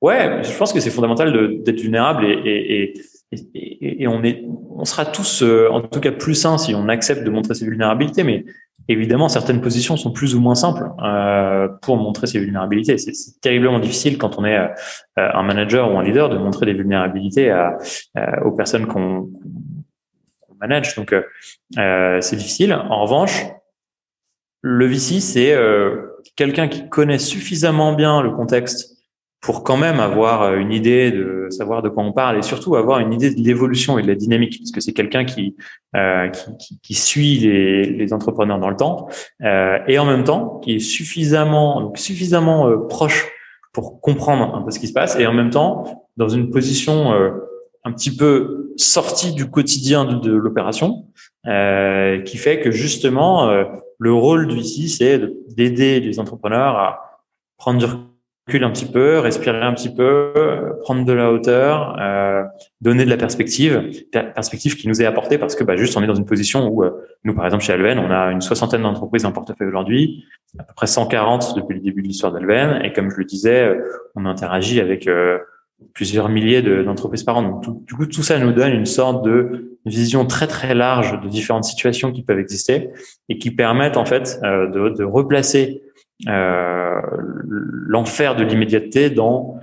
Ouais, 0.00 0.42
je 0.42 0.56
pense 0.56 0.72
que 0.72 0.80
c'est 0.80 0.90
fondamental 0.90 1.62
d'être 1.62 1.80
vulnérable 1.80 2.24
et, 2.24 2.32
et, 2.44 2.94
et, 3.32 4.02
et, 4.02 4.08
on 4.08 4.22
est, 4.22 4.44
on 4.70 4.84
sera 4.84 5.04
tous, 5.06 5.42
euh, 5.42 5.68
en 5.70 5.80
tout 5.82 6.00
cas, 6.00 6.12
plus 6.12 6.34
sains 6.34 6.58
si 6.58 6.74
on 6.74 6.88
accepte 6.88 7.24
de 7.24 7.30
montrer 7.30 7.54
ses 7.54 7.64
vulnérabilités. 7.64 8.24
Mais 8.24 8.44
évidemment, 8.88 9.28
certaines 9.28 9.60
positions 9.60 9.96
sont 9.96 10.12
plus 10.12 10.34
ou 10.34 10.40
moins 10.40 10.54
simples 10.54 10.90
euh, 11.02 11.68
pour 11.82 11.96
montrer 11.96 12.26
ses 12.26 12.38
vulnérabilités. 12.38 12.98
C'est 12.98 13.40
terriblement 13.40 13.78
difficile 13.78 14.18
quand 14.18 14.38
on 14.38 14.44
est 14.44 14.58
euh, 14.58 14.68
un 15.16 15.42
manager 15.42 15.92
ou 15.92 15.98
un 15.98 16.02
leader 16.02 16.28
de 16.28 16.38
montrer 16.38 16.66
des 16.66 16.74
vulnérabilités 16.74 17.50
à, 17.50 17.78
aux 18.44 18.52
personnes 18.52 18.86
qu'on 18.86 19.30
manage. 20.60 20.94
Donc, 20.96 21.14
c'est 21.74 22.36
difficile. 22.36 22.74
En 22.74 23.02
revanche, 23.02 23.46
le 24.60 24.86
VC, 24.86 25.20
c'est 25.20 25.56
quelqu'un 26.36 26.68
qui 26.68 26.88
connaît 26.88 27.18
suffisamment 27.18 27.92
bien 27.92 28.22
le 28.22 28.30
contexte 28.30 28.93
pour 29.44 29.62
quand 29.62 29.76
même 29.76 30.00
avoir 30.00 30.42
euh, 30.42 30.56
une 30.56 30.72
idée 30.72 31.12
de 31.12 31.48
savoir 31.50 31.82
de 31.82 31.90
quoi 31.90 32.02
on 32.02 32.12
parle 32.12 32.38
et 32.38 32.42
surtout 32.42 32.76
avoir 32.76 32.98
une 33.00 33.12
idée 33.12 33.30
de 33.30 33.40
l'évolution 33.40 33.98
et 33.98 34.02
de 34.02 34.08
la 34.08 34.14
dynamique, 34.14 34.58
parce 34.58 34.70
que 34.70 34.80
c'est 34.80 34.94
quelqu'un 34.94 35.26
qui, 35.26 35.54
euh, 35.94 36.30
qui, 36.58 36.80
qui, 36.82 36.94
suit 36.94 37.38
les, 37.40 37.84
les, 37.84 38.12
entrepreneurs 38.14 38.58
dans 38.58 38.70
le 38.70 38.76
temps 38.76 39.06
euh, 39.42 39.78
et 39.86 39.98
en 39.98 40.06
même 40.06 40.24
temps 40.24 40.60
qui 40.60 40.76
est 40.76 40.78
suffisamment 40.78 41.92
suffisamment 41.94 42.68
euh, 42.68 42.78
proche 42.88 43.30
pour 43.74 44.00
comprendre 44.00 44.54
un 44.54 44.62
peu 44.62 44.70
ce 44.70 44.78
qui 44.78 44.88
se 44.88 44.94
passe 44.94 45.14
et 45.16 45.26
en 45.26 45.34
même 45.34 45.50
temps 45.50 46.08
dans 46.16 46.30
une 46.30 46.48
position 46.48 47.12
euh, 47.12 47.32
un 47.84 47.92
petit 47.92 48.16
peu 48.16 48.72
sortie 48.78 49.34
du 49.34 49.50
quotidien 49.50 50.06
de, 50.06 50.14
de 50.14 50.32
l'opération, 50.32 51.04
qui 51.44 52.36
fait 52.38 52.60
que 52.60 52.70
justement 52.70 53.46
le 53.98 54.12
rôle 54.12 54.48
du 54.48 54.56
VC 54.56 54.88
c'est 54.88 55.20
d'aider 55.54 56.00
les 56.00 56.18
entrepreneurs 56.18 56.76
à 56.78 57.20
prendre 57.58 57.78
du 57.78 57.84
reculer 57.84 58.13
un 58.52 58.70
petit 58.70 58.86
peu, 58.86 59.18
respirer 59.18 59.60
un 59.62 59.72
petit 59.72 59.92
peu, 59.92 60.32
prendre 60.82 61.04
de 61.04 61.12
la 61.12 61.32
hauteur, 61.32 61.96
euh, 62.00 62.44
donner 62.80 63.04
de 63.04 63.10
la 63.10 63.16
perspective, 63.16 63.90
perspective 64.12 64.76
qui 64.76 64.86
nous 64.86 65.00
est 65.00 65.06
apportée 65.06 65.38
parce 65.38 65.56
que 65.56 65.64
bah, 65.64 65.76
juste 65.76 65.96
on 65.96 66.02
est 66.02 66.06
dans 66.06 66.14
une 66.14 66.26
position 66.26 66.68
où 66.68 66.84
euh, 66.84 66.90
nous 67.24 67.34
par 67.34 67.46
exemple 67.46 67.64
chez 67.64 67.72
Alven, 67.72 67.98
on 67.98 68.10
a 68.10 68.30
une 68.30 68.42
soixantaine 68.42 68.82
d'entreprises 68.82 69.24
en 69.24 69.32
portefeuille 69.32 69.68
aujourd'hui, 69.68 70.24
à 70.58 70.62
peu 70.62 70.74
près 70.74 70.86
140 70.86 71.56
depuis 71.56 71.74
le 71.74 71.80
début 71.80 72.02
de 72.02 72.08
l'histoire 72.08 72.32
d'Alven 72.32 72.82
et 72.84 72.92
comme 72.92 73.10
je 73.10 73.16
le 73.16 73.24
disais, 73.24 73.64
euh, 73.64 73.80
on 74.14 74.26
interagit 74.26 74.80
avec 74.80 75.08
euh, 75.08 75.38
plusieurs 75.94 76.28
milliers 76.28 76.62
d'entreprises 76.62 77.24
par 77.24 77.38
an. 77.38 77.42
Donc 77.42 77.84
du 77.84 77.94
coup 77.94 78.06
tout 78.06 78.22
ça 78.22 78.38
nous 78.38 78.52
donne 78.52 78.72
une 78.72 78.86
sorte 78.86 79.24
de 79.24 79.78
vision 79.86 80.26
très 80.26 80.46
très 80.46 80.74
large 80.74 81.20
de 81.20 81.28
différentes 81.28 81.64
situations 81.64 82.12
qui 82.12 82.22
peuvent 82.22 82.38
exister 82.38 82.90
et 83.28 83.38
qui 83.38 83.50
permettent 83.50 83.96
en 83.96 84.04
fait 84.04 84.40
de, 84.42 84.90
de 84.90 85.04
replacer 85.04 85.82
euh, 85.82 85.93
l'enfer 87.88 88.36
de 88.36 88.44
l'immédiateté 88.44 89.10
dans 89.10 89.58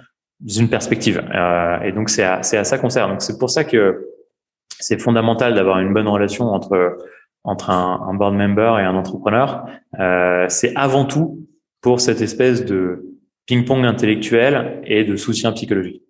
une 0.46 0.70
perspective. 0.70 1.24
Euh, 1.34 1.82
et 1.82 1.92
donc 1.92 2.10
c'est 2.10 2.24
à, 2.24 2.40
à 2.40 2.64
ça 2.64 2.78
qu'on 2.78 2.90
sert. 2.90 3.08
Donc 3.08 3.22
c'est 3.22 3.38
pour 3.38 3.50
ça 3.50 3.64
que 3.64 4.08
c'est 4.80 5.00
fondamental 5.00 5.54
d'avoir 5.54 5.80
une 5.80 5.94
bonne 5.94 6.08
relation 6.08 6.46
entre 6.48 6.98
entre 7.44 7.72
un, 7.72 8.08
un 8.08 8.14
board 8.14 8.36
member 8.36 8.80
et 8.80 8.84
un 8.84 8.96
entrepreneur. 8.96 9.66
Euh, 10.00 10.46
c'est 10.48 10.76
avant 10.76 11.06
tout 11.06 11.48
pour 11.82 12.00
cette 12.00 12.22
espèce 12.22 12.66
de 12.66 13.04
ping-pong 13.48 13.84
intellectuel 13.84 14.82
et 14.86 15.04
de 15.04 15.16
soutien 15.16 15.52
psychologique. 15.52 16.04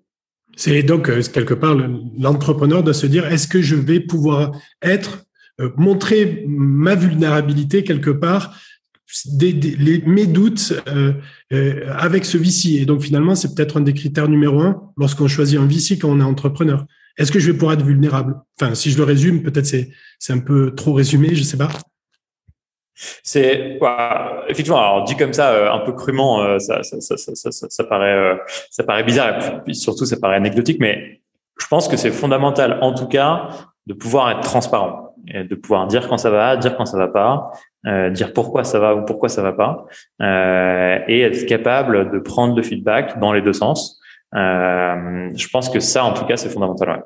C'est 0.57 0.83
donc 0.83 1.09
euh, 1.09 1.21
quelque 1.33 1.53
part 1.53 1.75
l'entrepreneur 2.19 2.83
doit 2.83 2.93
se 2.93 3.07
dire 3.07 3.25
est-ce 3.27 3.47
que 3.47 3.61
je 3.61 3.75
vais 3.75 3.99
pouvoir 3.99 4.51
être 4.81 5.25
montrer 5.77 6.43
ma 6.47 6.95
vulnérabilité 6.95 7.83
quelque 7.83 8.09
part 8.09 8.57
mes 10.05 10.25
doutes 10.27 10.73
euh, 10.87 11.13
euh, 11.53 11.93
avec 11.97 12.25
ce 12.25 12.37
VC. 12.37 12.81
Et 12.81 12.85
donc 12.85 13.01
finalement, 13.01 13.35
c'est 13.35 13.53
peut-être 13.55 13.77
un 13.77 13.81
des 13.81 13.93
critères 13.93 14.27
numéro 14.27 14.61
un 14.61 14.91
lorsqu'on 14.97 15.27
choisit 15.27 15.59
un 15.59 15.65
VC 15.65 15.97
quand 15.99 16.09
on 16.09 16.19
est 16.19 16.23
entrepreneur. 16.23 16.85
Est-ce 17.17 17.31
que 17.31 17.39
je 17.39 17.51
vais 17.51 17.57
pouvoir 17.57 17.73
être 17.73 17.85
vulnérable? 17.85 18.35
Enfin, 18.59 18.73
si 18.73 18.91
je 18.91 18.97
le 18.97 19.03
résume, 19.03 19.43
peut-être 19.43 19.65
c'est 19.65 19.89
c'est 20.19 20.33
un 20.33 20.39
peu 20.39 20.73
trop 20.75 20.93
résumé, 20.93 21.35
je 21.35 21.43
sais 21.43 21.57
pas. 21.57 21.69
C'est 23.23 23.79
effectivement, 24.47 24.79
alors 24.79 25.03
dit 25.03 25.15
comme 25.15 25.33
ça, 25.33 25.51
euh, 25.51 25.71
un 25.71 25.79
peu 25.79 25.93
crûment, 25.93 26.41
euh, 26.41 26.59
ça, 26.59 26.83
ça, 26.83 26.99
ça, 26.99 27.17
ça, 27.17 27.51
ça 27.51 27.83
paraît, 27.83 28.39
ça 28.69 28.83
paraît 28.83 29.03
bizarre, 29.03 29.61
et 29.65 29.73
surtout 29.73 30.05
ça 30.05 30.17
paraît 30.17 30.35
anecdotique, 30.35 30.77
mais 30.79 31.21
je 31.59 31.67
pense 31.67 31.87
que 31.87 31.97
c'est 31.97 32.11
fondamental, 32.11 32.77
en 32.81 32.93
tout 32.93 33.07
cas, 33.07 33.49
de 33.87 33.93
pouvoir 33.93 34.29
être 34.31 34.41
transparent, 34.41 35.15
et 35.27 35.43
de 35.43 35.55
pouvoir 35.55 35.87
dire 35.87 36.07
quand 36.07 36.17
ça 36.17 36.29
va, 36.29 36.57
dire 36.57 36.77
quand 36.77 36.85
ça 36.85 36.97
va 36.97 37.07
pas, 37.07 37.51
euh, 37.87 38.09
dire 38.09 38.33
pourquoi 38.33 38.63
ça 38.63 38.79
va 38.79 38.95
ou 38.95 39.05
pourquoi 39.05 39.29
ça 39.29 39.41
va 39.41 39.53
pas, 39.53 39.85
euh, 40.21 40.99
et 41.07 41.21
être 41.21 41.45
capable 41.47 42.11
de 42.11 42.19
prendre 42.19 42.55
le 42.55 42.63
feedback 42.63 43.19
dans 43.19 43.33
les 43.33 43.41
deux 43.41 43.53
sens. 43.53 43.99
Euh, 44.35 45.29
je 45.35 45.47
pense 45.49 45.69
que 45.69 45.79
ça, 45.79 46.03
en 46.03 46.13
tout 46.13 46.25
cas, 46.25 46.37
c'est 46.37 46.49
fondamental. 46.49 47.03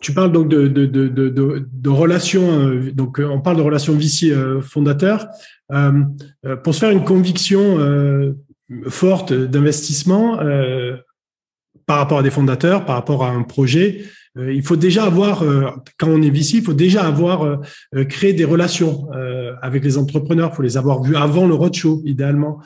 Tu 0.00 0.12
parles 0.12 0.32
donc 0.32 0.48
de, 0.48 0.66
de, 0.68 0.86
de, 0.86 1.08
de, 1.08 1.68
de 1.70 1.88
relations, 1.88 2.50
euh, 2.50 2.90
donc 2.92 3.20
euh, 3.20 3.28
on 3.28 3.40
parle 3.40 3.56
de 3.56 3.62
relations 3.62 3.94
VC 3.94 4.32
fondateurs. 4.62 5.28
pour 6.64 6.74
se 6.74 6.80
faire 6.80 6.90
une 6.90 7.04
conviction 7.04 7.78
forte 8.88 9.32
d'investissement 9.32 10.38
par 11.86 11.98
rapport 11.98 12.18
à 12.20 12.22
des 12.22 12.30
fondateurs, 12.30 12.84
par 12.84 12.96
rapport 12.96 13.24
à 13.24 13.30
un 13.30 13.42
projet, 13.42 14.02
euh, 14.02 14.19
il 14.36 14.62
faut 14.62 14.76
déjà 14.76 15.04
avoir, 15.04 15.42
euh, 15.42 15.70
quand 15.98 16.08
on 16.08 16.22
est 16.22 16.30
VC, 16.30 16.58
il 16.58 16.62
faut 16.62 16.72
déjà 16.72 17.04
avoir 17.04 17.42
euh, 17.42 18.04
créé 18.04 18.32
des 18.32 18.44
relations 18.44 19.08
avec 19.62 19.84
les 19.84 19.98
entrepreneurs. 19.98 20.50
Il 20.52 20.56
faut 20.56 20.62
les 20.62 20.76
avoir 20.76 21.02
vus 21.02 21.16
avant 21.16 21.46
le 21.46 21.54
roadshow, 21.54 22.02
idéalement. 22.04 22.60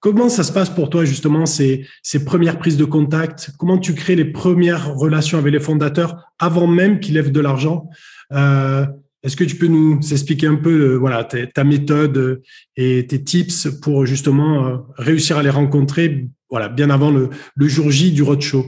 comment 0.00 0.28
ça 0.28 0.44
se 0.44 0.52
passe 0.52 0.70
pour 0.70 0.90
toi 0.90 1.04
justement 1.04 1.46
ces, 1.46 1.86
ces 2.02 2.24
premières 2.24 2.58
prises 2.58 2.76
de 2.76 2.84
contact? 2.84 3.50
Comment 3.58 3.78
tu 3.78 3.94
crées 3.94 4.16
les 4.16 4.24
premières 4.24 4.94
relations 4.94 5.38
avec 5.38 5.52
les 5.52 5.60
fondateurs 5.60 6.32
avant 6.38 6.66
même 6.66 7.00
qu'ils 7.00 7.14
lèvent 7.14 7.32
de 7.32 7.40
l'argent? 7.40 7.88
Est-ce 8.30 9.36
que 9.36 9.44
tu 9.44 9.56
peux 9.56 9.66
nous 9.66 9.98
expliquer 10.12 10.46
un 10.46 10.56
peu 10.56 10.94
voilà 10.94 11.24
ta, 11.24 11.64
méthode 11.64 12.42
et 12.76 13.06
tes 13.06 13.24
tips 13.24 13.68
pour 13.82 14.06
justement 14.06 14.86
réussir 14.96 15.38
à 15.38 15.42
les 15.42 15.50
rencontrer 15.50 16.28
voilà 16.50 16.68
bien 16.68 16.90
avant 16.90 17.10
le, 17.10 17.30
le 17.56 17.68
jour 17.68 17.90
J 17.90 18.12
du 18.12 18.22
roadshow? 18.22 18.64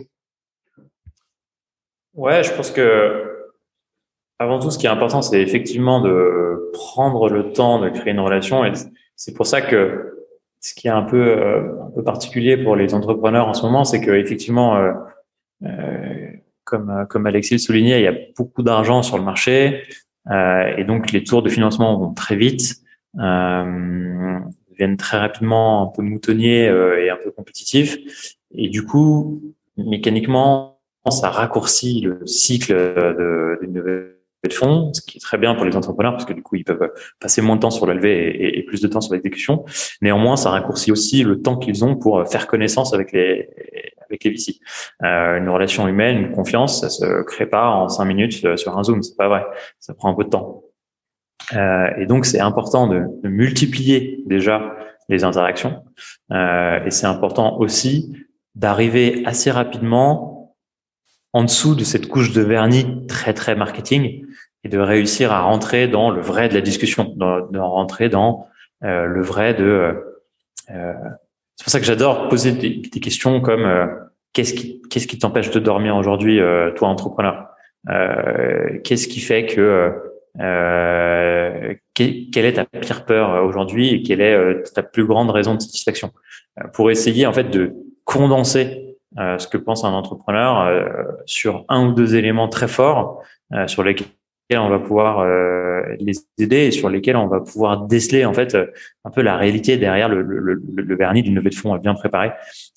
Ouais, 2.17 2.43
je 2.43 2.53
pense 2.53 2.71
que 2.71 3.27
avant 4.39 4.59
tout, 4.59 4.71
ce 4.71 4.79
qui 4.79 4.87
est 4.87 4.91
important, 4.91 5.23
c'est 5.23 5.41
effectivement 5.41 6.01
de 6.01 6.71
prendre 6.73 7.29
le 7.29 7.53
temps 7.53 7.79
de 7.79 7.89
créer 7.91 8.13
une 8.13 8.21
relation. 8.21 8.65
Et 8.65 8.73
c'est 9.17 9.35
pour 9.35 9.47
ça 9.47 9.63
que 9.63 10.17
ce 10.61 10.75
qui 10.75 10.89
est 10.89 10.91
un 10.91 11.03
peu, 11.03 11.17
euh, 11.17 11.83
un 11.83 11.91
peu 11.95 12.03
particulier 12.03 12.57
pour 12.57 12.75
les 12.75 12.95
entrepreneurs 12.95 13.49
en 13.49 13.55
ce 13.55 13.63
moment, 13.63 13.85
c'est 13.85 14.01
que 14.01 14.11
effectivement, 14.11 14.77
euh, 14.77 14.93
euh, 15.65 16.29
comme, 16.65 17.07
comme 17.09 17.27
Alexis 17.27 17.55
le 17.55 17.59
soulignait, 17.59 18.01
il 18.01 18.05
y 18.05 18.09
a 18.09 18.15
beaucoup 18.37 18.63
d'argent 18.63 19.03
sur 19.03 19.19
le 19.19 19.25
marché 19.25 19.85
et 20.29 20.83
donc 20.83 21.13
les 21.13 21.23
tours 21.23 21.41
de 21.41 21.49
financement 21.49 21.97
vont 21.97 22.13
très 22.13 22.35
vite, 22.35 22.83
deviennent 23.15 24.97
très 24.99 25.19
rapidement 25.19 25.85
un 25.85 25.87
peu 25.87 26.03
moutonniers 26.03 26.65
et 26.65 27.11
un 27.11 27.17
peu 27.17 27.31
compétitifs. 27.31 27.97
Et 28.53 28.69
du 28.69 28.85
coup, 28.85 29.41
mécaniquement, 29.77 30.76
ça 31.11 31.31
raccourcit 31.31 32.01
le 32.01 32.27
cycle 32.27 32.75
d'une 33.63 33.75
levée 33.75 34.17
de 34.49 34.53
fonds, 34.53 34.93
ce 34.93 35.01
qui 35.01 35.19
est 35.19 35.21
très 35.21 35.39
bien 35.39 35.55
pour 35.55 35.65
les 35.65 35.77
entrepreneurs 35.77 36.13
parce 36.13 36.25
que 36.25 36.33
du 36.33 36.43
coup 36.43 36.57
ils 36.57 36.65
peuvent 36.65 36.93
passer 37.21 37.43
moins 37.43 37.57
de 37.57 37.61
temps 37.61 37.71
sur 37.71 37.87
la 37.87 37.95
levée 37.95 38.59
et, 38.59 38.63
plus 38.63 38.81
de 38.81 38.89
temps 38.89 39.01
sur 39.01 39.15
l'exécution. 39.15 39.65
Néanmoins, 40.03 40.37
ça 40.37 40.51
raccourcit 40.51 40.93
aussi 40.93 41.23
le 41.23 41.43
temps 41.43 41.57
qu'ils 41.57 41.85
ont 41.85 41.97
pour 41.97 42.29
faire 42.29 42.47
connaissance 42.47 42.95
avec 42.95 43.13
les 43.13 43.49
avec 44.09 44.25
les 44.25 44.31
VC. 44.31 44.61
Euh, 45.03 45.39
une 45.39 45.49
relation 45.49 45.89
humaine, 45.89 46.19
une 46.19 46.33
confiance, 46.33 46.81
ça 46.81 46.89
se 46.89 47.23
crée 47.23 47.47
pas 47.47 47.71
en 47.71 47.89
cinq 47.89 48.05
minutes 48.05 48.57
sur 48.57 48.79
un 48.79 48.85
Zoom, 48.85 49.03
c'est 49.03 49.17
pas 49.17 49.29
vrai. 49.29 49.45
Ça 49.79 49.95
prend 49.95 50.11
un 50.11 50.15
peu 50.15 50.25
de 50.25 50.31
temps. 50.31 50.63
Euh, 51.55 51.89
et 51.99 52.07
donc 52.07 52.27
c'est 52.27 52.41
important 52.41 52.87
de, 52.87 53.05
de, 53.23 53.29
multiplier 53.29 54.23
déjà 54.27 54.75
les 55.09 55.25
interactions. 55.25 55.85
Euh, 56.33 56.85
et 56.85 56.91
c'est 56.91 57.07
important 57.07 57.59
aussi 57.59 58.13
d'arriver 58.55 59.23
assez 59.27 59.51
rapidement 59.51 60.36
en 61.37 61.45
dessous 61.45 61.75
de 61.75 61.85
cette 61.85 62.09
couche 62.09 62.33
de 62.33 62.41
vernis 62.41 63.07
très 63.09 63.35
très 63.35 63.55
marketing 63.55 64.25
et 64.65 64.71
de 64.71 64.79
réussir 64.79 65.33
à 65.33 65.43
rentrer 65.43 65.87
dans 65.87 66.11
le 66.11 66.23
vrai 66.23 66.49
de 66.49 66.55
la 66.55 66.63
discussion, 66.63 67.13
de, 67.15 67.59
rentrer 67.59 68.09
dans 68.09 68.47
euh, 68.83 69.05
le 69.05 69.21
vrai 69.21 69.53
de. 69.53 69.65
Euh, 69.65 69.93
euh, 70.71 70.95
c'est 71.57 71.65
pour 71.65 71.71
ça 71.71 71.79
que 71.79 71.85
j'adore 71.85 72.31
poser 72.31 72.53
des, 72.53 73.01
questions 73.01 73.43
comme 73.43 73.67
qu'est-ce 74.33 74.55
qui 74.55 74.81
qu'est-ce 74.89 75.07
qui 75.07 75.19
t'empêche 75.19 75.51
de 75.51 75.61
dormir 75.61 75.95
aujourd'hui, 75.97 76.41
toi 76.75 76.89
entrepreneur? 76.89 77.49
Qu'est-ce 78.83 79.07
qui 79.07 79.21
fait 79.21 79.45
que 79.45 79.93
quelle 81.95 82.45
est 82.45 82.55
ta 82.55 82.65
pire 82.65 83.05
peur 83.05 83.45
aujourd'hui 83.45 83.91
et 83.91 84.03
quelle 84.03 84.23
est 84.23 84.73
ta 84.75 84.83
plus 84.83 85.05
grande 85.05 85.31
raison 85.31 85.55
de 85.55 85.61
satisfaction? 85.61 86.13
Pour 86.73 86.91
essayer 86.91 87.27
en 87.27 87.33
fait 87.35 87.51
de 87.51 87.75
condenser 88.05 88.86
euh, 89.19 89.39
ce 89.39 89.49
que 89.49 89.57
pense 89.57 89.85
un 89.85 89.93
entrepreneur 89.93 90.61
euh, 90.61 90.85
sur 91.27 91.65
un 91.69 91.87
ou 91.87 91.93
deux 91.93 92.17
éléments 92.17 92.49
très 92.49 92.69
forts 92.69 93.23
euh, 93.53 93.67
sur 93.67 93.83
lesquels 93.83 94.09
on 94.55 94.69
va 94.69 94.79
pouvoir 94.79 95.21
euh, 95.21 95.83
les 95.99 96.15
aider 96.39 96.67
et 96.67 96.71
sur 96.71 96.89
lesquels 96.89 97.17
on 97.17 97.27
va 97.27 97.41
pouvoir 97.41 97.87
déceler 97.87 98.25
en 98.25 98.33
fait 98.33 98.57
un 99.05 99.11
peu 99.11 99.23
la 99.23 99.37
réalité 99.37 99.77
derrière 99.77 100.09
le, 100.09 100.23
le, 100.23 100.55
le, 100.55 100.97
vernis 100.97 101.23
d'une 101.23 101.35
levée 101.35 101.51
de 101.51 101.55
fonds 101.55 101.77
bien 101.79 101.95
préparée 101.95 102.33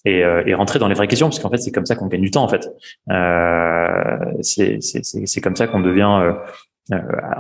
et, 0.06 0.24
euh, 0.24 0.44
et, 0.46 0.54
rentrer 0.54 0.80
dans 0.80 0.88
les 0.88 0.96
vraies 0.96 1.08
questions 1.08 1.28
parce 1.28 1.40
qu'en 1.40 1.50
fait 1.50 1.58
c'est 1.58 1.72
comme 1.72 1.86
ça 1.86 1.96
qu'on 1.96 2.08
gagne 2.08 2.22
du 2.22 2.32
temps 2.32 2.44
en 2.44 2.48
fait. 2.48 2.70
Euh, 3.12 4.34
c'est 4.42 5.42
comme 5.42 5.56
ça 5.56 5.68
qu'on 5.68 5.80
devient 5.80 6.34
euh, 6.92 6.98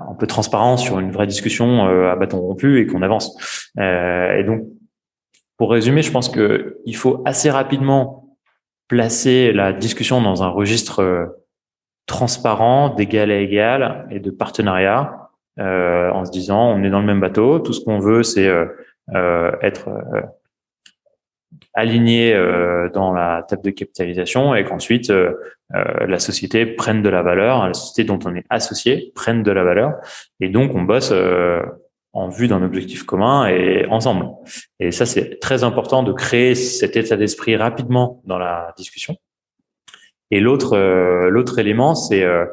un 0.09 0.13
peu 0.13 0.27
transparent 0.27 0.77
sur 0.77 0.99
une 0.99 1.11
vraie 1.11 1.27
discussion 1.27 1.85
à 2.09 2.15
bâton 2.15 2.39
rompu 2.39 2.79
et 2.79 2.85
qu'on 2.85 3.01
avance. 3.01 3.35
Et 3.77 4.43
donc 4.45 4.63
pour 5.57 5.71
résumer 5.71 6.01
je 6.01 6.11
pense 6.11 6.29
que 6.29 6.77
il 6.85 6.95
faut 6.95 7.21
assez 7.25 7.49
rapidement 7.49 8.18
placer 8.89 9.53
la 9.53 9.71
discussion 9.71 10.21
dans 10.21 10.43
un 10.43 10.49
registre 10.49 11.37
transparent, 12.09 12.89
d'égal 12.89 13.31
à 13.31 13.37
égal 13.37 14.07
et 14.11 14.19
de 14.19 14.31
partenariat, 14.31 15.29
euh, 15.59 16.09
en 16.11 16.25
se 16.25 16.31
disant 16.31 16.71
on 16.71 16.83
est 16.83 16.89
dans 16.89 16.99
le 16.99 17.05
même 17.05 17.19
bateau, 17.19 17.59
tout 17.59 17.71
ce 17.71 17.83
qu'on 17.83 17.99
veut 17.99 18.23
c'est 18.23 18.47
euh, 18.47 18.65
euh, 19.13 19.51
être 19.61 19.89
aligné 21.73 22.33
dans 22.93 23.13
la 23.13 23.43
table 23.47 23.61
de 23.63 23.69
capitalisation 23.69 24.55
et 24.55 24.63
qu'ensuite 24.63 25.11
la 25.71 26.19
société 26.19 26.65
prenne 26.65 27.01
de 27.01 27.09
la 27.09 27.21
valeur, 27.21 27.67
la 27.67 27.73
société 27.73 28.07
dont 28.07 28.19
on 28.25 28.35
est 28.35 28.45
associé 28.49 29.11
prenne 29.15 29.43
de 29.43 29.51
la 29.51 29.63
valeur. 29.63 29.93
Et 30.39 30.49
donc 30.49 30.75
on 30.75 30.81
bosse 30.81 31.13
en 32.13 32.29
vue 32.29 32.47
d'un 32.47 32.63
objectif 32.63 33.03
commun 33.03 33.47
et 33.47 33.85
ensemble. 33.87 34.25
Et 34.79 34.91
ça 34.91 35.05
c'est 35.05 35.39
très 35.39 35.63
important 35.63 36.03
de 36.03 36.11
créer 36.11 36.55
cet 36.55 36.97
état 36.97 37.17
d'esprit 37.17 37.55
rapidement 37.55 38.21
dans 38.25 38.37
la 38.37 38.73
discussion 38.77 39.15
et 40.31 40.39
l'autre, 40.39 40.73
euh, 40.73 41.29
l'autre 41.29 41.59
élément, 41.59 41.95
c'est 41.95 42.23
euh, 42.23 42.45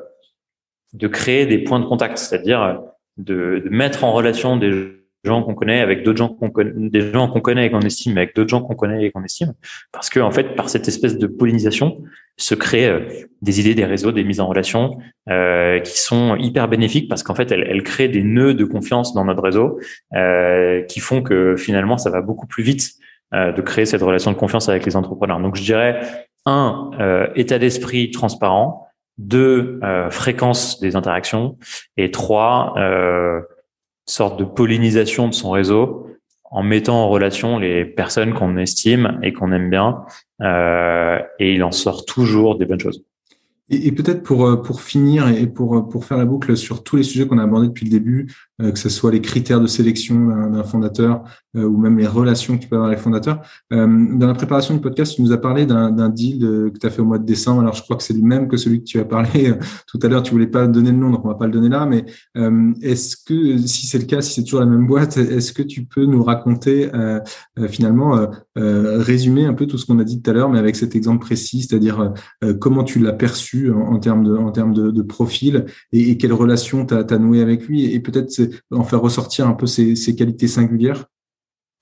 de 0.92 1.08
créer 1.08 1.46
des 1.46 1.58
points 1.58 1.80
de 1.80 1.84
contact, 1.84 2.18
c'est-à-dire 2.18 2.62
euh, 2.62 2.74
de, 3.18 3.62
de, 3.64 3.68
mettre 3.68 4.04
en 4.04 4.12
relation 4.12 4.56
des 4.56 4.92
gens 5.24 5.42
qu'on 5.42 5.54
connaît 5.54 5.80
avec 5.80 6.02
d'autres 6.02 6.18
gens 6.18 6.28
qu'on 6.28 6.50
connaît, 6.50 6.72
des 6.74 7.12
gens 7.12 7.28
qu'on 7.28 7.40
connaît 7.40 7.66
et 7.66 7.70
qu'on 7.70 7.80
estime 7.80 8.16
avec 8.16 8.34
d'autres 8.34 8.48
gens 8.48 8.62
qu'on 8.62 8.74
connaît 8.74 9.04
et 9.04 9.10
qu'on 9.10 9.24
estime, 9.24 9.52
parce 9.92 10.08
que 10.08 10.20
en 10.20 10.30
fait, 10.30 10.54
par 10.54 10.70
cette 10.70 10.88
espèce 10.88 11.18
de 11.18 11.26
pollinisation, 11.26 12.02
se 12.38 12.54
créent 12.54 13.26
des 13.42 13.60
idées, 13.60 13.74
des 13.74 13.84
réseaux, 13.84 14.12
des 14.12 14.24
mises 14.24 14.40
en 14.40 14.46
relation 14.46 14.98
euh, 15.30 15.80
qui 15.80 15.98
sont 15.98 16.36
hyper 16.36 16.68
bénéfiques 16.68 17.08
parce 17.08 17.22
qu'en 17.22 17.34
fait, 17.34 17.50
elles, 17.50 17.66
elles, 17.68 17.82
créent 17.82 18.08
des 18.08 18.22
nœuds 18.22 18.54
de 18.54 18.64
confiance 18.64 19.14
dans 19.14 19.24
notre 19.24 19.42
réseau 19.42 19.80
euh, 20.14 20.82
qui 20.82 21.00
font 21.00 21.22
que 21.22 21.56
finalement, 21.56 21.96
ça 21.96 22.10
va 22.10 22.20
beaucoup 22.20 22.46
plus 22.46 22.62
vite 22.62 22.92
euh, 23.34 23.52
de 23.52 23.62
créer 23.62 23.86
cette 23.86 24.02
relation 24.02 24.30
de 24.32 24.36
confiance 24.36 24.68
avec 24.68 24.84
les 24.84 24.96
entrepreneurs. 24.96 25.40
Donc, 25.40 25.56
je 25.56 25.62
dirais 25.62 26.00
un, 26.44 26.90
euh, 27.00 27.26
état 27.34 27.58
d'esprit 27.58 28.10
transparent, 28.10 28.88
deux, 29.18 29.80
euh, 29.82 30.10
fréquence 30.10 30.80
des 30.80 30.94
interactions, 30.94 31.56
et 31.96 32.10
trois, 32.10 32.74
euh, 32.76 33.40
sorte 34.06 34.38
de 34.38 34.44
pollinisation 34.44 35.28
de 35.28 35.34
son 35.34 35.50
réseau 35.50 36.06
en 36.44 36.62
mettant 36.62 37.02
en 37.02 37.08
relation 37.08 37.58
les 37.58 37.84
personnes 37.84 38.32
qu'on 38.32 38.56
estime 38.56 39.18
et 39.22 39.32
qu'on 39.32 39.50
aime 39.52 39.68
bien, 39.68 40.04
euh, 40.04 40.25
et 40.40 41.54
il 41.54 41.62
en 41.62 41.72
sort 41.72 42.04
toujours 42.04 42.58
des 42.58 42.66
bonnes 42.66 42.80
choses. 42.80 43.02
Et, 43.68 43.90
peut-être 43.90 44.22
pour 44.22 44.46
euh, 44.46 44.56
pour 44.62 44.80
finir 44.80 45.26
et 45.28 45.46
pour 45.48 45.76
euh, 45.76 45.82
pour 45.82 46.04
faire 46.04 46.18
la 46.18 46.24
boucle 46.24 46.56
sur 46.56 46.84
tous 46.84 46.96
les 46.96 47.02
sujets 47.02 47.26
qu'on 47.26 47.38
a 47.38 47.42
abordés 47.42 47.66
depuis 47.66 47.84
le 47.84 47.90
début, 47.90 48.32
euh, 48.55 48.55
que 48.58 48.78
ce 48.78 48.88
soit 48.88 49.10
les 49.10 49.20
critères 49.20 49.60
de 49.60 49.66
sélection 49.66 50.48
d'un 50.50 50.64
fondateur 50.64 51.22
ou 51.54 51.76
même 51.78 51.98
les 51.98 52.06
relations 52.06 52.56
que 52.56 52.62
tu 52.62 52.68
peux 52.68 52.76
avoir 52.76 52.88
avec 52.88 52.98
les 52.98 53.02
fondateurs. 53.02 53.42
dans 53.70 54.26
la 54.26 54.34
préparation 54.34 54.74
du 54.74 54.80
podcast, 54.80 55.14
tu 55.14 55.22
nous 55.22 55.32
as 55.32 55.38
parlé 55.38 55.66
d'un 55.66 56.08
deal 56.08 56.40
que 56.72 56.78
tu 56.78 56.86
as 56.86 56.90
fait 56.90 57.02
au 57.02 57.04
mois 57.04 57.18
de 57.18 57.24
décembre. 57.24 57.60
Alors 57.60 57.74
je 57.74 57.82
crois 57.82 57.96
que 57.96 58.02
c'est 58.02 58.14
le 58.14 58.22
même 58.22 58.48
que 58.48 58.56
celui 58.56 58.80
que 58.80 58.84
tu 58.84 58.98
as 58.98 59.04
parlé 59.04 59.54
tout 59.86 59.98
à 60.02 60.08
l'heure. 60.08 60.22
Tu 60.22 60.32
voulais 60.32 60.46
pas 60.46 60.66
donner 60.66 60.90
le 60.90 60.96
nom, 60.96 61.10
donc 61.10 61.24
on 61.24 61.28
va 61.28 61.34
pas 61.34 61.46
le 61.46 61.52
donner 61.52 61.68
là. 61.68 61.86
Mais 61.86 62.04
est-ce 62.82 63.16
que 63.16 63.58
si 63.58 63.86
c'est 63.86 63.98
le 63.98 64.04
cas, 64.04 64.22
si 64.22 64.34
c'est 64.34 64.44
toujours 64.44 64.60
la 64.60 64.66
même 64.66 64.86
boîte, 64.86 65.16
est-ce 65.16 65.52
que 65.52 65.62
tu 65.62 65.84
peux 65.84 66.04
nous 66.04 66.22
raconter 66.22 66.90
finalement 67.68 68.28
résumer 68.54 69.44
un 69.44 69.54
peu 69.54 69.66
tout 69.66 69.78
ce 69.78 69.86
qu'on 69.86 69.98
a 69.98 70.04
dit 70.04 70.22
tout 70.22 70.30
à 70.30 70.32
l'heure, 70.34 70.48
mais 70.48 70.58
avec 70.58 70.76
cet 70.76 70.96
exemple 70.96 71.20
précis, 71.20 71.62
c'est-à-dire 71.62 72.12
comment 72.60 72.84
tu 72.84 72.98
l'as 72.98 73.12
perçu 73.12 73.70
en, 73.72 73.98
termes 73.98 74.24
de, 74.24 74.36
en 74.36 74.50
termes 74.50 74.74
de, 74.74 75.02
profil 75.02 75.66
et, 75.92 76.16
quelle 76.18 76.32
relation 76.32 76.84
tu 76.86 76.94
as, 76.94 77.18
noué 77.18 77.40
avec 77.40 77.66
lui 77.66 77.92
et 77.92 78.00
peut-être 78.00 78.30
en 78.70 78.84
faire 78.84 79.00
ressortir 79.00 79.46
un 79.46 79.54
peu 79.54 79.66
ses, 79.66 79.94
qualités 80.16 80.48
singulières? 80.48 81.06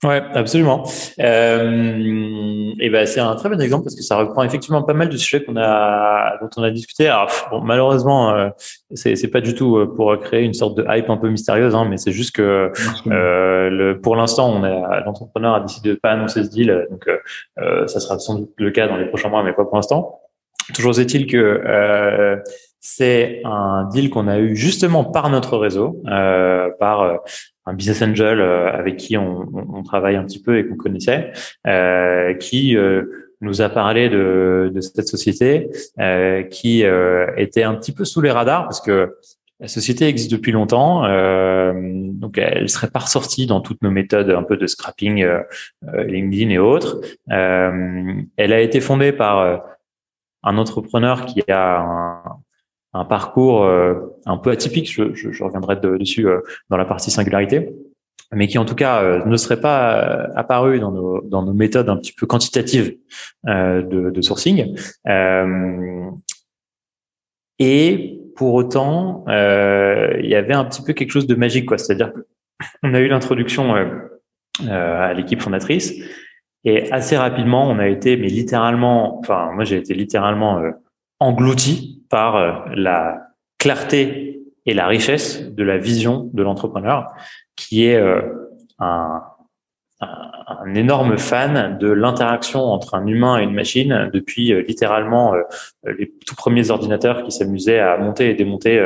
Ouais, 0.03 0.21
absolument. 0.33 0.83
Euh, 1.19 2.71
et 2.79 2.89
ben 2.89 3.07
c'est 3.07 3.21
un 3.21 3.35
très 3.35 3.49
bon 3.49 3.59
exemple 3.61 3.85
parce 3.85 3.95
que 3.95 4.03
ça 4.03 4.17
reprend 4.17 4.43
effectivement 4.43 4.83
pas 4.83 4.93
mal 4.93 5.09
de 5.09 5.17
sujets 5.17 5.43
qu'on 5.43 5.55
a 5.57 6.37
dont 6.41 6.49
on 6.57 6.63
a 6.63 6.69
discuté. 6.69 7.07
Alors 7.07 7.31
bon, 7.49 7.61
malheureusement, 7.61 8.31
euh, 8.31 8.49
c'est 8.93 9.15
c'est 9.15 9.29
pas 9.29 9.41
du 9.41 9.55
tout 9.55 9.77
euh, 9.77 9.87
pour 9.87 10.15
créer 10.19 10.43
une 10.43 10.53
sorte 10.53 10.77
de 10.77 10.85
hype 10.87 11.09
un 11.09 11.17
peu 11.17 11.29
mystérieuse, 11.29 11.73
hein, 11.73 11.87
mais 11.89 11.97
c'est 11.97 12.11
juste 12.11 12.35
que 12.35 12.71
euh, 13.07 13.69
le, 13.69 13.99
pour 13.99 14.15
l'instant, 14.15 14.53
on 14.53 14.63
a 14.63 14.99
l'entrepreneur 15.05 15.55
a 15.55 15.59
décidé 15.61 15.89
de 15.89 15.95
pas 15.95 16.11
annoncer 16.11 16.43
ce 16.43 16.49
deal, 16.49 16.87
donc 16.91 17.09
ça 17.87 17.99
sera 17.99 18.19
sans 18.19 18.39
doute 18.39 18.53
le 18.57 18.71
cas 18.71 18.87
dans 18.87 18.97
les 18.97 19.05
prochains 19.05 19.29
mois, 19.29 19.43
mais 19.43 19.53
pas 19.53 19.63
pour 19.63 19.75
l'instant. 19.75 20.19
Toujours 20.73 20.99
est-il 20.99 21.27
que 21.27 22.41
c'est 22.85 23.41
un 23.43 23.89
deal 23.91 24.11
qu'on 24.11 24.27
a 24.27 24.37
eu 24.37 24.55
justement 24.55 25.03
par 25.03 25.31
notre 25.31 25.57
réseau, 25.57 26.03
euh, 26.07 26.69
par 26.79 27.01
euh, 27.01 27.17
un 27.65 27.73
business 27.73 28.03
angel 28.03 28.39
euh, 28.39 28.71
avec 28.71 28.97
qui 28.97 29.17
on, 29.17 29.47
on, 29.73 29.81
travaille 29.81 30.15
un 30.15 30.23
petit 30.23 30.39
peu 30.39 30.59
et 30.59 30.67
qu'on 30.67 30.75
connaissait, 30.75 31.31
euh, 31.65 32.35
qui 32.35 32.77
nous 33.41 33.61
a 33.61 33.69
parlé 33.69 34.09
de, 34.09 34.71
de 34.73 34.81
cette 34.81 35.07
société 35.07 35.67
qui 36.51 36.83
était 37.37 37.63
un 37.63 37.75
petit 37.75 37.91
peu 37.91 38.05
sous 38.05 38.21
les 38.21 38.31
radars 38.31 38.63
parce 38.63 38.81
que 38.81 39.17
la 39.59 39.67
société 39.67 40.07
existe 40.07 40.31
depuis 40.31 40.51
longtemps, 40.51 41.01
donc 41.03 42.37
elle 42.37 42.69
serait 42.69 42.89
pas 42.89 42.99
ressortie 42.99 43.45
dans 43.45 43.61
toutes 43.61 43.81
nos 43.81 43.91
méthodes 43.91 44.29
un 44.29 44.43
peu 44.43 44.57
de 44.57 44.67
scrapping, 44.67 45.25
LinkedIn 45.81 46.49
et 46.49 46.57
autres. 46.57 47.01
elle 47.27 48.53
a 48.53 48.61
été 48.61 48.79
fondée 48.79 49.11
par 49.11 49.61
un 50.43 50.57
entrepreneur 50.57 51.25
qui 51.25 51.41
a 51.49 51.79
un, 51.79 52.21
un 52.95 53.03
parcours 53.03 53.63
euh, 53.63 53.93
un 54.25 54.37
peu 54.37 54.51
atypique, 54.51 54.89
je, 54.89 55.43
reviendrai 55.43 55.75
dessus 55.75 56.27
euh, 56.27 56.39
dans 56.69 56.77
la 56.77 56.85
partie 56.85 57.11
singularité, 57.11 57.69
mais 58.31 58.47
qui 58.47 58.57
en 58.57 58.63
tout 58.63 58.73
cas 58.73 59.03
euh, 59.03 59.25
ne 59.25 59.35
serait 59.35 59.59
pas 59.59 60.29
apparu 60.35 60.79
dans 60.79 60.91
nos, 60.91 61.21
dans 61.21 61.43
nos 61.43 61.53
méthodes 61.53 61.89
un 61.89 61.97
petit 61.97 62.13
peu 62.13 62.25
quantitatives 62.25 62.95
de, 63.43 64.11
de, 64.11 64.21
sourcing. 64.21 64.77
et 67.59 68.21
pour 68.37 68.53
autant, 68.53 69.25
il 69.27 70.29
y 70.29 70.35
avait 70.35 70.53
un 70.53 70.63
petit 70.63 70.81
peu 70.81 70.93
quelque 70.93 71.11
chose 71.11 71.27
de 71.27 71.35
magique, 71.35 71.65
quoi. 71.65 71.77
C'est-à-dire 71.77 72.13
qu'on 72.81 72.93
a 72.93 72.99
eu 72.99 73.07
l'introduction 73.09 73.75
à 74.69 75.13
l'équipe 75.13 75.41
fondatrice 75.41 75.93
et 76.63 76.91
assez 76.91 77.17
rapidement, 77.17 77.69
on 77.69 77.77
a 77.77 77.87
été, 77.87 78.15
mais 78.15 78.27
littéralement, 78.27 79.19
enfin, 79.19 79.51
moi 79.53 79.65
j'ai 79.65 79.77
été 79.77 79.93
littéralement 79.93 80.61
englouti 81.19 82.04
par 82.09 82.35
euh, 82.35 82.53
la 82.75 83.27
clarté 83.57 84.41
et 84.65 84.73
la 84.73 84.87
richesse 84.87 85.43
de 85.43 85.63
la 85.63 85.77
vision 85.77 86.29
de 86.33 86.43
l'entrepreneur, 86.43 87.13
qui 87.55 87.85
est 87.85 87.95
euh, 87.95 88.21
un, 88.79 89.23
un, 90.01 90.75
énorme 90.75 91.17
fan 91.17 91.77
de 91.77 91.89
l'interaction 91.89 92.61
entre 92.61 92.95
un 92.95 93.05
humain 93.05 93.39
et 93.39 93.43
une 93.43 93.53
machine 93.53 94.09
depuis 94.13 94.53
littéralement 94.63 95.33
les 95.85 96.11
tout 96.25 96.35
premiers 96.35 96.69
ordinateurs 96.71 97.23
qui 97.23 97.31
s'amusaient 97.31 97.79
à 97.79 97.97
monter 97.97 98.29
et 98.29 98.33
démonter 98.33 98.79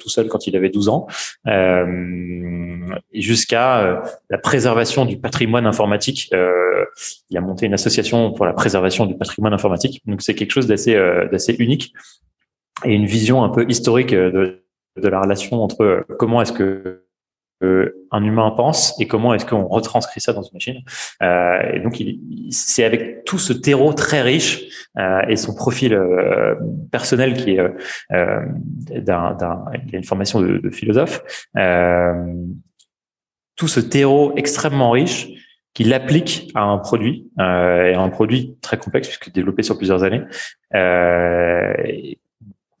tout 0.00 0.08
seul 0.08 0.28
quand 0.28 0.46
il 0.46 0.56
avait 0.56 0.70
12 0.70 0.88
ans, 0.88 1.06
euh, 1.46 2.96
jusqu'à 3.12 3.80
euh, 3.80 4.00
la 4.30 4.38
préservation 4.38 5.04
du 5.04 5.18
patrimoine 5.18 5.66
informatique. 5.66 6.30
Euh, 6.32 6.84
il 7.28 7.36
a 7.36 7.40
monté 7.40 7.66
une 7.66 7.74
association 7.74 8.32
pour 8.32 8.46
la 8.46 8.52
préservation 8.52 9.06
du 9.06 9.16
patrimoine 9.16 9.52
informatique. 9.52 10.02
Donc 10.06 10.22
c'est 10.22 10.34
quelque 10.34 10.52
chose 10.52 10.66
d'assez 10.66 10.94
d'assez 11.30 11.54
unique 11.58 11.92
et 12.84 12.94
une 12.94 13.06
vision 13.06 13.42
un 13.44 13.48
peu 13.48 13.64
historique 13.68 14.14
de, 14.14 14.64
de 14.96 15.08
la 15.08 15.20
relation 15.20 15.62
entre 15.62 16.06
comment 16.18 16.42
est-ce 16.42 16.52
que 16.52 17.04
un 18.10 18.24
humain 18.24 18.50
pense 18.50 18.98
et 19.00 19.06
comment 19.06 19.34
est-ce 19.34 19.44
qu'on 19.44 19.66
retranscrit 19.66 20.20
ça 20.20 20.32
dans 20.32 20.42
une 20.42 20.54
machine. 20.54 20.80
Euh, 21.22 21.74
et 21.74 21.80
donc, 21.80 22.02
c'est 22.50 22.84
avec 22.84 23.24
tout 23.24 23.38
ce 23.38 23.52
terreau 23.52 23.92
très 23.92 24.22
riche 24.22 24.88
euh, 24.98 25.20
et 25.28 25.36
son 25.36 25.54
profil 25.54 25.94
euh, 25.94 26.54
personnel 26.90 27.34
qui 27.34 27.56
est 27.56 27.60
euh, 27.60 28.40
d'un, 29.00 29.34
d'un, 29.34 29.64
il 29.86 29.94
a 29.94 29.98
une 29.98 30.04
formation 30.04 30.40
de, 30.40 30.58
de 30.58 30.70
philosophe, 30.70 31.22
tout 33.56 33.68
ce 33.68 33.80
terreau 33.80 34.32
extrêmement 34.36 34.90
riche 34.90 35.28
qu'il 35.74 35.92
applique 35.92 36.50
à 36.54 36.62
un 36.62 36.78
produit, 36.78 37.30
et 37.38 37.42
à 37.94 38.00
un 38.00 38.08
produit 38.08 38.56
très 38.62 38.78
complexe 38.78 39.06
puisque 39.06 39.32
développé 39.32 39.62
sur 39.62 39.76
plusieurs 39.76 40.02
années, 40.02 40.22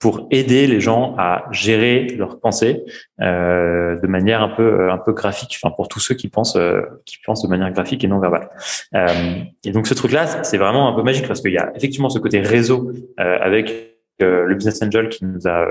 pour 0.00 0.26
aider 0.30 0.66
les 0.66 0.80
gens 0.80 1.14
à 1.18 1.44
gérer 1.52 2.06
leurs 2.16 2.40
pensées 2.40 2.84
euh, 3.20 4.00
de 4.00 4.06
manière 4.06 4.42
un 4.42 4.48
peu 4.48 4.90
un 4.90 4.96
peu 4.96 5.12
graphique. 5.12 5.58
Enfin, 5.62 5.72
pour 5.72 5.88
tous 5.88 6.00
ceux 6.00 6.14
qui 6.14 6.28
pensent 6.28 6.56
euh, 6.56 6.80
qui 7.04 7.18
pensent 7.24 7.42
de 7.42 7.48
manière 7.48 7.70
graphique 7.70 8.02
et 8.02 8.08
non 8.08 8.18
verbale. 8.18 8.48
Euh, 8.94 9.42
et 9.62 9.72
donc 9.72 9.86
ce 9.86 9.94
truc-là, 9.94 10.42
c'est 10.42 10.56
vraiment 10.56 10.88
un 10.88 10.94
peu 10.94 11.02
magique 11.02 11.28
parce 11.28 11.42
qu'il 11.42 11.52
y 11.52 11.58
a 11.58 11.70
effectivement 11.76 12.08
ce 12.08 12.18
côté 12.18 12.40
réseau 12.40 12.90
euh, 13.20 13.38
avec 13.40 13.98
euh, 14.22 14.46
le 14.46 14.54
business 14.54 14.82
angel 14.82 15.10
qui 15.10 15.26
nous 15.26 15.46
a 15.46 15.66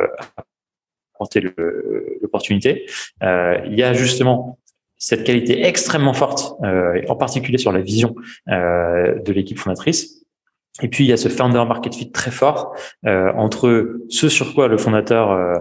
apporté 1.15 1.41
l'opportunité. 2.21 2.85
il 3.21 3.73
y 3.75 3.83
a 3.83 3.93
justement 3.93 4.59
cette 4.97 5.23
qualité 5.23 5.65
extrêmement 5.65 6.13
forte, 6.13 6.53
en 6.61 7.15
particulier 7.15 7.57
sur 7.57 7.73
la 7.73 7.81
vision 7.81 8.15
de 8.47 9.31
l'équipe 9.33 9.59
fondatrice. 9.59 10.18
Et 10.81 10.87
puis 10.87 11.03
il 11.03 11.07
y 11.07 11.13
a 11.13 11.17
ce 11.17 11.29
founder 11.29 11.63
market 11.67 11.95
fit 11.95 12.11
très 12.11 12.31
fort 12.31 12.73
entre 13.05 13.97
ce 14.09 14.29
sur 14.29 14.53
quoi 14.53 14.67
le 14.67 14.77
fondateur 14.77 15.59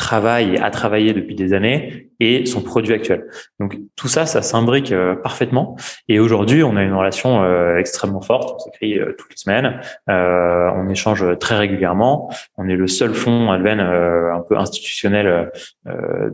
travaille 0.00 0.56
a 0.56 0.70
travaillé 0.70 1.12
depuis 1.12 1.34
des 1.34 1.52
années 1.52 2.10
et 2.20 2.46
son 2.46 2.62
produit 2.62 2.94
actuel. 2.94 3.26
Donc 3.60 3.78
tout 3.96 4.08
ça, 4.08 4.24
ça 4.24 4.40
s'imbrique 4.40 4.92
euh, 4.92 5.14
parfaitement. 5.14 5.76
Et 6.08 6.18
aujourd'hui, 6.18 6.62
on 6.62 6.76
a 6.76 6.82
une 6.82 6.94
relation 6.94 7.42
euh, 7.42 7.76
extrêmement 7.76 8.22
forte. 8.22 8.54
On 8.54 8.58
s'écrit 8.58 8.98
euh, 8.98 9.14
toutes 9.18 9.30
les 9.30 9.36
semaines. 9.36 9.80
on 10.08 10.88
échange 10.88 11.22
très 11.38 11.56
régulièrement. 11.56 12.30
On 12.56 12.66
est 12.68 12.76
le 12.76 12.86
seul 12.86 13.12
fonds 13.14 13.50
Alven 13.50 13.80
un 13.80 14.40
peu 14.40 14.56
institutionnel 14.56 15.50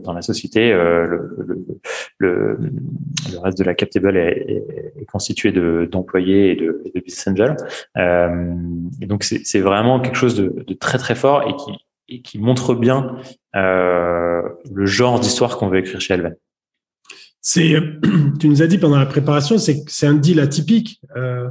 dans 0.03 0.13
la 0.13 0.21
société. 0.21 0.71
Le, 0.71 1.35
le, 2.17 2.57
le, 3.33 3.39
reste 3.39 3.57
de 3.57 3.63
la 3.63 3.73
Captable 3.73 4.17
est, 4.17 4.63
est, 4.99 5.05
constitué 5.05 5.51
d'employés 5.87 6.51
et, 6.51 6.55
de, 6.55 6.83
de 6.95 6.99
business 6.99 7.27
angels. 7.27 7.57
et 9.01 9.05
donc 9.05 9.23
c'est 9.23 9.59
vraiment 9.59 9.99
quelque 9.99 10.17
chose 10.17 10.35
de, 10.35 10.63
de 10.65 10.73
très 10.73 10.97
très 10.97 11.15
fort 11.15 11.43
et 11.47 11.55
qui 11.55 11.86
et 12.09 12.21
qui 12.21 12.39
montre 12.39 12.75
bien 12.75 13.17
euh, 13.55 14.41
le 14.71 14.85
genre 14.85 15.19
d'histoire 15.19 15.57
qu'on 15.57 15.69
veut 15.69 15.79
écrire 15.79 15.99
chez 16.01 16.13
Elven. 16.13 16.35
C'est, 17.41 17.75
tu 18.39 18.49
nous 18.49 18.61
as 18.61 18.67
dit 18.67 18.77
pendant 18.77 18.99
la 18.99 19.05
préparation, 19.05 19.57
c'est 19.57 19.83
c'est 19.87 20.07
un 20.07 20.15
deal 20.15 20.39
atypique, 20.39 21.01
euh, 21.15 21.47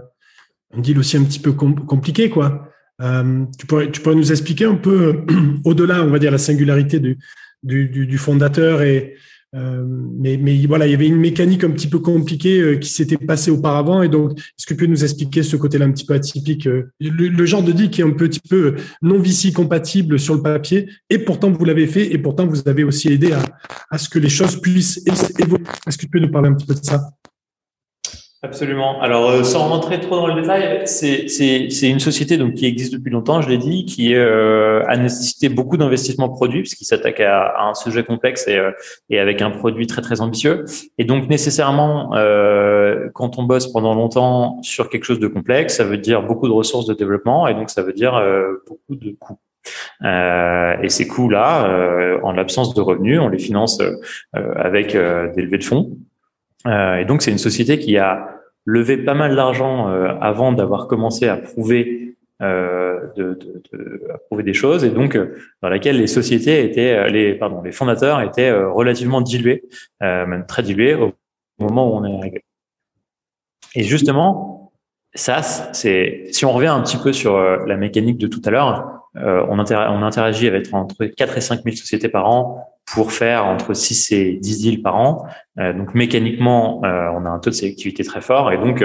un 0.75 0.81
deal 0.81 0.99
aussi 0.99 1.17
un 1.17 1.25
petit 1.25 1.41
peu 1.41 1.53
compliqué, 1.53 2.31
quoi. 2.31 2.69
Euh, 3.03 3.45
tu 3.59 3.67
pourrais 3.67 3.91
tu 3.91 4.01
pourrais 4.01 4.15
nous 4.15 4.33
expliquer 4.33 4.65
un 4.65 4.77
peu 4.77 5.25
au-delà, 5.65 6.03
on 6.03 6.11
va 6.11 6.19
dire 6.19 6.31
la 6.31 6.39
singularité 6.39 7.01
du 7.01 7.19
du, 7.63 7.89
du, 7.89 8.07
du 8.07 8.19
fondateur 8.19 8.83
et 8.83 9.15
euh, 9.15 9.17
mais, 9.53 10.36
mais, 10.36 10.66
voilà, 10.66 10.86
il 10.86 10.90
y 10.90 10.94
avait 10.94 11.07
une 11.07 11.16
mécanique 11.16 11.64
un 11.64 11.70
petit 11.70 11.88
peu 11.88 11.99
compliquée 11.99 12.61
euh, 12.61 12.76
qui 12.76 12.88
s'était 12.88 13.16
passée 13.16 13.51
auparavant. 13.51 14.03
Et 14.03 14.09
donc, 14.09 14.38
est-ce 14.38 14.66
que 14.66 14.74
tu 14.74 14.76
peux 14.76 14.86
nous 14.86 15.05
expliquer 15.05 15.42
ce 15.42 15.57
côté-là 15.57 15.86
un 15.86 15.92
petit 15.92 16.05
peu 16.05 16.14
atypique, 16.14 16.66
euh, 16.66 16.90
le, 17.01 17.47
genre 17.47 17.62
de 17.62 17.72
deal 17.72 17.90
qui 17.90 18.01
est 18.01 18.05
un 18.05 18.11
petit 18.11 18.40
peu 18.40 18.76
non 19.03 19.18
VC 19.18 19.53
compatible 19.53 20.18
sur 20.18 20.34
le 20.34 20.42
papier, 20.42 20.88
et 21.11 21.18
pourtant 21.18 21.51
vous 21.51 21.64
l'avez 21.64 21.86
fait, 21.86 22.12
et 22.12 22.18
pourtant 22.18 22.47
vous 22.47 22.68
avez 22.68 22.84
aussi 22.84 23.09
aidé 23.09 23.32
à, 23.32 23.42
à 23.90 23.99
ce 23.99 24.09
que 24.09 24.18
les 24.18 24.28
choses 24.28 24.61
puissent 24.61 25.03
évoluer. 25.38 25.64
Est-ce 25.86 25.97
que 25.97 26.03
tu 26.03 26.09
peux 26.09 26.18
nous 26.18 26.30
parler 26.30 26.49
un 26.49 26.55
petit 26.55 26.66
peu 26.66 26.74
de 26.74 26.84
ça? 26.84 27.01
Absolument. 28.47 29.01
Alors, 29.01 29.28
euh, 29.28 29.42
sans 29.42 29.66
rentrer 29.66 29.99
trop 29.99 30.14
dans 30.14 30.28
le 30.28 30.40
détail, 30.40 30.82
c'est, 30.86 31.90
une 31.90 31.99
société 31.99 32.36
donc 32.36 32.55
qui 32.55 32.66
existe 32.66 32.92
depuis 32.92 33.11
longtemps, 33.11 33.42
je 33.42 33.49
l'ai 33.49 33.59
dit, 33.59 33.84
qui 33.86 34.14
euh, 34.14 34.84
a 34.86 34.97
nécessité 34.97 35.49
beaucoup 35.49 35.76
d'investissements 35.76 36.28
produits, 36.28 36.61
puisqu'il 36.61 36.84
s'attaque 36.84 37.18
à, 37.18 37.66
un 37.66 37.74
sujet 37.74 38.05
complexe 38.05 38.47
et, 38.47 38.57
euh, 38.57 38.70
et, 39.11 39.18
avec 39.18 39.42
un 39.42 39.51
produit 39.51 39.88
très 39.88 40.01
très 40.01 40.20
ambitieux. 40.20 40.64
Et 40.97 41.05
donc 41.05 41.28
nécessairement, 41.28 42.14
euh, 42.14 43.09
quand 43.14 43.36
on 43.36 43.42
bosse 43.42 43.66
pendant 43.66 43.94
longtemps 43.94 44.62
sur 44.62 44.90
quelque 44.90 45.05
chose 45.05 45.18
de 45.18 45.26
complexe, 45.26 45.78
ça 45.78 45.84
veut 45.84 45.99
dire 45.99 46.22
beaucoup 46.22 46.47
de 46.47 46.53
ressources 46.53 46.86
de 46.86 46.94
développement, 46.94 47.49
et 47.49 47.55
donc 47.55 47.68
ça 47.70 47.82
veut 47.82 47.94
dire 47.94 48.14
euh, 48.14 48.62
beaucoup 48.68 48.94
de 48.94 49.11
coûts. 49.18 49.40
Euh, 50.05 50.76
et 50.80 50.88
ces 50.88 51.09
coûts-là, 51.09 52.20
en 52.22 52.30
l'absence 52.30 52.74
de 52.74 52.80
revenus, 52.80 53.18
on 53.18 53.28
les 53.28 53.40
finance 53.40 53.82
avec 54.32 54.92
des 54.92 55.42
levées 55.42 55.59
de 55.59 55.64
fonds. 55.64 55.97
Euh, 56.66 56.97
et 56.97 57.05
donc, 57.05 57.22
c'est 57.22 57.30
une 57.30 57.38
société 57.38 57.78
qui 57.78 57.97
a 57.99 58.36
levé 58.67 58.99
pas 58.99 59.14
mal 59.14 59.35
d'argent 59.35 59.89
euh, 59.89 60.12
avant 60.21 60.53
d'avoir 60.53 60.89
commencé 60.89 61.27
à 61.29 61.37
prouver 61.39 62.17
euh, 62.43 63.01
de, 63.17 63.33
de, 63.35 63.62
de, 63.73 64.03
à 64.12 64.19
prouver 64.19 64.43
des 64.43 64.53
choses 64.53 64.85
et 64.85 64.91
donc 64.91 65.19
dans 65.62 65.71
laquelle 65.71 65.97
les 65.97 66.07
sociétés 66.07 66.62
étaient 66.64 67.09
les 67.09 67.35
pardon 67.35 67.62
les 67.62 67.73
fondateurs 67.73 68.21
étaient 68.21 68.53
relativement 68.53 69.23
dilués 69.23 69.62
même 70.03 70.45
très 70.47 70.62
dilués 70.62 70.95
au 70.95 71.14
moment 71.59 71.91
où 71.91 71.97
on 71.97 72.05
est 72.05 72.19
arrivé. 72.19 72.45
Et 73.75 73.85
justement 73.85 74.73
ça 75.14 75.41
c'est 75.41 76.27
si 76.33 76.45
on 76.45 76.53
revient 76.53 76.67
un 76.67 76.83
petit 76.83 76.99
peu 76.99 77.14
sur 77.14 77.39
la 77.41 77.77
mécanique 77.79 78.19
de 78.19 78.27
tout 78.27 78.43
à 78.45 78.51
l'heure 78.51 79.09
on, 79.14 79.59
on 79.59 80.03
interagit 80.03 80.47
avec 80.47 80.67
entre 80.75 81.07
4 81.07 81.39
et 81.39 81.41
5 81.41 81.62
000 81.62 81.75
sociétés 81.75 82.11
par 82.11 82.29
an 82.29 82.76
pour 82.87 83.12
faire 83.12 83.45
entre 83.45 83.74
6 83.74 84.12
et 84.12 84.32
10 84.34 84.62
deals 84.62 84.82
par 84.82 84.97
an. 84.97 85.26
Euh, 85.59 85.72
donc 85.72 85.95
mécaniquement, 85.95 86.82
euh, 86.84 87.09
on 87.14 87.26
a 87.26 87.28
un 87.28 87.39
taux 87.39 87.51
de 87.51 87.55
sélectivité 87.55 88.05
très 88.05 88.20
fort 88.20 88.53
et 88.53 88.59
donc 88.59 88.84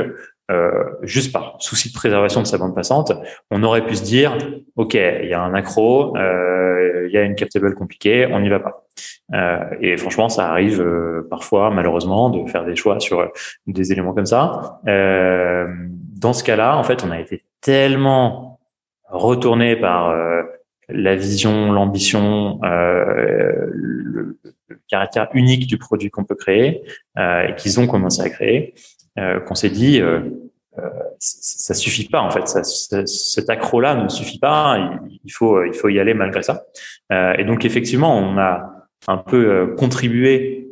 euh, 0.49 0.72
juste 1.04 1.32
par 1.32 1.56
souci 1.60 1.89
de 1.89 1.93
préservation 1.93 2.41
de 2.41 2.47
sa 2.47 2.58
bande 2.58 2.76
passante, 2.76 3.14
on 3.52 3.64
aurait 3.64 3.86
pu 3.86 3.95
se 3.95 4.04
dire 4.04 4.38
ok, 4.76 4.95
il 4.95 5.30
y 5.30 5.34
a 5.34 5.41
un 5.41 5.54
accro, 5.54 6.14
il 6.18 7.10
y 7.12 7.18
a 7.18 7.22
une 7.22 7.36
captable 7.36 7.74
compliquée, 7.74 8.28
on 8.30 8.39
n'y 8.41 8.49
va 8.49 8.60
pas. 8.60 8.86
et 9.80 9.95
franchement, 9.95 10.28
ça 10.28 10.49
arrive 10.49 10.84
parfois 11.30 11.70
malheureusement 11.70 12.30
de 12.30 12.49
faire 12.49 12.66
des 12.66 12.76
choix 12.76 12.99
sur 12.99 13.32
des 13.66 13.93
éléments 13.93 14.14
comme 14.14 14.26
ça. 14.26 14.82
dans 14.86 16.34
ce 16.34 16.43
cas-là, 16.43 16.76
en 16.76 16.84
fait, 16.84 17.06
on 17.06 17.12
a 17.12 17.20
été 17.20 17.45
tellement 17.62 18.60
retourné 19.08 19.78
par 19.78 20.14
la 20.94 21.16
vision, 21.16 21.72
l'ambition, 21.72 22.60
euh, 22.64 23.66
le, 23.72 24.38
caractère 24.88 25.30
unique 25.34 25.68
du 25.68 25.78
produit 25.78 26.10
qu'on 26.10 26.26
peut 26.26 26.36
créer 26.36 26.82
euh, 27.18 27.48
et 27.48 27.56
qu'ils 27.56 27.80
ont 27.80 27.88
commencé 27.88 28.22
à 28.22 28.30
créer, 28.30 28.74
euh, 29.18 29.39
qu'on 29.39 29.56
s'est 29.56 29.70
dit 29.70 30.02
euh, 30.02 30.20
euh, 30.78 30.89
ça 31.20 31.74
suffit 31.74 32.10
pas 32.10 32.20
en 32.20 32.30
fait, 32.30 32.48
ça, 32.48 32.62
cet 33.06 33.50
accro-là 33.50 33.96
ne 33.96 34.10
suffit 34.10 34.39
pas, 34.39 35.00
il, 35.24 35.32
faut 35.32 35.64
il 35.64 35.74
faut 35.74 35.89
y 35.89 36.00
aller 36.00 36.14
malgré 36.14 36.44
ça. 36.44 36.64
et 37.10 37.44
donc 37.44 37.64
effectivement, 37.66 38.18
on 38.18 38.38
a 38.38 38.88
un 39.08 39.18
peu 39.18 39.76
contribué 39.78 40.68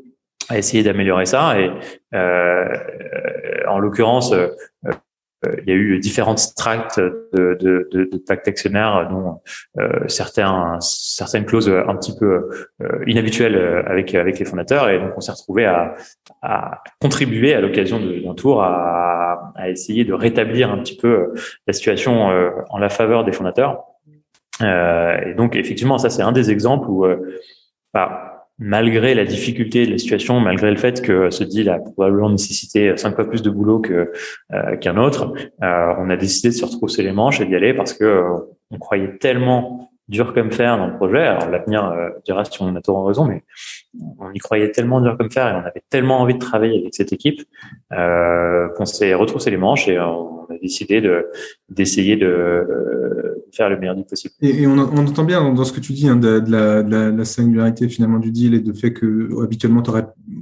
à 0.49 0.57
essayer 0.57 0.83
d'améliorer 0.83 1.25
ça. 1.25 1.59
Et 1.59 1.71
en 3.69 3.79
l'occurrence 3.79 4.33
euh, 4.33 4.47
il 5.45 5.69
y 5.69 5.71
a 5.71 5.75
eu 5.75 5.99
différentes 5.99 6.39
strates 6.39 6.99
de, 6.99 7.57
de, 7.59 7.87
de, 7.91 8.03
de 8.11 8.17
pactes 8.17 8.47
actionnaires, 8.47 9.07
dont 9.09 9.41
euh, 9.79 10.07
certains, 10.07 10.77
certaines 10.81 11.45
clauses 11.45 11.69
un 11.69 11.95
petit 11.95 12.15
peu 12.17 12.49
euh, 12.81 13.03
inhabituelles 13.07 13.85
avec 13.87 14.15
avec 14.15 14.39
les 14.39 14.45
fondateurs, 14.45 14.89
et 14.89 14.99
donc 14.99 15.11
on 15.15 15.21
s'est 15.21 15.31
retrouvé 15.31 15.65
à, 15.65 15.95
à 16.41 16.83
contribuer 17.01 17.53
à 17.53 17.61
l'occasion 17.61 17.99
d'un 17.99 18.33
tour 18.33 18.61
à, 18.63 19.53
à 19.55 19.69
essayer 19.69 20.03
de 20.03 20.13
rétablir 20.13 20.71
un 20.71 20.77
petit 20.79 20.97
peu 20.97 21.33
la 21.67 21.73
situation 21.73 22.29
en 22.69 22.77
la 22.77 22.89
faveur 22.89 23.23
des 23.23 23.31
fondateurs. 23.31 23.83
et 24.61 25.33
donc 25.35 25.55
effectivement, 25.55 25.97
ça 25.97 26.09
c'est 26.09 26.21
un 26.21 26.33
des 26.33 26.51
exemples 26.51 26.89
où 26.89 27.05
bah, 27.93 28.28
malgré 28.59 29.15
la 29.15 29.23
difficulté 29.23 29.85
de 29.85 29.91
la 29.91 29.97
situation, 29.97 30.39
malgré 30.41 30.69
le 30.69 30.77
fait 30.77 31.01
que 31.01 31.29
ce 31.29 31.43
deal 31.45 31.69
a 31.69 31.79
probablement 31.79 32.29
nécessité 32.29 32.95
cinq 32.97 33.15
fois 33.15 33.27
plus 33.27 33.41
de 33.41 33.49
boulot 33.49 33.79
que 33.79 34.11
euh, 34.53 34.75
qu'un 34.77 34.97
autre, 34.97 35.33
euh, 35.63 35.93
on 35.97 36.09
a 36.09 36.17
décidé 36.17 36.49
de 36.49 36.53
se 36.53 36.65
retrousser 36.65 37.01
les 37.01 37.13
manches 37.13 37.39
et 37.39 37.45
d'y 37.45 37.55
aller 37.55 37.73
parce 37.73 37.93
que 37.93 38.03
euh, 38.03 38.37
on 38.69 38.77
croyait 38.77 39.17
tellement 39.17 39.91
dur 40.09 40.33
comme 40.33 40.51
fer 40.51 40.77
dans 40.77 40.87
le 40.87 40.95
projet. 40.95 41.21
Alors 41.21 41.49
l'avenir 41.49 41.93
dira 42.25 42.43
si 42.43 42.61
on 42.61 42.75
a 42.75 42.81
tort 42.81 42.97
en 42.97 43.05
raison, 43.05 43.25
mais 43.25 43.43
on 44.19 44.31
y 44.33 44.39
croyait 44.39 44.71
tellement 44.71 45.01
dur 45.01 45.17
comme 45.17 45.31
fer 45.31 45.47
et 45.47 45.55
on 45.55 45.65
avait 45.65 45.83
tellement 45.89 46.19
envie 46.19 46.35
de 46.35 46.39
travailler 46.39 46.79
avec 46.79 46.95
cette 46.95 47.13
équipe 47.13 47.41
qu'on 47.89 48.85
s'est 48.85 49.13
retroussé 49.13 49.51
les 49.51 49.57
manches 49.57 49.87
et 49.87 49.99
on 49.99 50.45
a 50.45 50.57
décidé 50.61 51.01
de 51.01 51.25
d'essayer 51.69 52.15
de 52.15 52.65
faire 53.51 53.69
le 53.69 53.77
meilleur 53.77 53.95
deal 53.95 54.05
possible. 54.05 54.33
Et, 54.41 54.67
on, 54.67 54.77
entend 54.77 55.23
bien 55.23 55.53
dans 55.53 55.63
ce 55.63 55.73
que 55.73 55.79
tu 55.79 55.93
dis 55.93 56.07
hein, 56.07 56.15
de, 56.15 56.41
la, 56.47 56.81
la, 57.11 57.25
singularité 57.25 57.87
finalement 57.89 58.19
du 58.19 58.31
deal 58.31 58.53
et 58.53 58.59
de 58.59 58.73
fait 58.73 58.93
que 58.93 59.29
habituellement 59.43 59.83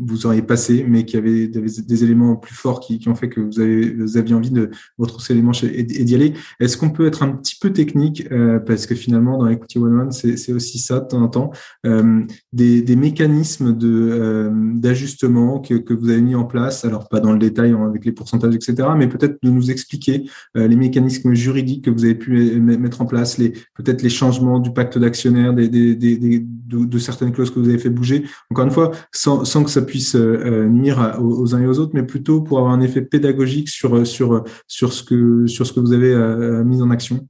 vous 0.06 0.26
auriez 0.26 0.42
passé, 0.42 0.86
mais 0.88 1.06
qu'il 1.06 1.20
y 1.20 1.22
avait 1.22 1.48
des, 1.48 2.04
éléments 2.04 2.36
plus 2.36 2.56
forts 2.56 2.80
qui, 2.80 3.02
ont 3.08 3.16
fait 3.16 3.30
que 3.30 3.40
vous, 3.40 3.60
avez, 3.60 3.96
aviez 4.16 4.36
envie 4.36 4.52
de 4.52 4.70
retrousser 4.98 5.34
les 5.34 5.42
manches 5.42 5.64
et, 5.64 5.84
d'y 5.84 6.16
aller. 6.16 6.34
Est-ce 6.60 6.78
qu'on 6.78 6.90
peut 6.90 7.08
être 7.08 7.24
un 7.24 7.30
petit 7.30 7.58
peu 7.60 7.72
technique 7.72 8.28
euh, 8.32 8.60
parce 8.60 8.86
que 8.86 8.96
finalement 8.96 9.38
dans 9.38 9.48
Equity 9.48 9.80
One 9.80 10.00
One 10.00 10.12
c'est 10.12 10.54
aussi 10.54 10.80
ça 10.80 11.00
de 11.00 11.08
temps 11.08 11.22
en 11.22 11.28
temps 11.28 11.52
euh, 11.86 12.22
des, 12.54 12.96
mécanismes 12.96 13.37
euh, 13.62 14.50
d'ajustement 14.76 15.60
que, 15.60 15.76
que 15.76 15.94
vous 15.94 16.10
avez 16.10 16.22
mis 16.22 16.36
en 16.36 16.46
place. 16.46 16.86
Alors 16.86 17.08
pas 17.10 17.20
dans 17.20 17.32
le 17.32 17.40
détail 17.40 17.74
avec 17.74 18.06
les 18.06 18.12
pourcentages 18.12 18.56
etc, 18.56 18.90
mais 18.98 19.08
peut-être 19.08 19.38
de 19.42 19.50
nous 19.50 19.72
expliquer 19.72 20.30
les 20.56 20.76
mécanismes 20.76 21.34
juridiques 21.34 21.86
que 21.86 21.90
vous 21.90 22.06
avez 22.06 22.16
pu 22.16 22.60
mettre 22.60 23.02
en 23.02 23.06
place, 23.06 23.38
les 23.38 23.54
peut-être 23.76 24.02
les 24.02 24.10
changements 24.10 24.60
du 24.60 24.72
pacte 24.72 24.98
d'actionnaires, 24.98 25.54
des, 25.54 25.68
des, 25.70 25.96
de, 25.96 26.98
certaines 27.00 27.32
clauses 27.32 27.52
que 27.52 27.60
vous 27.60 27.70
avez 27.70 27.78
fait 27.78 27.90
bouger. 27.90 28.26
Encore 28.52 28.66
une 28.66 28.72
fois, 28.72 28.92
sans, 29.12 29.46
sans 29.46 29.64
que 29.64 29.70
ça 29.70 29.82
puisse 29.82 30.16
euh, 30.16 30.68
nuire 30.68 31.18
aux, 31.22 31.56
uns 31.56 31.62
et 31.62 31.68
aux 31.68 31.80
autres, 31.80 31.92
mais 31.94 32.04
plutôt 32.04 32.42
pour 32.42 32.60
avoir 32.60 32.74
un 32.74 32.82
effet 32.82 33.02
pédagogique 33.02 33.70
sur 33.70 34.06
sur 34.06 34.44
sur 34.68 34.94
ce 34.94 35.04
que 35.04 35.48
sur 35.48 35.66
ce 35.66 35.74
que 35.74 35.80
vous 35.80 35.94
avez 35.94 36.14
euh, 36.14 36.64
mis 36.64 36.82
en 36.82 36.90
action. 36.92 37.28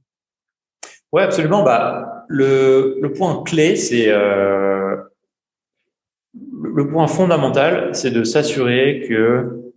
Ouais, 1.12 1.22
absolument. 1.22 1.64
Bah, 1.64 2.24
le, 2.28 2.98
le 3.00 3.12
point 3.12 3.42
clé, 3.44 3.76
c'est 3.76 4.06
euh, 4.08 4.96
le 6.78 6.88
point 6.88 7.06
fondamental, 7.06 7.90
c'est 7.92 8.10
de 8.10 8.24
s'assurer 8.24 9.04
que 9.08 9.72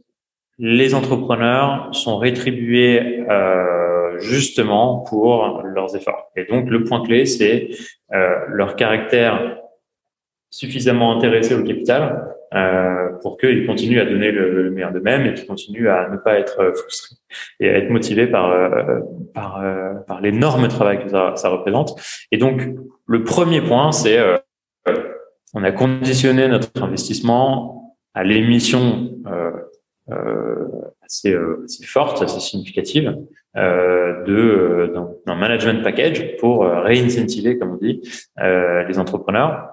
les 0.60 0.94
entrepreneurs 0.94 1.90
sont 1.94 2.18
rétribués 2.18 3.26
euh, 3.30 4.20
justement 4.20 5.00
pour 5.10 5.64
leurs 5.64 5.96
efforts. 5.96 6.32
Et 6.36 6.46
donc 6.46 6.70
le 6.70 6.84
point 6.84 7.02
clé, 7.04 7.26
c'est 7.26 7.70
leur 8.50 8.76
caractère 8.76 9.58
suffisamment 10.52 11.16
intéressé 11.16 11.56
au 11.56 11.64
capital 11.64 12.36
euh, 12.54 13.14
pour 13.22 13.38
qu'ils 13.38 13.66
continuent 13.66 14.02
à 14.02 14.06
donner 14.06 14.32
le, 14.32 14.70
meilleur 14.72 14.92
d'eux-mêmes 14.92 15.26
et 15.26 15.34
qu'ils 15.34 15.48
continuent 15.48 15.88
à 15.88 16.10
ne 16.10 16.18
pas 16.18 16.38
être 16.38 16.74
frustrés 16.76 17.16
et 17.62 17.70
à 17.70 17.78
être 17.78 17.90
motivés 17.90 18.28
par 18.28 18.52
euh, 18.52 19.00
par, 19.34 19.62
euh, 19.62 19.94
par 20.06 20.20
l'énorme 20.20 20.68
travail 20.68 21.02
que 21.02 21.10
ça, 21.10 21.34
ça, 21.38 21.48
représente. 21.48 21.96
Et 22.34 22.38
donc 22.38 22.62
le 23.08 23.24
premier 23.24 23.62
point, 23.62 23.94
c'est 23.94 24.18
euh, 24.18 24.38
on 25.54 25.64
a 25.64 25.72
conditionné 25.72 26.48
notre 26.48 26.82
investissement 26.82 27.96
à 28.14 28.24
l'émission 28.24 29.12
assez, 31.02 31.36
assez 31.64 31.86
forte, 31.86 32.22
assez 32.22 32.40
significative 32.40 33.18
de 33.56 34.94
d'un 35.26 35.36
management 35.36 35.84
package 35.84 36.38
pour 36.38 36.66
réincentiver, 36.66 37.58
comme 37.58 37.72
on 37.72 37.78
dit, 37.78 38.02
les 38.38 39.00
entrepreneurs. 39.00 39.70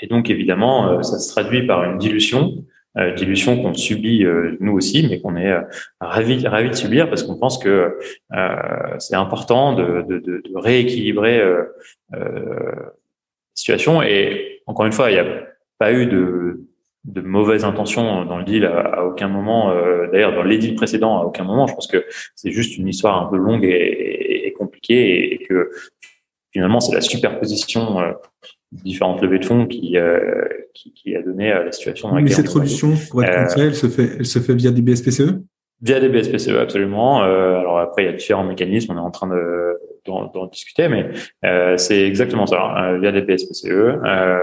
Et 0.00 0.06
donc, 0.06 0.30
évidemment, 0.30 0.88
euh, 0.88 1.02
ça 1.02 1.18
se 1.18 1.30
traduit 1.30 1.66
par 1.66 1.84
une 1.84 1.98
dilution, 1.98 2.64
euh, 2.98 3.12
dilution 3.12 3.60
qu'on 3.62 3.74
subit 3.74 4.24
euh, 4.24 4.56
nous 4.60 4.72
aussi, 4.72 5.06
mais 5.08 5.20
qu'on 5.20 5.36
est 5.36 5.54
ravi, 6.00 6.46
ravi 6.46 6.70
de 6.70 6.74
subir 6.74 7.08
parce 7.08 7.22
qu'on 7.22 7.36
pense 7.36 7.58
que 7.58 7.98
c'est 8.98 9.16
important 9.16 9.74
de, 9.74 10.04
de, 10.08 10.18
de, 10.18 10.42
rééquilibrer 10.54 11.42
situation. 13.54 14.02
Et 14.02 14.62
encore 14.66 14.86
une 14.86 14.92
fois, 14.92 15.10
il 15.10 15.14
n'y 15.14 15.20
a 15.20 15.26
pas 15.78 15.92
eu 15.92 16.06
de, 16.06 16.66
de 17.04 17.20
mauvaises 17.20 17.64
intentions 17.64 18.24
dans 18.24 18.38
le 18.38 18.44
deal 18.44 18.64
à, 18.64 19.04
aucun 19.04 19.28
moment. 19.28 19.74
D'ailleurs, 20.12 20.34
dans 20.34 20.42
les 20.42 20.58
deals 20.58 20.74
précédents, 20.74 21.20
à 21.20 21.24
aucun 21.24 21.44
moment. 21.44 21.66
Je 21.66 21.74
pense 21.74 21.86
que 21.86 22.04
c'est 22.34 22.50
juste 22.50 22.76
une 22.78 22.88
histoire 22.88 23.20
un 23.20 23.30
peu 23.30 23.36
longue 23.36 23.64
et, 23.64 24.46
et 24.46 24.52
compliquée 24.52 25.34
et 25.34 25.38
que 25.38 25.70
finalement, 26.52 26.80
c'est 26.80 26.94
la 26.94 27.00
superposition 27.00 28.14
différentes 28.82 29.22
levées 29.22 29.38
de 29.38 29.44
fonds 29.44 29.66
qui, 29.66 29.96
euh, 29.96 30.44
qui, 30.74 30.92
qui, 30.92 31.14
a 31.14 31.22
donné 31.22 31.52
euh, 31.52 31.64
la 31.64 31.72
situation 31.72 32.08
dans 32.08 32.16
laquelle 32.16 32.30
Mais 32.30 32.34
cette 32.34 32.48
solution, 32.48 32.94
pour 33.10 33.22
être 33.22 33.46
concret, 33.46 33.66
elle 33.66 33.74
se 33.74 33.86
fait, 33.86 34.10
elle 34.18 34.26
se 34.26 34.38
fait 34.38 34.54
via 34.54 34.70
des 34.70 34.82
BSPCE 34.82 35.40
Via 35.82 36.00
des 36.00 36.08
BSPCE, 36.08 36.50
absolument. 36.50 37.24
Euh, 37.24 37.58
alors 37.58 37.78
après, 37.78 38.04
il 38.04 38.06
y 38.06 38.08
a 38.08 38.12
différents 38.12 38.44
mécanismes, 38.44 38.92
on 38.92 38.96
est 38.96 39.00
en 39.00 39.10
train 39.10 39.28
de 39.28 39.78
d'en 40.04 40.46
discuter, 40.46 40.88
mais 40.88 41.10
euh, 41.44 41.76
c'est 41.76 42.02
exactement 42.02 42.46
ça, 42.46 42.60
hein, 42.62 42.98
via 42.98 43.12
des 43.12 43.22
BSPCE. 43.22 43.70
Euh, 43.70 44.38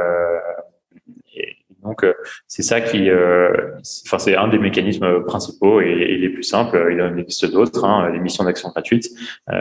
et 1.35 1.55
donc, 1.83 2.05
c'est 2.47 2.63
ça 2.63 2.81
qui, 2.81 3.09
enfin, 3.11 4.19
c'est 4.19 4.35
un 4.35 4.47
des 4.47 4.59
mécanismes 4.59 5.23
principaux 5.23 5.81
et, 5.81 5.89
et, 5.89 6.17
les 6.17 6.29
plus 6.29 6.43
simples. 6.43 6.89
Il 6.91 7.01
en 7.01 7.15
existe 7.17 7.51
d'autres, 7.51 7.83
hein, 7.85 8.09
l'émission 8.11 8.43
d'action 8.43 8.69
gratuite, 8.69 9.07
qui 9.07 9.53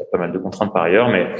a 0.00 0.04
pas 0.12 0.18
mal 0.18 0.32
de 0.32 0.38
contraintes 0.38 0.72
par 0.72 0.82
ailleurs, 0.82 1.08
mais, 1.08 1.34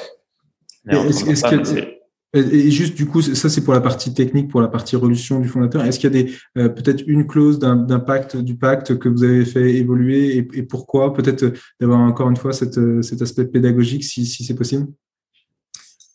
mais 0.85 0.97
est-ce, 1.09 1.98
et 2.35 2.71
juste 2.71 2.95
du 2.95 3.07
coup, 3.07 3.23
ça 3.23 3.49
c'est 3.49 3.65
pour 3.65 3.73
la 3.73 3.81
partie 3.81 4.13
technique, 4.13 4.49
pour 4.51 4.61
la 4.61 4.69
partie 4.69 4.97
résolution 4.97 5.41
du 5.41 5.49
fondateur. 5.49 5.83
Est-ce 5.85 5.99
qu'il 5.99 6.15
y 6.15 6.19
a 6.19 6.23
des 6.23 6.33
euh, 6.59 6.69
peut-être 6.69 7.03
une 7.07 7.27
clause 7.27 7.59
d'impact 7.59 8.37
du 8.37 8.55
pacte 8.55 8.99
que 8.99 9.09
vous 9.09 9.25
avez 9.25 9.47
fait 9.47 9.75
évoluer 9.75 10.37
et, 10.37 10.63
pourquoi? 10.63 11.15
Peut-être 11.15 11.53
d'avoir 11.81 12.01
encore 12.01 12.29
une 12.29 12.37
fois 12.37 12.53
cette, 12.53 12.79
cet 13.03 13.23
aspect 13.23 13.47
pédagogique 13.47 14.05
si, 14.05 14.27
c'est 14.27 14.55
possible? 14.55 14.89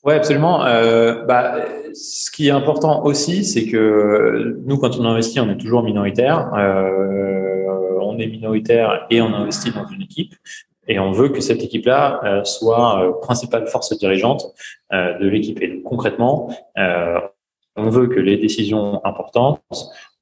Ouais, 0.04 0.16
absolument. 0.16 0.66
Euh, 0.66 1.24
bah, 1.26 1.66
ce 1.94 2.30
qui 2.30 2.50
est 2.50 2.52
important 2.52 3.06
aussi, 3.06 3.44
c'est 3.46 3.66
que 3.66 4.58
nous, 4.66 4.78
quand 4.78 5.00
on 5.00 5.06
investit, 5.06 5.40
on 5.40 5.50
est 5.50 5.58
toujours 5.58 5.82
minoritaire. 5.82 6.54
Euh, 6.54 7.64
on 8.02 8.20
est 8.20 8.28
minoritaire 8.28 9.08
et 9.10 9.22
on 9.22 9.34
investit 9.34 9.72
dans 9.72 9.88
une 9.88 10.02
équipe. 10.02 10.36
Et 10.88 11.00
on 11.00 11.12
veut 11.12 11.30
que 11.30 11.42
cette 11.42 11.64
équipe-là 11.64 12.20
euh, 12.24 12.44
soit 12.44 13.04
euh, 13.04 13.12
principale 13.14 13.68
force 13.68 13.98
dirigeante 13.98 14.54
euh, 14.92 15.18
de 15.18 15.28
l'équipe. 15.28 15.62
Et 15.62 15.82
concrètement, 15.82 16.50
on 17.76 17.90
veut 17.90 18.08
que 18.08 18.20
les 18.20 18.38
décisions 18.38 19.04
importantes, 19.06 19.62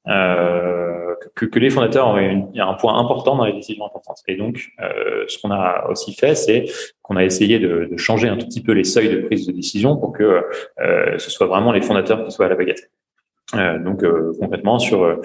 que, 0.05 1.45
que, 1.45 1.59
les 1.59 1.69
fondateurs 1.69 2.17
aient 2.17 2.59
un 2.59 2.73
point 2.73 2.97
important 2.97 3.35
dans 3.35 3.45
les 3.45 3.53
décisions 3.53 3.85
importantes. 3.85 4.19
Et 4.27 4.35
donc, 4.35 4.69
ce 5.27 5.37
qu'on 5.41 5.51
a 5.51 5.87
aussi 5.89 6.13
fait, 6.13 6.33
c'est 6.35 6.65
qu'on 7.01 7.17
a 7.17 7.25
essayé 7.25 7.59
de, 7.59 7.89
de, 7.91 7.97
changer 7.97 8.29
un 8.29 8.37
tout 8.37 8.45
petit 8.47 8.63
peu 8.63 8.71
les 8.71 8.85
seuils 8.85 9.09
de 9.09 9.21
prise 9.21 9.45
de 9.45 9.51
décision 9.51 9.97
pour 9.97 10.13
que 10.13 10.43
ce 11.17 11.29
soit 11.29 11.47
vraiment 11.47 11.73
les 11.73 11.81
fondateurs 11.81 12.23
qui 12.23 12.31
soient 12.31 12.45
à 12.45 12.49
la 12.49 12.55
baguette. 12.55 12.89
Euh, 13.53 13.79
donc 13.79 14.01
euh, 14.03 14.31
concrètement 14.39 14.79
sur 14.79 15.03
euh, 15.03 15.17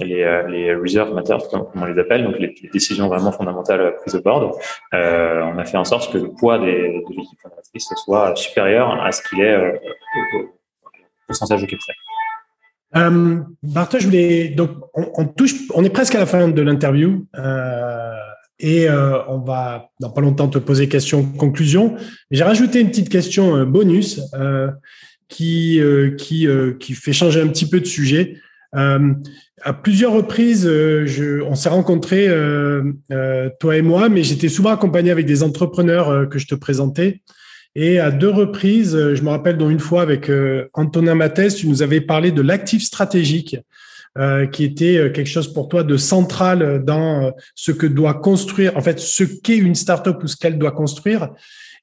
les, 0.00 0.42
les 0.48 0.74
reserve 0.74 1.12
matters, 1.14 1.48
comme 1.50 1.66
on 1.74 1.84
les 1.84 1.98
appelle, 2.00 2.24
donc 2.24 2.38
les, 2.38 2.54
décisions 2.72 3.08
vraiment 3.08 3.32
fondamentales 3.32 3.96
prises 3.96 4.14
au 4.14 4.22
board, 4.22 4.52
on 4.92 5.58
a 5.58 5.64
fait 5.64 5.76
en 5.76 5.84
sorte 5.84 6.12
que 6.12 6.18
le 6.18 6.30
poids 6.30 6.58
de 6.58 6.64
l'équipe 6.64 7.40
fondatrice 7.42 7.92
soit 8.04 8.36
supérieur 8.36 9.02
à 9.02 9.10
ce 9.10 9.22
qu'il 9.28 9.40
est 9.40 9.56
au 9.56 10.48
pourcentage 11.26 11.62
de 11.62 11.66
capital. 11.66 11.94
Euh, 12.94 13.40
je 13.98 14.04
voulais 14.04 14.48
donc 14.48 14.70
on, 14.94 15.10
on, 15.16 15.26
touche, 15.26 15.54
on 15.74 15.84
est 15.84 15.90
presque 15.90 16.14
à 16.14 16.20
la 16.20 16.26
fin 16.26 16.48
de 16.48 16.62
l'interview 16.62 17.26
et 18.58 18.88
on 18.88 19.38
va 19.38 19.90
dans 20.00 20.10
pas 20.10 20.20
longtemps 20.20 20.48
te 20.48 20.58
poser 20.58 20.88
question 20.88 21.24
conclusion. 21.24 21.96
J'ai 22.30 22.44
rajouté 22.44 22.80
une 22.80 22.88
petite 22.90 23.08
question 23.08 23.64
bonus 23.64 24.20
qui, 25.28 25.80
euh, 25.80 26.10
qui, 26.10 26.46
euh, 26.46 26.72
qui 26.78 26.94
fait 26.94 27.12
changer 27.12 27.40
un 27.40 27.48
petit 27.48 27.68
peu 27.68 27.80
de 27.80 27.86
sujet. 27.86 28.36
Euh, 28.74 29.12
à 29.62 29.72
plusieurs 29.72 30.12
reprises, 30.12 30.64
je, 30.64 31.40
on 31.42 31.54
s'est 31.54 31.70
rencontrés, 31.70 32.28
toi 33.58 33.76
et 33.76 33.82
moi, 33.82 34.08
mais 34.10 34.22
j'étais 34.22 34.50
souvent 34.50 34.70
accompagné 34.70 35.10
avec 35.10 35.24
des 35.24 35.42
entrepreneurs 35.42 36.28
que 36.28 36.38
je 36.38 36.46
te 36.46 36.54
présentais. 36.54 37.22
Et 37.74 37.98
à 37.98 38.10
deux 38.10 38.28
reprises, 38.28 38.92
je 38.92 39.22
me 39.22 39.30
rappelle 39.30 39.56
dont 39.56 39.70
une 39.70 39.80
fois 39.80 40.02
avec 40.02 40.30
Antonin 40.74 41.14
Mathès, 41.14 41.54
tu 41.56 41.68
nous 41.68 41.82
avais 41.82 42.02
parlé 42.02 42.32
de 42.32 42.42
l'actif 42.42 42.82
stratégique, 42.82 43.56
qui 44.52 44.64
était 44.64 45.10
quelque 45.12 45.26
chose 45.26 45.52
pour 45.52 45.68
toi 45.68 45.82
de 45.82 45.96
central 45.96 46.84
dans 46.84 47.32
ce 47.54 47.72
que 47.72 47.86
doit 47.86 48.14
construire, 48.14 48.76
en 48.76 48.82
fait, 48.82 49.00
ce 49.00 49.24
qu'est 49.24 49.56
une 49.56 49.74
startup 49.74 50.22
ou 50.22 50.26
ce 50.26 50.36
qu'elle 50.36 50.58
doit 50.58 50.72
construire. 50.72 51.30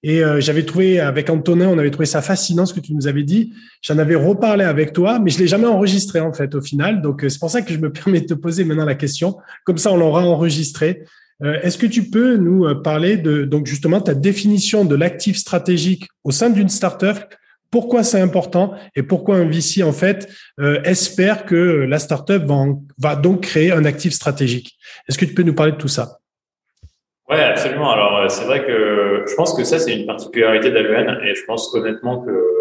Et 0.04 0.22
euh, 0.22 0.42
j'avais 0.42 0.66
trouvé, 0.66 1.00
avec 1.00 1.30
Antonin, 1.30 1.70
on 1.70 1.78
avait 1.78 1.90
trouvé 1.90 2.06
ça 2.06 2.22
fascinant 2.22 2.66
ce 2.66 2.74
que 2.74 2.82
tu 2.82 2.94
nous 2.94 3.08
avais 3.08 3.24
dit. 3.24 3.54
J'en 3.82 3.98
avais 3.98 4.16
reparlé 4.16 4.66
avec 4.66 4.92
toi, 4.92 5.18
mais 5.18 5.32
je 5.32 5.40
l'ai 5.40 5.48
jamais 5.48 5.68
enregistré 5.68 6.20
en 6.20 6.34
fait 6.34 6.54
au 6.56 6.62
final. 6.62 7.02
Donc 7.02 7.24
euh, 7.24 7.30
c'est 7.30 7.40
pour 7.40 7.50
ça 7.50 7.62
que 7.62 7.74
je 7.74 7.80
me 7.80 7.92
permets 7.92 8.20
de 8.20 8.26
te 8.26 8.34
poser 8.34 8.66
maintenant 8.66 8.86
la 8.86 8.96
question. 8.96 9.38
Comme 9.64 9.78
ça, 9.78 9.92
on 9.94 9.98
l'aura 9.98 10.26
enregistré. 10.26 11.04
Euh, 11.42 11.58
est-ce 11.62 11.78
que 11.78 11.86
tu 11.86 12.10
peux 12.10 12.36
nous 12.36 12.76
parler 12.84 13.16
de 13.16 13.46
donc 13.46 13.66
justement 13.66 14.02
ta 14.02 14.14
définition 14.14 14.84
de 14.84 14.96
l'actif 14.96 15.38
stratégique 15.38 16.08
au 16.26 16.32
sein 16.32 16.50
d'une 16.50 16.70
startup? 16.70 17.18
Pourquoi 17.72 18.04
c'est 18.04 18.20
important 18.20 18.74
et 18.96 19.02
pourquoi 19.02 19.38
un 19.38 19.46
VC 19.46 19.82
en 19.82 19.94
fait 19.94 20.30
espère 20.84 21.44
que 21.44 21.56
la 21.56 21.98
startup 21.98 22.44
va, 22.44 22.66
va 23.00 23.16
donc 23.16 23.42
créer 23.42 23.72
un 23.72 23.84
actif 23.84 24.14
stratégique? 24.14 24.78
Est-ce 25.10 25.18
que 25.18 25.26
tu 25.26 25.34
peux 25.34 25.42
nous 25.42 25.56
parler 25.56 25.72
de 25.72 25.78
tout 25.78 25.88
ça? 25.88 26.20
Ouais, 27.30 27.42
absolument. 27.42 27.92
Alors, 27.92 28.18
euh, 28.18 28.30
c'est 28.30 28.46
vrai 28.46 28.66
que 28.66 29.26
je 29.28 29.36
pense 29.36 29.54
que 29.56 29.64
ça, 29.64 29.80
c'est 29.80 29.96
une 29.96 30.06
particularité 30.06 30.72
d'Aluen 30.72 31.20
et 31.24 31.36
je 31.36 31.46
pense 31.46 31.74
honnêtement 31.74 32.22
que 32.22 32.54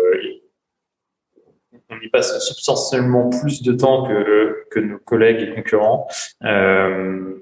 on 1.90 2.00
y 2.00 2.08
passe 2.08 2.38
substantiellement 2.46 3.28
plus 3.28 3.62
de 3.62 3.72
temps 3.72 4.04
que, 4.04 4.64
que 4.70 4.80
nos 4.80 4.98
collègues 4.98 5.40
et 5.40 5.54
concurrents. 5.54 6.08
Euh, 6.42 7.34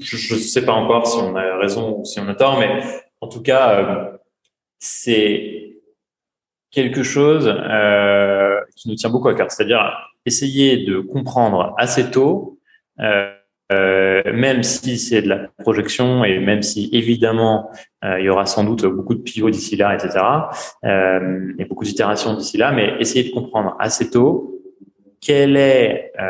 je 0.00 0.34
ne 0.34 0.40
sais 0.40 0.64
pas 0.64 0.72
encore 0.72 1.06
si 1.06 1.18
on 1.18 1.36
a 1.36 1.58
raison 1.58 1.98
ou 1.98 2.04
si 2.04 2.18
on 2.20 2.28
a 2.28 2.34
tort, 2.34 2.58
mais 2.58 2.82
en 3.20 3.28
tout 3.28 3.42
cas, 3.42 3.80
euh, 3.80 4.16
c'est 4.78 5.76
quelque 6.70 7.02
chose 7.02 7.46
euh, 7.46 8.60
qui 8.76 8.88
nous 8.88 8.96
tient 8.96 9.10
beaucoup 9.10 9.28
à 9.28 9.34
cœur. 9.34 9.50
C'est-à-dire 9.50 9.92
essayer 10.26 10.84
de 10.84 11.00
comprendre 11.00 11.74
assez 11.78 12.10
tôt 12.10 12.58
euh, 13.00 13.33
euh, 13.72 14.22
même 14.32 14.62
si 14.62 14.98
c'est 14.98 15.22
de 15.22 15.28
la 15.28 15.48
projection 15.58 16.22
et 16.22 16.38
même 16.38 16.62
si 16.62 16.90
évidemment 16.92 17.70
euh, 18.04 18.20
il 18.20 18.26
y 18.26 18.28
aura 18.28 18.44
sans 18.44 18.62
doute 18.64 18.84
beaucoup 18.84 19.14
de 19.14 19.22
pivots 19.22 19.48
d'ici 19.48 19.76
là, 19.76 19.94
etc. 19.94 20.22
Euh, 20.84 21.52
et 21.58 21.64
beaucoup 21.64 21.84
d'itérations 21.84 22.34
d'ici 22.34 22.58
là, 22.58 22.72
mais 22.72 22.94
essayer 23.00 23.28
de 23.28 23.34
comprendre 23.34 23.74
assez 23.78 24.10
tôt 24.10 24.60
quel 25.20 25.56
est 25.56 26.12
euh, 26.20 26.24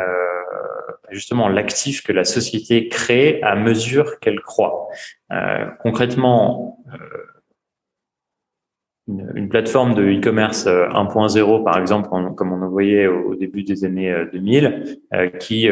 justement 1.09 1.49
l'actif 1.49 2.03
que 2.03 2.13
la 2.13 2.23
société 2.23 2.87
crée 2.87 3.41
à 3.43 3.55
mesure 3.55 4.19
qu'elle 4.19 4.39
croît. 4.39 4.87
Euh, 5.33 5.65
concrètement, 5.81 6.79
une, 9.09 9.29
une, 9.35 9.49
plateforme 9.49 9.93
de 9.93 10.03
e-commerce 10.03 10.65
1.0, 10.67 11.63
par 11.65 11.77
exemple, 11.77 12.09
comme 12.35 12.53
on 12.53 12.61
en 12.61 12.69
voyait 12.69 13.07
au, 13.07 13.35
début 13.35 13.63
des 13.63 13.83
années 13.83 14.15
2000, 14.31 14.99
qui 15.39 15.69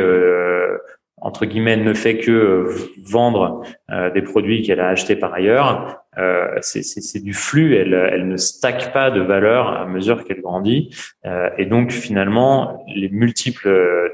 entre 1.23 1.45
guillemets 1.45 1.77
ne 1.77 1.93
fait 1.93 2.17
que 2.17 2.31
euh, 2.31 2.75
vendre 3.01 3.63
euh, 3.89 4.11
des 4.11 4.21
produits 4.21 4.61
qu'elle 4.61 4.81
a 4.81 4.89
achetés 4.89 5.15
par 5.15 5.33
ailleurs, 5.33 6.03
euh, 6.17 6.57
c'est 6.61 7.23
du 7.23 7.33
flux. 7.33 7.75
Elle, 7.77 7.93
elle 7.93 8.27
ne 8.27 8.35
stack 8.35 8.91
pas 8.91 9.09
de 9.09 9.21
valeur 9.21 9.69
à 9.69 9.85
mesure 9.85 10.25
qu'elle 10.25 10.41
grandit. 10.41 10.93
Euh, 11.25 11.49
et 11.57 11.65
donc 11.65 11.91
finalement, 11.91 12.85
les 12.93 13.09
multiples 13.09 13.69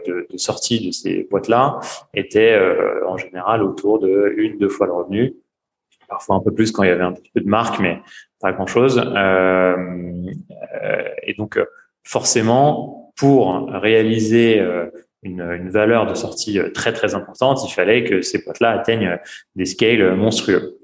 de, 0.08 0.28
de 0.32 0.38
sorties 0.38 0.86
de 0.86 0.92
ces 0.92 1.28
boîtes-là 1.30 1.80
étaient 2.14 2.54
euh, 2.54 3.06
en 3.08 3.18
général 3.18 3.64
autour 3.64 4.00
de 4.00 4.34
une, 4.38 4.60
deux 4.60 4.70
fois 4.70 4.86
le 4.86 4.94
revenu. 4.94 5.34
parfois 6.08 6.36
un 6.36 6.42
peu 6.42 6.54
plus 6.54 6.72
quand 6.72 6.84
il 6.84 6.90
y 6.90 6.92
avait 6.92 7.04
un 7.04 7.14
petit 7.14 7.32
peu 7.34 7.42
de 7.42 7.50
marque, 7.50 7.80
mais 7.80 8.00
pas 8.40 8.52
grand-chose. 8.52 8.98
et 11.24 11.34
donc, 11.34 11.60
forcément, 12.04 13.12
pour 13.18 13.68
réaliser 13.70 14.64
une, 15.24 15.42
une, 15.42 15.70
valeur 15.70 16.06
de 16.06 16.14
sortie 16.16 16.60
très 16.74 16.94
très 16.94 17.16
importante, 17.16 17.60
il 17.68 17.74
fallait 17.74 18.04
que 18.04 18.22
ces 18.22 18.44
potes-là 18.44 18.72
atteignent 18.72 19.18
des 19.56 19.66
scales 19.66 20.16
monstrueux. 20.16 20.80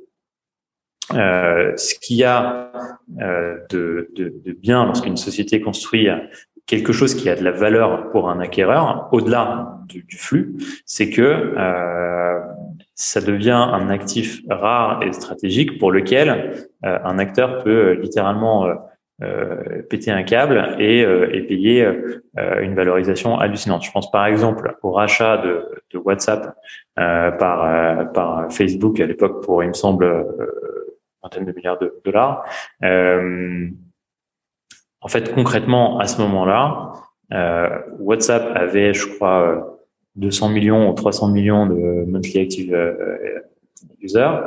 Euh, 1.14 1.76
ce 1.78 1.94
qu'il 2.00 2.18
y 2.18 2.24
a 2.24 2.72
euh, 3.22 3.58
de, 3.70 4.10
de, 4.16 4.34
de, 4.44 4.52
bien 4.54 4.86
lorsqu'une 4.86 5.18
société 5.18 5.62
construit 5.62 6.08
quelque 6.66 6.94
chose 6.94 7.14
qui 7.14 7.30
a 7.30 7.36
de 7.36 7.44
la 7.44 7.52
valeur 7.52 8.10
pour 8.10 8.30
un 8.30 8.40
acquéreur, 8.40 9.10
au-delà 9.12 9.78
du, 9.88 10.04
du, 10.04 10.18
flux, 10.18 10.56
c'est 10.86 11.12
que 11.12 11.22
euh, 11.22 12.40
ça 12.96 13.22
devient 13.22 13.52
un 13.52 13.90
actif 13.90 14.42
rare 14.50 15.04
et 15.04 15.14
stratégique 15.14 15.78
pour 15.78 15.92
lequel 15.92 16.68
euh, 16.86 16.98
un 17.04 17.20
acteur 17.20 17.64
peut 17.64 17.92
littéralement 17.94 18.68
euh, 19.22 19.82
péter 19.90 20.12
un 20.12 20.24
câble 20.24 20.76
et, 20.80 21.00
et 21.00 21.42
payer 21.44 21.88
une 22.62 22.76
valorisation 22.76 23.38
hallucinante. 23.40 23.84
Je 23.86 23.92
pense 23.92 24.12
par 24.12 24.26
exemple 24.26 24.76
au 24.84 24.92
rachat 24.92 25.38
de, 25.38 25.98
WhatsApp 25.98 26.54
par, 26.96 28.12
par 28.12 28.52
Facebook 28.52 29.00
à 29.00 29.06
l'époque 29.06 29.44
pour, 29.46 29.64
il 29.64 29.70
me 29.70 29.74
semble, 29.74 30.26
de 31.34 31.52
milliards 31.52 31.80
de 31.80 31.94
dollars. 32.04 32.46
Euh, 32.84 33.68
en 35.02 35.08
fait, 35.08 35.34
concrètement, 35.34 36.00
à 36.00 36.08
ce 36.08 36.22
moment-là, 36.22 36.94
euh, 37.34 37.70
WhatsApp 38.00 38.52
avait, 38.56 38.94
je 38.94 39.08
crois, 39.08 39.80
200 40.16 40.50
millions 40.50 40.90
ou 40.90 40.94
300 40.94 41.30
millions 41.30 41.66
de 41.66 42.06
monthly 42.06 42.42
active 42.42 42.74
euh, 42.74 43.40
users 44.00 44.38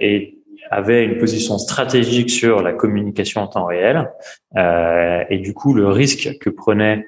et 0.00 0.33
avait 0.70 1.04
une 1.04 1.18
position 1.18 1.58
stratégique 1.58 2.30
sur 2.30 2.62
la 2.62 2.72
communication 2.72 3.42
en 3.42 3.46
temps 3.48 3.66
réel. 3.66 4.10
et 4.56 5.38
du 5.38 5.54
coup, 5.54 5.74
le 5.74 5.88
risque 5.88 6.38
que 6.40 6.50
prenait 6.50 7.06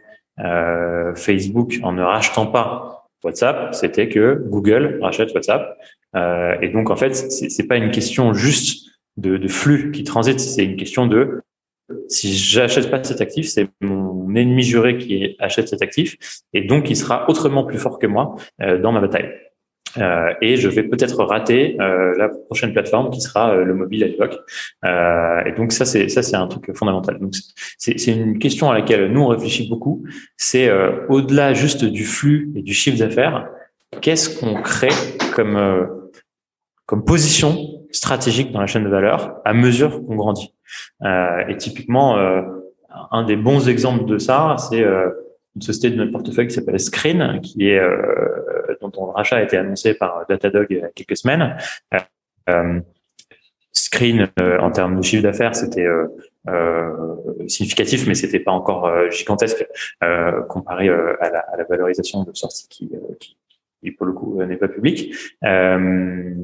Facebook 1.14 1.78
en 1.82 1.92
ne 1.92 2.02
rachetant 2.02 2.46
pas 2.46 3.09
WhatsApp, 3.24 3.74
c'était 3.74 4.09
que 4.09 4.44
Google 4.46 4.98
rachète 5.02 5.34
WhatsApp 5.34 5.76
euh, 6.16 6.57
et 6.62 6.68
donc, 6.68 6.90
en 6.90 6.96
fait, 6.96 7.14
c'est 7.14 7.66
pas 7.66 7.76
une 7.76 7.90
question 7.90 8.32
juste 8.32 8.86
de, 9.16 9.36
de 9.36 9.48
flux 9.48 9.90
qui 9.90 10.04
transite, 10.04 10.40
c'est 10.40 10.64
une 10.64 10.76
question 10.76 11.07
de 11.07 11.42
si 12.09 12.36
j'achète 12.36 12.90
pas 12.90 13.02
cet 13.04 13.20
actif, 13.20 13.46
c'est 13.46 13.68
mon 13.80 14.34
ennemi 14.34 14.62
juré 14.62 14.98
qui 14.98 15.36
achète 15.38 15.68
cet 15.68 15.82
actif, 15.82 16.16
et 16.52 16.62
donc 16.62 16.90
il 16.90 16.96
sera 16.96 17.30
autrement 17.30 17.64
plus 17.64 17.78
fort 17.78 18.00
que 18.00 18.09
moi 18.09 18.34
euh, 18.61 18.78
dans 18.78 18.90
ma 18.90 19.00
bataille. 19.00 19.30
Euh, 19.99 20.32
et 20.40 20.57
je 20.57 20.68
vais 20.68 20.82
peut-être 20.82 21.24
rater 21.24 21.76
euh, 21.80 22.14
la 22.16 22.28
prochaine 22.28 22.72
plateforme 22.72 23.11
qui 23.11 23.20
sera 23.20 23.53
euh, 23.55 23.64
le 23.64 23.74
mobile 23.74 24.05
à 24.05 24.09
l'époque. 24.09 24.38
et 24.84 25.53
donc 25.57 25.72
ça 25.72 25.84
c'est 25.84 26.09
ça 26.09 26.22
c'est 26.22 26.36
un 26.36 26.47
truc 26.47 26.74
fondamental. 26.76 27.18
Donc 27.18 27.34
c'est 27.78 28.07
une 28.07 28.38
question 28.38 28.70
à 28.70 28.74
laquelle 28.74 29.11
nous 29.12 29.22
on 29.22 29.28
réfléchit 29.28 29.68
beaucoup. 29.68 30.05
C'est 30.36 30.70
au-delà 31.09 31.55
juste 31.55 31.84
du 31.84 32.05
flux 32.05 32.53
et 32.57 32.62
du 32.62 32.74
chiffre 32.74 32.99
d'affaires, 32.99 33.49
qu'est-ce 34.01 34.38
qu'on 34.38 34.55
crée 34.62 34.97
comme 35.34 35.59
comme 36.86 37.05
position 37.05 37.57
stratégique 37.90 38.53
dans 38.53 38.61
la 38.61 38.66
chaîne 38.66 38.84
de 38.84 38.88
valeur 38.88 39.40
à 39.44 39.53
mesure 39.53 40.05
qu'on 40.07 40.16
grandit? 40.16 40.53
Euh, 41.03 41.47
et 41.49 41.57
typiquement, 41.57 42.16
euh, 42.16 42.42
un 43.11 43.24
des 43.24 43.36
bons 43.36 43.68
exemples 43.68 44.05
de 44.07 44.18
ça, 44.18 44.57
c'est 44.59 44.82
euh, 44.82 45.11
une 45.57 45.62
société 45.62 45.90
de 45.90 45.96
notre 45.96 46.12
portefeuille 46.12 46.46
qui 46.46 46.54
s'appelle 46.54 46.78
Screen, 46.78 47.40
qui 47.42 47.68
est 47.68 47.78
euh, 47.78 48.76
dont 48.80 49.07
le 49.07 49.12
rachat 49.12 49.36
a 49.36 49.42
été 49.42 49.57
annoncé 49.57 49.94
par 49.94 50.24
Datadog 50.28 50.66
il 50.70 50.78
y 50.78 50.82
a 50.82 50.88
quelques 50.88 51.16
semaines. 51.16 51.57
Euh, 52.48 52.80
Screen, 53.72 54.28
en 54.38 54.70
termes 54.70 54.96
de 54.96 55.02
chiffre 55.02 55.22
d'affaires, 55.22 55.54
c'était 55.54 55.86
significatif, 57.46 58.07
mais 58.07 58.14
c'était 58.14 58.40
pas 58.40 58.52
encore 58.52 59.11
gigantesque 59.11 59.66
comparé 60.48 60.88
à 60.88 61.30
la, 61.30 61.40
à, 61.40 61.57
la, 61.59 61.64
valorisation 61.64 62.22
de 62.22 62.32
sortie 62.32 62.68
qui, 62.68 62.90
qui, 63.20 63.36
qui 63.82 63.90
pour 63.92 64.07
le 64.07 64.12
coup 64.12 64.42
n'est 64.42 64.57
pas 64.57 64.68
public. 64.68 65.14
Euh, 65.44 66.34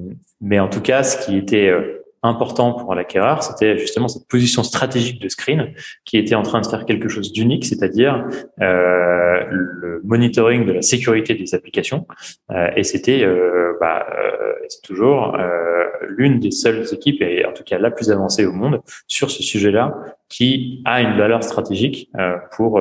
mais 0.41 0.61
en 0.61 0.69
tout 0.69 0.81
cas, 0.81 1.03
ce 1.03 1.25
qui 1.25 1.37
était 1.37 1.69
euh, 1.69 2.02
important 2.23 2.73
pour 2.75 2.95
l'acquéreur, 2.95 3.43
c'était 3.43 3.77
justement 3.77 4.09
cette 4.09 4.29
position 4.29 4.63
stratégique 4.63 5.21
de 5.21 5.29
screen 5.29 5.75
qui 6.05 6.19
était 6.19 6.35
en 6.35 6.43
train 6.43 6.61
de 6.61 6.67
faire 6.67 6.85
quelque 6.87 7.09
chose 7.09 7.33
d'unique, 7.33 7.65
c'est-à-dire 7.65 8.25
euh, 8.61 9.45
le 9.51 10.01
monitoring 10.05 10.65
de 10.65 10.73
la 10.73 10.83
sécurité 10.83 11.35
des 11.35 11.55
applications. 11.55 12.07
Euh, 12.51 12.69
et 12.77 12.85
c'était, 12.85 13.25
euh, 13.25 13.75
bah, 13.81 14.07
euh, 14.17 14.53
c'est 14.69 14.83
toujours 14.83 15.35
euh, 15.35 15.85
l'une 16.09 16.39
des 16.39 16.53
seules 16.53 16.85
équipes, 16.93 17.23
et 17.23 17.45
en 17.45 17.53
tout 17.53 17.65
cas 17.65 17.79
la 17.79 17.91
plus 17.91 18.11
avancée 18.11 18.47
au 18.47 18.53
monde, 18.53 18.81
sur 19.09 19.31
ce 19.31 19.43
sujet-là, 19.43 19.95
qui 20.29 20.81
a 20.85 21.03
une 21.03 21.17
valeur 21.19 21.43
stratégique 21.45 22.11
pour 22.57 22.81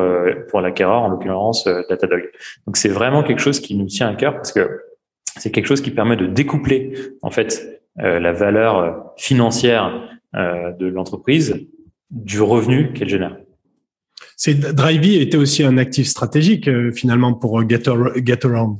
pour 0.50 0.62
l'acquéreur, 0.62 1.02
en 1.02 1.10
l'occurrence 1.10 1.66
Datadog. 1.90 2.30
Donc 2.66 2.78
c'est 2.78 2.90
vraiment 2.90 3.24
quelque 3.24 3.42
chose 3.42 3.60
qui 3.60 3.76
nous 3.76 3.88
tient 3.88 4.08
à 4.08 4.16
cœur 4.16 4.36
parce 4.36 4.54
que 4.54 4.82
c'est 5.38 5.52
quelque 5.52 5.66
chose 5.66 5.82
qui 5.82 5.92
permet 5.92 6.16
de 6.16 6.28
découpler 6.28 6.94
en 7.22 7.32
fait 7.32 7.52
euh, 7.62 7.81
la 7.98 8.32
valeur 8.32 8.78
euh, 8.78 8.92
financière 9.18 10.10
euh, 10.36 10.72
de 10.72 10.88
l'entreprise 10.88 11.68
du 12.10 12.42
revenu 12.42 12.94
qu'elle 12.94 13.10
génère. 13.10 13.38
C'est 14.38 14.56
Drivey 14.56 15.22
était 15.22 15.38
aussi 15.38 15.64
un 15.64 15.78
actif 15.78 16.08
stratégique 16.08 16.70
finalement 16.94 17.34
pour 17.34 17.62
Getaround. 17.68 18.80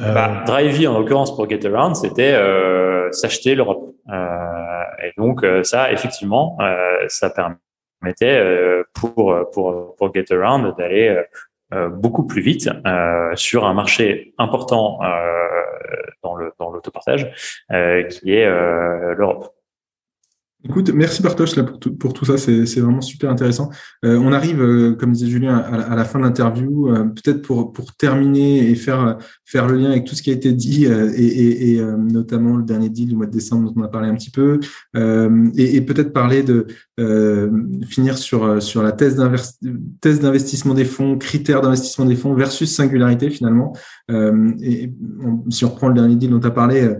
Euh... 0.00 0.12
Bah, 0.12 0.42
Drivey 0.46 0.86
en 0.86 0.98
l'occurrence 0.98 1.34
pour 1.34 1.48
Getaround, 1.48 1.96
c'était 1.96 2.34
euh, 2.34 3.10
s'acheter 3.12 3.54
l'Europe. 3.54 3.94
et 4.08 5.12
donc 5.16 5.46
ça, 5.62 5.92
effectivement, 5.92 6.58
ça 7.08 7.30
permettait 7.30 8.82
pour 8.94 9.34
pour 9.52 9.94
pour 9.96 10.14
Getaround 10.14 10.76
d'aller 10.76 11.22
beaucoup 11.72 12.26
plus 12.26 12.42
vite 12.42 12.70
sur 13.34 13.64
un 13.64 13.74
marché 13.74 14.34
important 14.38 15.00
dans 16.22 16.34
le 16.34 16.52
dans 16.58 16.70
l'autopartage, 16.70 17.62
euh, 17.72 18.02
qui 18.04 18.32
est 18.32 18.46
euh, 18.46 19.14
l'Europe. 19.14 19.55
Écoute, 20.68 20.90
merci 20.92 21.22
Bartosz 21.22 21.54
là, 21.54 21.62
pour, 21.62 21.78
tout, 21.78 21.94
pour 21.94 22.12
tout 22.12 22.24
ça, 22.24 22.36
c'est 22.38 22.80
vraiment 22.80 23.00
super 23.00 23.30
intéressant. 23.30 23.70
Euh, 24.04 24.18
on 24.18 24.32
arrive, 24.32 24.60
euh, 24.60 24.96
comme 24.96 25.12
disait 25.12 25.30
Julien, 25.30 25.56
à, 25.58 25.94
la 25.94 26.04
fin 26.04 26.18
de 26.18 26.24
l'interview. 26.24 26.88
Euh, 26.88 27.04
peut-être 27.04 27.42
pour, 27.42 27.72
pour 27.72 27.94
terminer 27.94 28.68
et 28.68 28.74
faire, 28.74 29.16
faire 29.44 29.68
le 29.68 29.76
lien 29.76 29.90
avec 29.90 30.06
tout 30.06 30.16
ce 30.16 30.22
qui 30.22 30.30
a 30.30 30.32
été 30.32 30.52
dit, 30.52 30.86
euh, 30.86 31.12
et, 31.14 31.24
et, 31.24 31.74
et 31.74 31.80
notamment 31.80 32.56
le 32.56 32.64
dernier 32.64 32.88
deal 32.88 33.10
du 33.10 33.14
mois 33.14 33.26
de 33.26 33.30
décembre 33.30 33.72
dont 33.72 33.80
on 33.80 33.84
a 33.84 33.88
parlé 33.88 34.08
un 34.08 34.16
petit 34.16 34.32
peu, 34.32 34.58
et, 34.96 35.76
et 35.76 35.80
peut-être 35.82 36.12
parler 36.12 36.42
de 36.42 36.66
finir 37.86 38.18
sur, 38.18 38.60
sur 38.60 38.82
la 38.82 38.90
thèse 38.90 39.14
d'investissement 39.16 40.74
des 40.74 40.84
fonds, 40.84 41.16
critères 41.16 41.60
d'investissement 41.60 42.06
des 42.06 42.16
fonds 42.16 42.34
versus 42.34 42.74
singularité 42.74 43.30
finalement. 43.30 43.72
et 44.10 44.92
si 45.50 45.64
on 45.64 45.68
reprend 45.68 45.88
le 45.88 45.94
dernier 45.94 46.16
deal 46.16 46.30
dont 46.30 46.40
tu 46.40 46.46
as 46.46 46.50
parlé, 46.50 46.96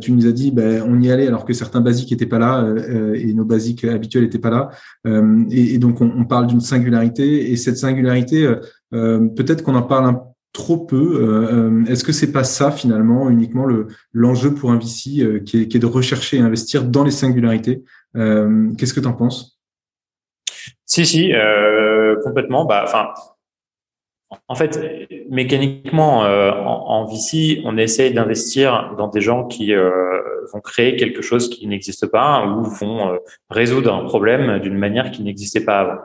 tu 0.00 0.12
nous 0.12 0.26
as 0.26 0.32
dit 0.32 0.50
ben, 0.50 0.82
on 0.86 1.00
y 1.00 1.10
allait 1.10 1.26
alors 1.26 1.44
que 1.44 1.52
certains 1.52 1.80
basiques 1.80 2.10
n'étaient 2.10 2.26
pas 2.26 2.38
là 2.38 2.64
euh, 2.64 3.14
et 3.14 3.32
nos 3.34 3.44
basiques 3.44 3.84
habituels 3.84 4.24
n'étaient 4.24 4.38
pas 4.38 4.50
là. 4.50 4.70
Euh, 5.06 5.44
et, 5.50 5.78
donc, 5.78 6.00
on, 6.00 6.24
parle 6.24 6.46
d'une 6.46 6.60
singularité. 6.60 7.50
Et 7.50 7.56
cette 7.56 7.76
singularité, 7.76 8.48
euh, 8.94 9.28
peut-être 9.28 9.62
qu'on 9.62 9.74
en 9.74 9.82
parle 9.82 10.06
un 10.06 10.22
trop 10.52 10.78
peu. 10.78 11.84
Est-ce 11.86 12.02
que 12.02 12.12
c'est 12.12 12.32
pas 12.32 12.44
ça 12.44 12.70
finalement 12.70 13.28
uniquement 13.28 13.66
le 13.66 13.88
l'enjeu 14.14 14.54
pour 14.54 14.70
un 14.70 14.78
VC 14.78 15.42
qui 15.44 15.60
est, 15.60 15.68
qui, 15.68 15.76
est, 15.76 15.80
de 15.80 15.86
rechercher 15.86 16.38
et 16.38 16.40
investir 16.40 16.84
dans 16.84 17.04
les 17.04 17.10
singularités? 17.10 17.84
Qu'est-ce 18.14 18.94
que 18.94 19.00
tu 19.00 19.06
en 19.06 19.12
penses? 19.12 19.58
Si 20.86 21.04
si 21.04 21.30
complètement. 22.24 22.64
Bah 22.64 22.84
enfin 22.84 23.08
en 24.48 24.54
fait, 24.54 25.08
mécaniquement, 25.30 26.24
euh, 26.24 26.50
en, 26.50 26.88
en, 26.88 27.04
VC, 27.06 27.62
on 27.64 27.76
essaye 27.76 28.12
d'investir 28.12 28.94
dans 28.98 29.08
des 29.08 29.20
gens 29.20 29.44
qui 29.44 29.72
euh, 29.72 29.90
vont 30.52 30.60
créer 30.60 30.96
quelque 30.96 31.22
chose 31.22 31.48
qui 31.48 31.66
n'existe 31.68 32.06
pas 32.06 32.44
ou 32.44 32.64
vont 32.64 33.12
euh, 33.12 33.18
résoudre 33.50 33.94
un 33.94 34.04
problème 34.04 34.58
d'une 34.58 34.76
manière 34.76 35.12
qui 35.12 35.22
n'existait 35.22 35.64
pas 35.64 35.78
avant. 35.78 35.98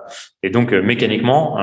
Et 0.43 0.51
donc, 0.51 0.71
mécaniquement, 0.71 1.57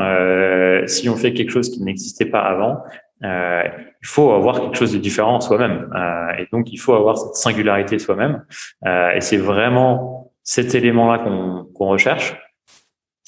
si 0.86 1.08
on 1.08 1.16
fait 1.16 1.32
quelque 1.32 1.50
chose 1.50 1.70
qui 1.70 1.82
n'existait 1.82 2.26
pas 2.26 2.40
avant, 2.40 2.82
il 3.22 4.06
faut 4.06 4.30
avoir 4.30 4.60
quelque 4.60 4.76
chose 4.76 4.92
de 4.92 4.98
différent 4.98 5.40
soi-même. 5.40 5.90
et 6.38 6.46
donc, 6.52 6.72
il 6.72 6.78
faut 6.78 6.94
avoir 6.94 7.18
cette 7.18 7.34
singularité 7.34 7.98
soi-même. 7.98 8.44
et 8.86 9.20
c'est 9.20 9.36
vraiment 9.36 10.32
cet 10.42 10.74
élément-là 10.74 11.18
qu'on 11.74 11.86
recherche. 11.86 12.36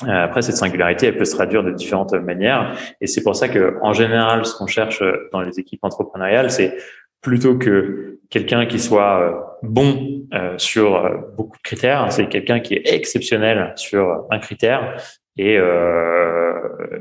Euh, 0.03 0.25
après, 0.25 0.43
cette 0.43 0.57
singularité, 0.57 1.07
elle 1.07 1.17
peut 1.17 1.25
se 1.25 1.35
traduire 1.35 1.63
de 1.63 1.71
différentes 1.71 2.13
manières. 2.13 2.77
Et 3.01 3.07
c'est 3.07 3.23
pour 3.23 3.37
ça 3.37 3.49
que, 3.49 3.77
en 3.83 3.93
général, 3.93 4.45
ce 4.45 4.55
qu'on 4.55 4.67
cherche 4.67 5.03
dans 5.33 5.41
les 5.41 5.59
équipes 5.59 5.85
entrepreneuriales, 5.85 6.51
c'est 6.51 6.77
plutôt 7.21 7.59
que 7.59 8.19
quelqu'un 8.31 8.67
qui 8.67 8.79
soit 8.79 9.21
euh, 9.21 9.33
bon 9.63 10.23
euh, 10.33 10.57
sur 10.57 11.11
beaucoup 11.37 11.57
de 11.57 11.63
critères, 11.63 12.11
c'est 12.11 12.29
quelqu'un 12.29 12.61
qui 12.61 12.75
est 12.75 12.93
exceptionnel 12.93 13.73
sur 13.77 14.27
un 14.31 14.39
critère 14.39 14.97
et 15.37 15.59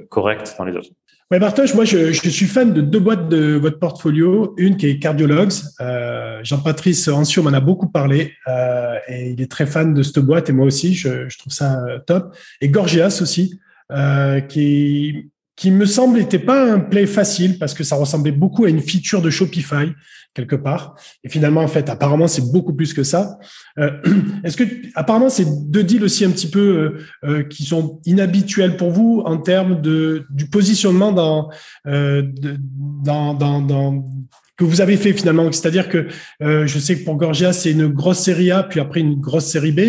correct 0.10 0.56
dans 0.58 0.66
les 0.66 0.76
autres. 0.76 0.90
Ouais, 1.32 1.38
Bartosz, 1.38 1.76
moi, 1.76 1.86
je, 1.86 2.12
je, 2.12 2.30
suis 2.30 2.48
fan 2.48 2.74
de 2.74 2.82
deux 2.82 3.00
boîtes 3.00 3.30
de 3.30 3.54
votre 3.54 3.78
portfolio. 3.78 4.56
Une 4.58 4.78
qui 4.78 4.88
est 4.88 4.98
Cardiologues. 4.98 5.52
Euh, 5.80 6.40
Jean-Patrice 6.44 7.08
Anciot 7.08 7.44
m'en 7.44 7.54
a 7.54 7.60
beaucoup 7.60 7.88
parlé 7.88 8.34
euh, 8.48 8.98
et 9.08 9.30
il 9.30 9.42
est 9.42 9.52
très 9.52 9.68
fan 9.68 9.94
de 9.94 10.02
cette 10.02 10.18
boîte 10.20 10.50
et 10.50 10.54
moi 10.54 10.66
aussi, 10.66 10.96
je, 10.96 11.30
je 11.30 11.38
trouve 11.38 11.54
ça 11.54 11.84
top. 12.08 12.36
Et 12.62 12.70
Gorgias 12.70 13.20
aussi, 13.22 13.60
euh, 13.92 14.42
qui, 14.42 15.30
qui 15.60 15.72
me 15.72 15.86
semble 15.86 16.20
n'était 16.20 16.40
pas 16.40 16.72
un 16.72 16.80
play 16.80 17.06
facile 17.06 17.60
parce 17.60 17.74
que 17.74 17.84
ça 17.84 17.98
ressemblait 17.98 18.32
beaucoup 18.32 18.64
à 18.64 18.70
une 18.70 18.80
feature 18.80 19.22
de 19.22 19.30
Shopify 19.30 19.92
quelque 20.34 20.56
part. 20.56 20.96
Et 21.26 21.30
finalement, 21.30 21.60
en 21.60 21.68
fait, 21.68 21.90
apparemment, 21.90 22.30
c'est 22.30 22.50
beaucoup 22.50 22.74
plus 22.74 22.94
que 22.94 23.04
ça. 23.04 23.38
Euh, 23.78 23.92
Est-ce 24.46 24.56
que, 24.56 24.64
apparemment, 24.96 25.28
c'est 25.28 25.70
deux 25.70 25.84
deals 25.84 26.06
aussi 26.06 26.24
un 26.24 26.32
petit 26.32 26.50
peu 26.50 26.60
euh, 26.62 26.98
euh, 27.26 27.44
qui 27.44 27.64
sont 27.64 28.00
inhabituels 28.06 28.78
pour 28.78 28.92
vous 28.92 29.22
en 29.26 29.36
termes 29.36 29.82
de 29.82 30.26
du 30.30 30.46
positionnement 30.48 31.12
dans, 31.12 31.50
euh, 31.88 32.24
dans, 33.04 33.34
dans, 33.34 33.62
dans 33.62 34.06
que 34.56 34.64
vous 34.64 34.80
avez 34.80 34.96
fait 34.96 35.12
finalement? 35.12 35.52
C'est-à-dire 35.52 35.90
que 35.90 36.08
euh, 36.42 36.68
je 36.68 36.80
sais 36.80 36.98
que 36.98 37.04
pour 37.04 37.18
Gorgia, 37.18 37.52
c'est 37.52 37.72
une 37.72 37.88
grosse 37.88 38.20
série 38.20 38.50
A, 38.50 38.64
puis 38.64 38.80
après 38.80 39.02
une 39.02 39.20
grosse 39.20 39.48
série 39.48 39.74
B. 39.74 39.80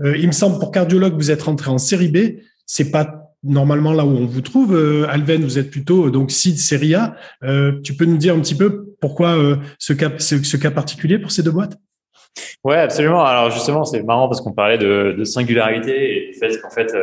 Euh, 0.00 0.16
il 0.16 0.28
me 0.28 0.32
semble 0.32 0.60
pour 0.60 0.70
Cardiologue, 0.70 1.14
vous 1.14 1.32
êtes 1.32 1.42
rentré 1.42 1.70
en 1.72 1.78
série 1.78 2.08
B. 2.08 2.38
C'est 2.66 2.92
pas 2.92 3.17
normalement 3.42 3.92
là 3.92 4.04
où 4.04 4.10
on 4.10 4.26
vous 4.26 4.40
trouve. 4.40 4.74
Euh, 4.74 5.06
Alven, 5.08 5.42
vous 5.42 5.58
êtes 5.58 5.70
plutôt 5.70 6.10
donc 6.10 6.30
seed 6.30 6.58
série 6.58 6.94
A. 6.94 7.16
Euh, 7.42 7.80
tu 7.82 7.94
peux 7.94 8.04
nous 8.04 8.16
dire 8.16 8.34
un 8.34 8.40
petit 8.40 8.56
peu 8.56 8.94
pourquoi 9.00 9.36
euh, 9.36 9.56
ce, 9.78 9.92
cas, 9.92 10.70
particulier 10.70 11.18
pour 11.18 11.30
ces 11.30 11.42
deux 11.42 11.50
boîtes? 11.50 11.76
Ouais, 12.64 12.76
absolument. 12.76 13.24
Alors 13.24 13.50
justement, 13.50 13.84
c'est 13.84 14.02
marrant 14.02 14.28
parce 14.28 14.40
qu'on 14.40 14.52
parlait 14.52 14.78
de, 14.78 15.24
singularité 15.24 16.16
et 16.16 16.32
du 16.32 16.38
fait 16.38 16.60
qu'en 16.60 16.70
fait, 16.70 16.94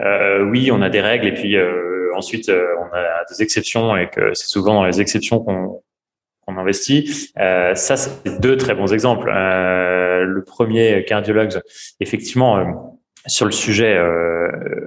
euh, 0.00 0.44
oui, 0.44 0.70
on 0.72 0.82
a 0.82 0.90
des 0.90 1.00
règles 1.00 1.26
et 1.26 1.34
puis 1.34 1.56
euh, 1.56 2.10
ensuite 2.14 2.48
on 2.50 2.96
a 2.96 3.24
des 3.30 3.42
exceptions 3.42 3.96
et 3.96 4.08
que 4.08 4.34
c'est 4.34 4.48
souvent 4.48 4.74
dans 4.74 4.84
les 4.84 5.00
exceptions 5.00 5.40
qu'on 5.40 5.82
investit. 6.56 7.32
Euh, 7.38 7.74
ça, 7.74 7.96
c'est 7.96 8.40
deux 8.40 8.56
très 8.56 8.74
bons 8.74 8.92
exemples. 8.92 9.28
le 9.28 10.42
premier, 10.44 11.04
cardiologue, 11.04 11.60
effectivement 12.00 12.92
sur 13.26 13.46
le 13.46 13.52
sujet 13.52 13.96
euh, 13.96 14.35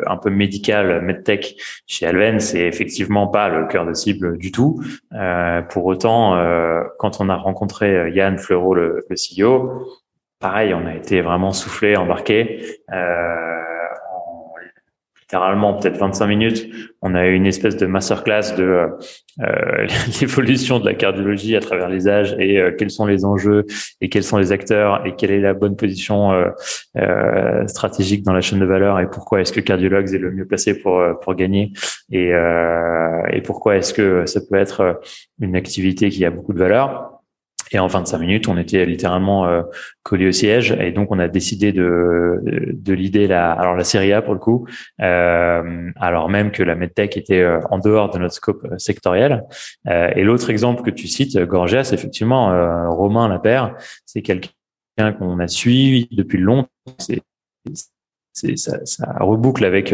un 0.08 0.18
peu 0.18 0.30
médical, 0.30 1.02
medtech 1.02 1.56
chez 1.88 2.06
Alven, 2.06 2.40
c'est 2.40 2.62
effectivement 2.62 3.28
pas 3.28 3.50
le 3.50 3.68
cœur 3.68 3.86
de 3.86 3.94
cible 3.94 4.38
du 4.38 4.52
tout. 4.52 4.82
Euh, 5.14 5.62
pour 5.62 5.86
autant, 5.86 6.36
euh, 6.36 6.82
quand 6.98 7.22
on 7.22 7.30
a 7.30 7.36
rencontré 7.36 7.96
euh, 7.96 8.10
Yann 8.10 8.38
Fleureau, 8.38 8.74
le, 8.74 9.06
CEO, 9.10 9.86
pareil, 10.40 10.74
on 10.74 10.86
a 10.86 10.96
été 10.96 11.22
vraiment 11.22 11.52
soufflé, 11.52 11.96
embarqué. 11.96 12.64
Euh, 12.92 13.59
littéralement 15.30 15.76
peut-être 15.76 16.00
25 16.00 16.26
minutes, 16.26 16.70
on 17.04 17.14
a 17.14 17.28
eu 17.28 17.36
une 17.36 17.46
espèce 17.46 17.78
de 17.78 17.86
masterclass 17.86 18.56
de 18.58 18.88
euh, 19.42 19.88
l'évolution 20.22 20.80
de 20.80 20.86
la 20.86 20.96
cardiologie 20.96 21.56
à 21.56 21.60
travers 21.60 21.88
les 21.88 22.08
âges 22.08 22.36
et 22.40 22.58
euh, 22.58 22.72
quels 22.76 22.90
sont 22.90 23.06
les 23.06 23.26
enjeux 23.26 23.68
et 24.02 24.10
quels 24.10 24.24
sont 24.24 24.40
les 24.40 24.52
acteurs 24.52 25.06
et 25.06 25.16
quelle 25.16 25.30
est 25.30 25.40
la 25.40 25.54
bonne 25.54 25.76
position 25.76 26.32
euh, 26.32 26.50
euh 26.98 27.68
stratégique 27.68 28.24
dans 28.24 28.34
la 28.34 28.42
chaîne 28.42 28.60
de 28.60 28.66
valeur 28.66 29.00
et 29.00 29.08
pourquoi 29.08 29.42
est-ce 29.42 29.54
que 29.54 29.60
cardiologue 29.60 30.12
est 30.12 30.18
le 30.18 30.32
mieux 30.32 30.48
placé 30.48 30.80
pour 30.80 30.98
euh, 30.98 31.14
pour 31.14 31.36
gagner 31.36 31.74
et, 32.12 32.32
et 33.32 33.42
pourquoi 33.42 33.78
est-ce 33.78 33.94
que 33.94 34.26
ça 34.26 34.42
peut 34.42 34.58
être 34.58 35.00
une 35.40 35.56
activité 35.56 36.10
qui 36.10 36.26
a 36.26 36.32
beaucoup 36.32 36.54
de 36.54 36.60
valeur. 36.60 37.19
Et 37.72 37.80
en 37.80 37.88
25 37.88 38.18
minutes, 38.20 38.48
on 38.48 38.58
était 38.58 38.86
littéralement 38.86 39.46
euh, 39.46 39.62
collé 40.04 40.28
au 40.28 40.32
siège, 40.32 40.72
et 40.80 40.92
donc 40.92 41.12
on 41.12 41.20
a 41.20 41.28
décidé 41.28 41.72
de 41.72 42.42
de 42.74 42.94
l'idée 42.94 43.28
la 43.28 43.52
alors 43.52 43.76
la 43.76 43.84
série 43.84 44.14
A 44.14 44.22
pour 44.22 44.34
le 44.34 44.40
coup, 44.40 44.68
euh, 45.02 45.92
alors 45.98 46.30
même 46.30 46.52
que 46.52 46.64
la 46.64 46.76
medtech 46.76 47.18
était 47.18 47.42
euh, 47.42 47.60
en 47.70 47.80
dehors 47.80 48.10
de 48.10 48.20
notre 48.20 48.34
scope 48.34 48.66
euh, 48.66 48.78
sectoriel. 48.78 49.44
Euh, 49.88 50.12
et 50.16 50.24
l'autre 50.24 50.50
exemple 50.50 50.84
que 50.84 50.90
tu 50.90 51.08
cites, 51.08 51.38
Gorgias, 51.38 51.92
effectivement, 51.94 52.50
Romain 52.96 53.28
Lapère, 53.28 53.76
c'est 54.06 54.22
quelqu'un 54.22 54.52
qu'on 55.18 55.40
a 55.40 55.48
suivi 55.48 56.08
depuis 56.12 56.38
longtemps. 56.38 56.70
C'est 58.34 58.56
ça, 58.56 58.86
ça 58.86 59.18
reboucle 59.20 59.66
avec 59.66 59.94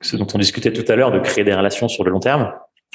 ce 0.00 0.16
dont 0.16 0.26
on 0.34 0.38
discutait 0.38 0.72
tout 0.72 0.84
à 0.90 0.96
l'heure 0.96 1.10
de 1.10 1.18
créer 1.18 1.44
des 1.44 1.54
relations 1.54 1.88
sur 1.88 2.04
le 2.04 2.10
long 2.10 2.20
terme 2.20 2.52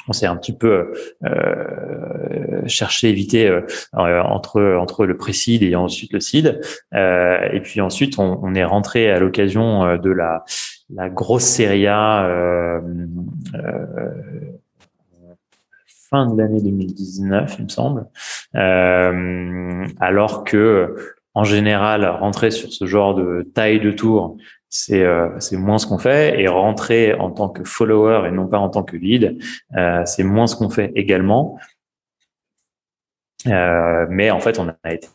on 0.08 0.12
s'est 0.12 0.26
un 0.26 0.36
petit 0.36 0.52
peu 0.52 0.92
euh, 1.24 2.62
cherché 2.66 3.08
éviter 3.08 3.48
euh, 3.48 3.62
entre 3.94 4.76
entre 4.76 5.06
le 5.06 5.16
précide 5.16 5.62
et 5.62 5.74
ensuite 5.74 6.12
le 6.12 6.20
CID 6.20 6.60
euh, 6.94 7.48
et 7.52 7.60
puis 7.60 7.80
ensuite 7.80 8.18
on, 8.18 8.40
on 8.42 8.54
est 8.54 8.64
rentré 8.64 9.10
à 9.10 9.18
l'occasion 9.18 9.84
euh, 9.84 9.96
de 9.98 10.10
la 10.10 10.44
la 10.94 11.08
grosse 11.08 11.44
série 11.44 11.86
A 11.86 12.24
euh, 12.26 12.80
euh, 13.54 14.10
fin 16.10 16.26
de 16.26 16.36
l'année 16.40 16.60
2019 16.60 17.56
il 17.58 17.64
me 17.64 17.68
semble. 17.68 18.06
Alors 18.54 20.44
que 20.44 20.96
en 21.34 21.44
général 21.44 22.04
rentrer 22.06 22.50
sur 22.50 22.70
ce 22.72 22.84
genre 22.86 23.14
de 23.14 23.50
taille 23.54 23.80
de 23.80 23.90
tour 23.90 24.36
c'est 24.72 25.04
euh, 25.04 25.38
c'est 25.38 25.58
moins 25.58 25.78
ce 25.78 25.86
qu'on 25.86 25.98
fait 25.98 26.40
et 26.40 26.48
rentrer 26.48 27.12
en 27.14 27.30
tant 27.30 27.50
que 27.50 27.62
follower 27.62 28.26
et 28.26 28.30
non 28.30 28.48
pas 28.48 28.58
en 28.58 28.70
tant 28.70 28.82
que 28.82 28.96
lead, 28.96 29.38
euh, 29.76 30.02
c'est 30.06 30.24
moins 30.24 30.46
ce 30.46 30.56
qu'on 30.56 30.70
fait 30.70 30.90
également. 30.94 31.58
Euh, 33.46 34.06
mais 34.08 34.30
en 34.30 34.40
fait, 34.40 34.58
on 34.58 34.68
a 34.68 34.92
été 34.92 35.08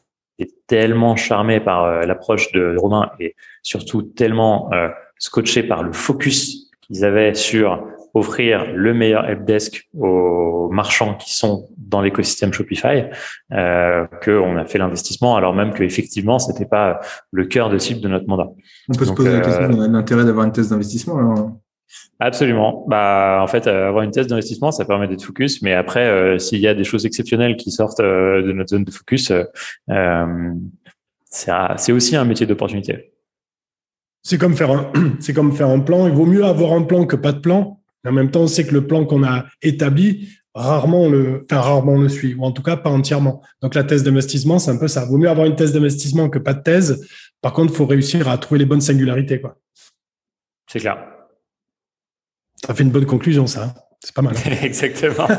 tellement 0.67 1.15
charmé 1.15 1.59
par 1.59 1.85
euh, 1.85 2.03
l'approche 2.03 2.51
de 2.51 2.75
Romain 2.77 3.11
et 3.19 3.35
surtout 3.63 4.03
tellement 4.03 4.71
euh, 4.73 4.89
scotché 5.17 5.63
par 5.63 5.81
le 5.81 5.91
focus 5.91 6.69
qu'ils 6.81 7.03
avaient 7.03 7.33
sur 7.33 7.83
offrir 8.17 8.65
le 8.73 8.93
meilleur 8.93 9.25
helpdesk 9.25 9.87
aux 9.97 10.69
marchands 10.71 11.15
qui 11.15 11.33
sont 11.33 11.67
dans 11.77 12.01
l'écosystème 12.01 12.51
Shopify, 12.53 13.05
euh, 13.53 14.05
qu'on 14.23 14.57
a 14.57 14.65
fait 14.65 14.77
l'investissement, 14.77 15.35
alors 15.35 15.53
même 15.53 15.73
qu'effectivement, 15.73 16.39
c'était 16.39 16.65
pas 16.65 16.99
le 17.31 17.45
cœur 17.45 17.69
de 17.69 17.77
cible 17.77 18.01
de 18.01 18.09
notre 18.09 18.27
mandat. 18.27 18.49
On 18.89 18.97
peut 18.97 19.05
se 19.05 19.13
poser 19.13 19.31
la 19.31 19.41
question 19.41 19.69
de 19.69 19.87
l'intérêt 19.87 20.25
d'avoir 20.25 20.45
une 20.45 20.51
thèse 20.51 20.69
d'investissement. 20.69 21.61
Absolument. 22.19 22.85
Bah, 22.87 23.39
en 23.41 23.47
fait, 23.47 23.67
avoir 23.67 24.03
une 24.03 24.11
thèse 24.11 24.27
d'investissement, 24.27 24.71
ça 24.71 24.85
permet 24.85 25.07
d'être 25.07 25.23
focus. 25.23 25.61
Mais 25.61 25.73
après, 25.73 26.07
euh, 26.07 26.39
s'il 26.39 26.59
y 26.59 26.67
a 26.67 26.73
des 26.73 26.83
choses 26.83 27.05
exceptionnelles 27.05 27.57
qui 27.57 27.71
sortent 27.71 27.99
euh, 27.99 28.41
de 28.41 28.51
notre 28.51 28.71
zone 28.71 28.83
de 28.83 28.91
focus, 28.91 29.31
euh, 29.31 30.53
c'est 31.29 31.91
aussi 31.91 32.15
un 32.15 32.25
métier 32.25 32.45
d'opportunité. 32.45 33.13
C'est 34.23 34.37
comme 34.37 34.55
faire 34.55 34.71
un, 34.71 34.91
c'est 35.19 35.33
comme 35.33 35.53
faire 35.53 35.69
un 35.69 35.79
plan. 35.79 36.07
Il 36.07 36.13
vaut 36.13 36.25
mieux 36.25 36.43
avoir 36.43 36.73
un 36.73 36.83
plan 36.83 37.05
que 37.05 37.15
pas 37.15 37.31
de 37.31 37.39
plan. 37.39 37.79
En 38.07 38.13
même 38.13 38.31
temps, 38.31 38.41
on 38.41 38.47
sait 38.47 38.65
que 38.65 38.73
le 38.73 38.87
plan 38.87 39.05
qu'on 39.05 39.23
a 39.23 39.45
établi, 39.61 40.29
rarement 40.53 41.07
le, 41.07 41.45
enfin, 41.49 41.61
rarement 41.61 41.97
le 41.97 42.09
suit, 42.09 42.33
ou 42.33 42.43
en 42.43 42.51
tout 42.51 42.63
cas 42.63 42.77
pas 42.77 42.89
entièrement. 42.89 43.41
Donc 43.61 43.75
la 43.75 43.83
thèse 43.83 44.03
d'investissement, 44.03 44.59
c'est 44.59 44.71
un 44.71 44.77
peu 44.77 44.87
ça. 44.87 45.05
Vaut 45.05 45.17
mieux 45.17 45.29
avoir 45.29 45.45
une 45.45 45.55
thèse 45.55 45.73
d'investissement 45.73 46.29
que 46.29 46.39
pas 46.39 46.53
de 46.53 46.63
thèse. 46.63 47.05
Par 47.41 47.53
contre, 47.53 47.73
il 47.73 47.75
faut 47.75 47.85
réussir 47.85 48.27
à 48.27 48.37
trouver 48.37 48.59
les 48.59 48.65
bonnes 48.65 48.81
singularités, 48.81 49.39
quoi. 49.39 49.57
C'est 50.71 50.79
clair. 50.79 50.97
Ça 52.65 52.73
fait 52.73 52.83
une 52.83 52.91
bonne 52.91 53.05
conclusion, 53.05 53.47
ça. 53.47 53.65
Hein. 53.65 53.73
C'est 54.03 54.13
pas 54.13 54.21
mal. 54.21 54.35
Exactement. 54.63 55.27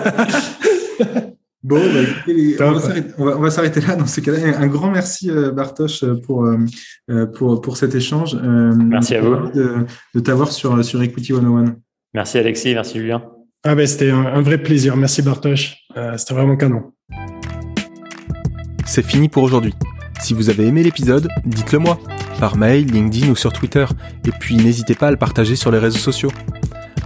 Bon, 1.64 1.80
bah, 2.58 2.72
on 3.18 3.40
va 3.40 3.50
s'arrêter 3.50 3.80
là 3.80 3.96
dans 3.96 4.06
ces 4.06 4.22
cas-là. 4.22 4.58
Un 4.58 4.68
grand 4.68 4.92
merci 4.92 5.28
euh, 5.28 5.50
Bartosz 5.50 6.04
pour, 6.24 6.44
euh, 6.44 6.56
euh, 7.10 7.26
pour, 7.26 7.60
pour 7.60 7.76
cet 7.76 7.96
échange. 7.96 8.36
merci 8.36 9.16
à 9.16 9.20
vous. 9.20 9.50
De, 9.50 9.84
de 10.14 10.20
t'avoir 10.20 10.52
sur, 10.52 10.84
sur 10.84 11.02
Equity 11.02 11.34
101. 11.34 11.76
Merci 12.18 12.36
Alexis, 12.36 12.74
merci 12.74 12.98
Julien. 12.98 13.22
Ah 13.62 13.76
ben 13.76 13.86
c'était 13.86 14.10
un, 14.10 14.40
vrai 14.40 14.58
plaisir. 14.58 14.96
Merci 14.96 15.22
Bartosz. 15.22 15.76
Euh, 15.96 16.16
c'était 16.16 16.34
vraiment 16.34 16.56
canon. 16.56 16.90
C'est 18.84 19.06
fini 19.06 19.28
pour 19.28 19.44
aujourd'hui. 19.44 19.72
Si 20.18 20.34
vous 20.34 20.50
avez 20.50 20.66
aimé 20.66 20.82
l'épisode, 20.82 21.28
dites-le 21.44 21.78
moi 21.78 21.96
par 22.40 22.56
mail, 22.56 22.86
LinkedIn 22.86 23.28
ou 23.30 23.36
sur 23.36 23.52
Twitter. 23.52 23.86
Et 24.26 24.32
puis 24.32 24.56
n'hésitez 24.56 24.96
pas 24.96 25.06
à 25.06 25.10
le 25.12 25.16
partager 25.16 25.54
sur 25.54 25.70
les 25.70 25.78
réseaux 25.78 26.00
sociaux. 26.00 26.32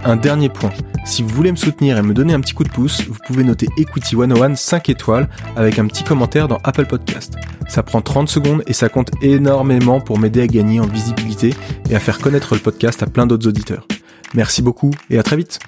Un 0.03 0.15
dernier 0.15 0.49
point, 0.49 0.71
si 1.05 1.21
vous 1.21 1.29
voulez 1.29 1.51
me 1.51 1.57
soutenir 1.57 1.95
et 1.99 2.01
me 2.01 2.15
donner 2.15 2.33
un 2.33 2.39
petit 2.39 2.55
coup 2.55 2.63
de 2.63 2.71
pouce, 2.71 3.07
vous 3.07 3.19
pouvez 3.27 3.43
noter 3.43 3.67
Equity 3.77 4.15
101 4.15 4.55
5 4.55 4.89
étoiles 4.89 5.29
avec 5.55 5.77
un 5.77 5.85
petit 5.85 6.03
commentaire 6.03 6.47
dans 6.47 6.57
Apple 6.63 6.87
Podcast. 6.87 7.35
Ça 7.67 7.83
prend 7.83 8.01
30 8.01 8.29
secondes 8.29 8.63
et 8.65 8.73
ça 8.73 8.89
compte 8.89 9.11
énormément 9.21 10.01
pour 10.01 10.17
m'aider 10.17 10.41
à 10.41 10.47
gagner 10.47 10.79
en 10.79 10.87
visibilité 10.87 11.53
et 11.91 11.95
à 11.95 11.99
faire 11.99 12.17
connaître 12.17 12.55
le 12.55 12.61
podcast 12.61 13.03
à 13.03 13.05
plein 13.05 13.27
d'autres 13.27 13.47
auditeurs. 13.47 13.85
Merci 14.33 14.61
beaucoup 14.61 14.91
et 15.09 15.17
à 15.17 15.23
très 15.23 15.35
vite 15.35 15.59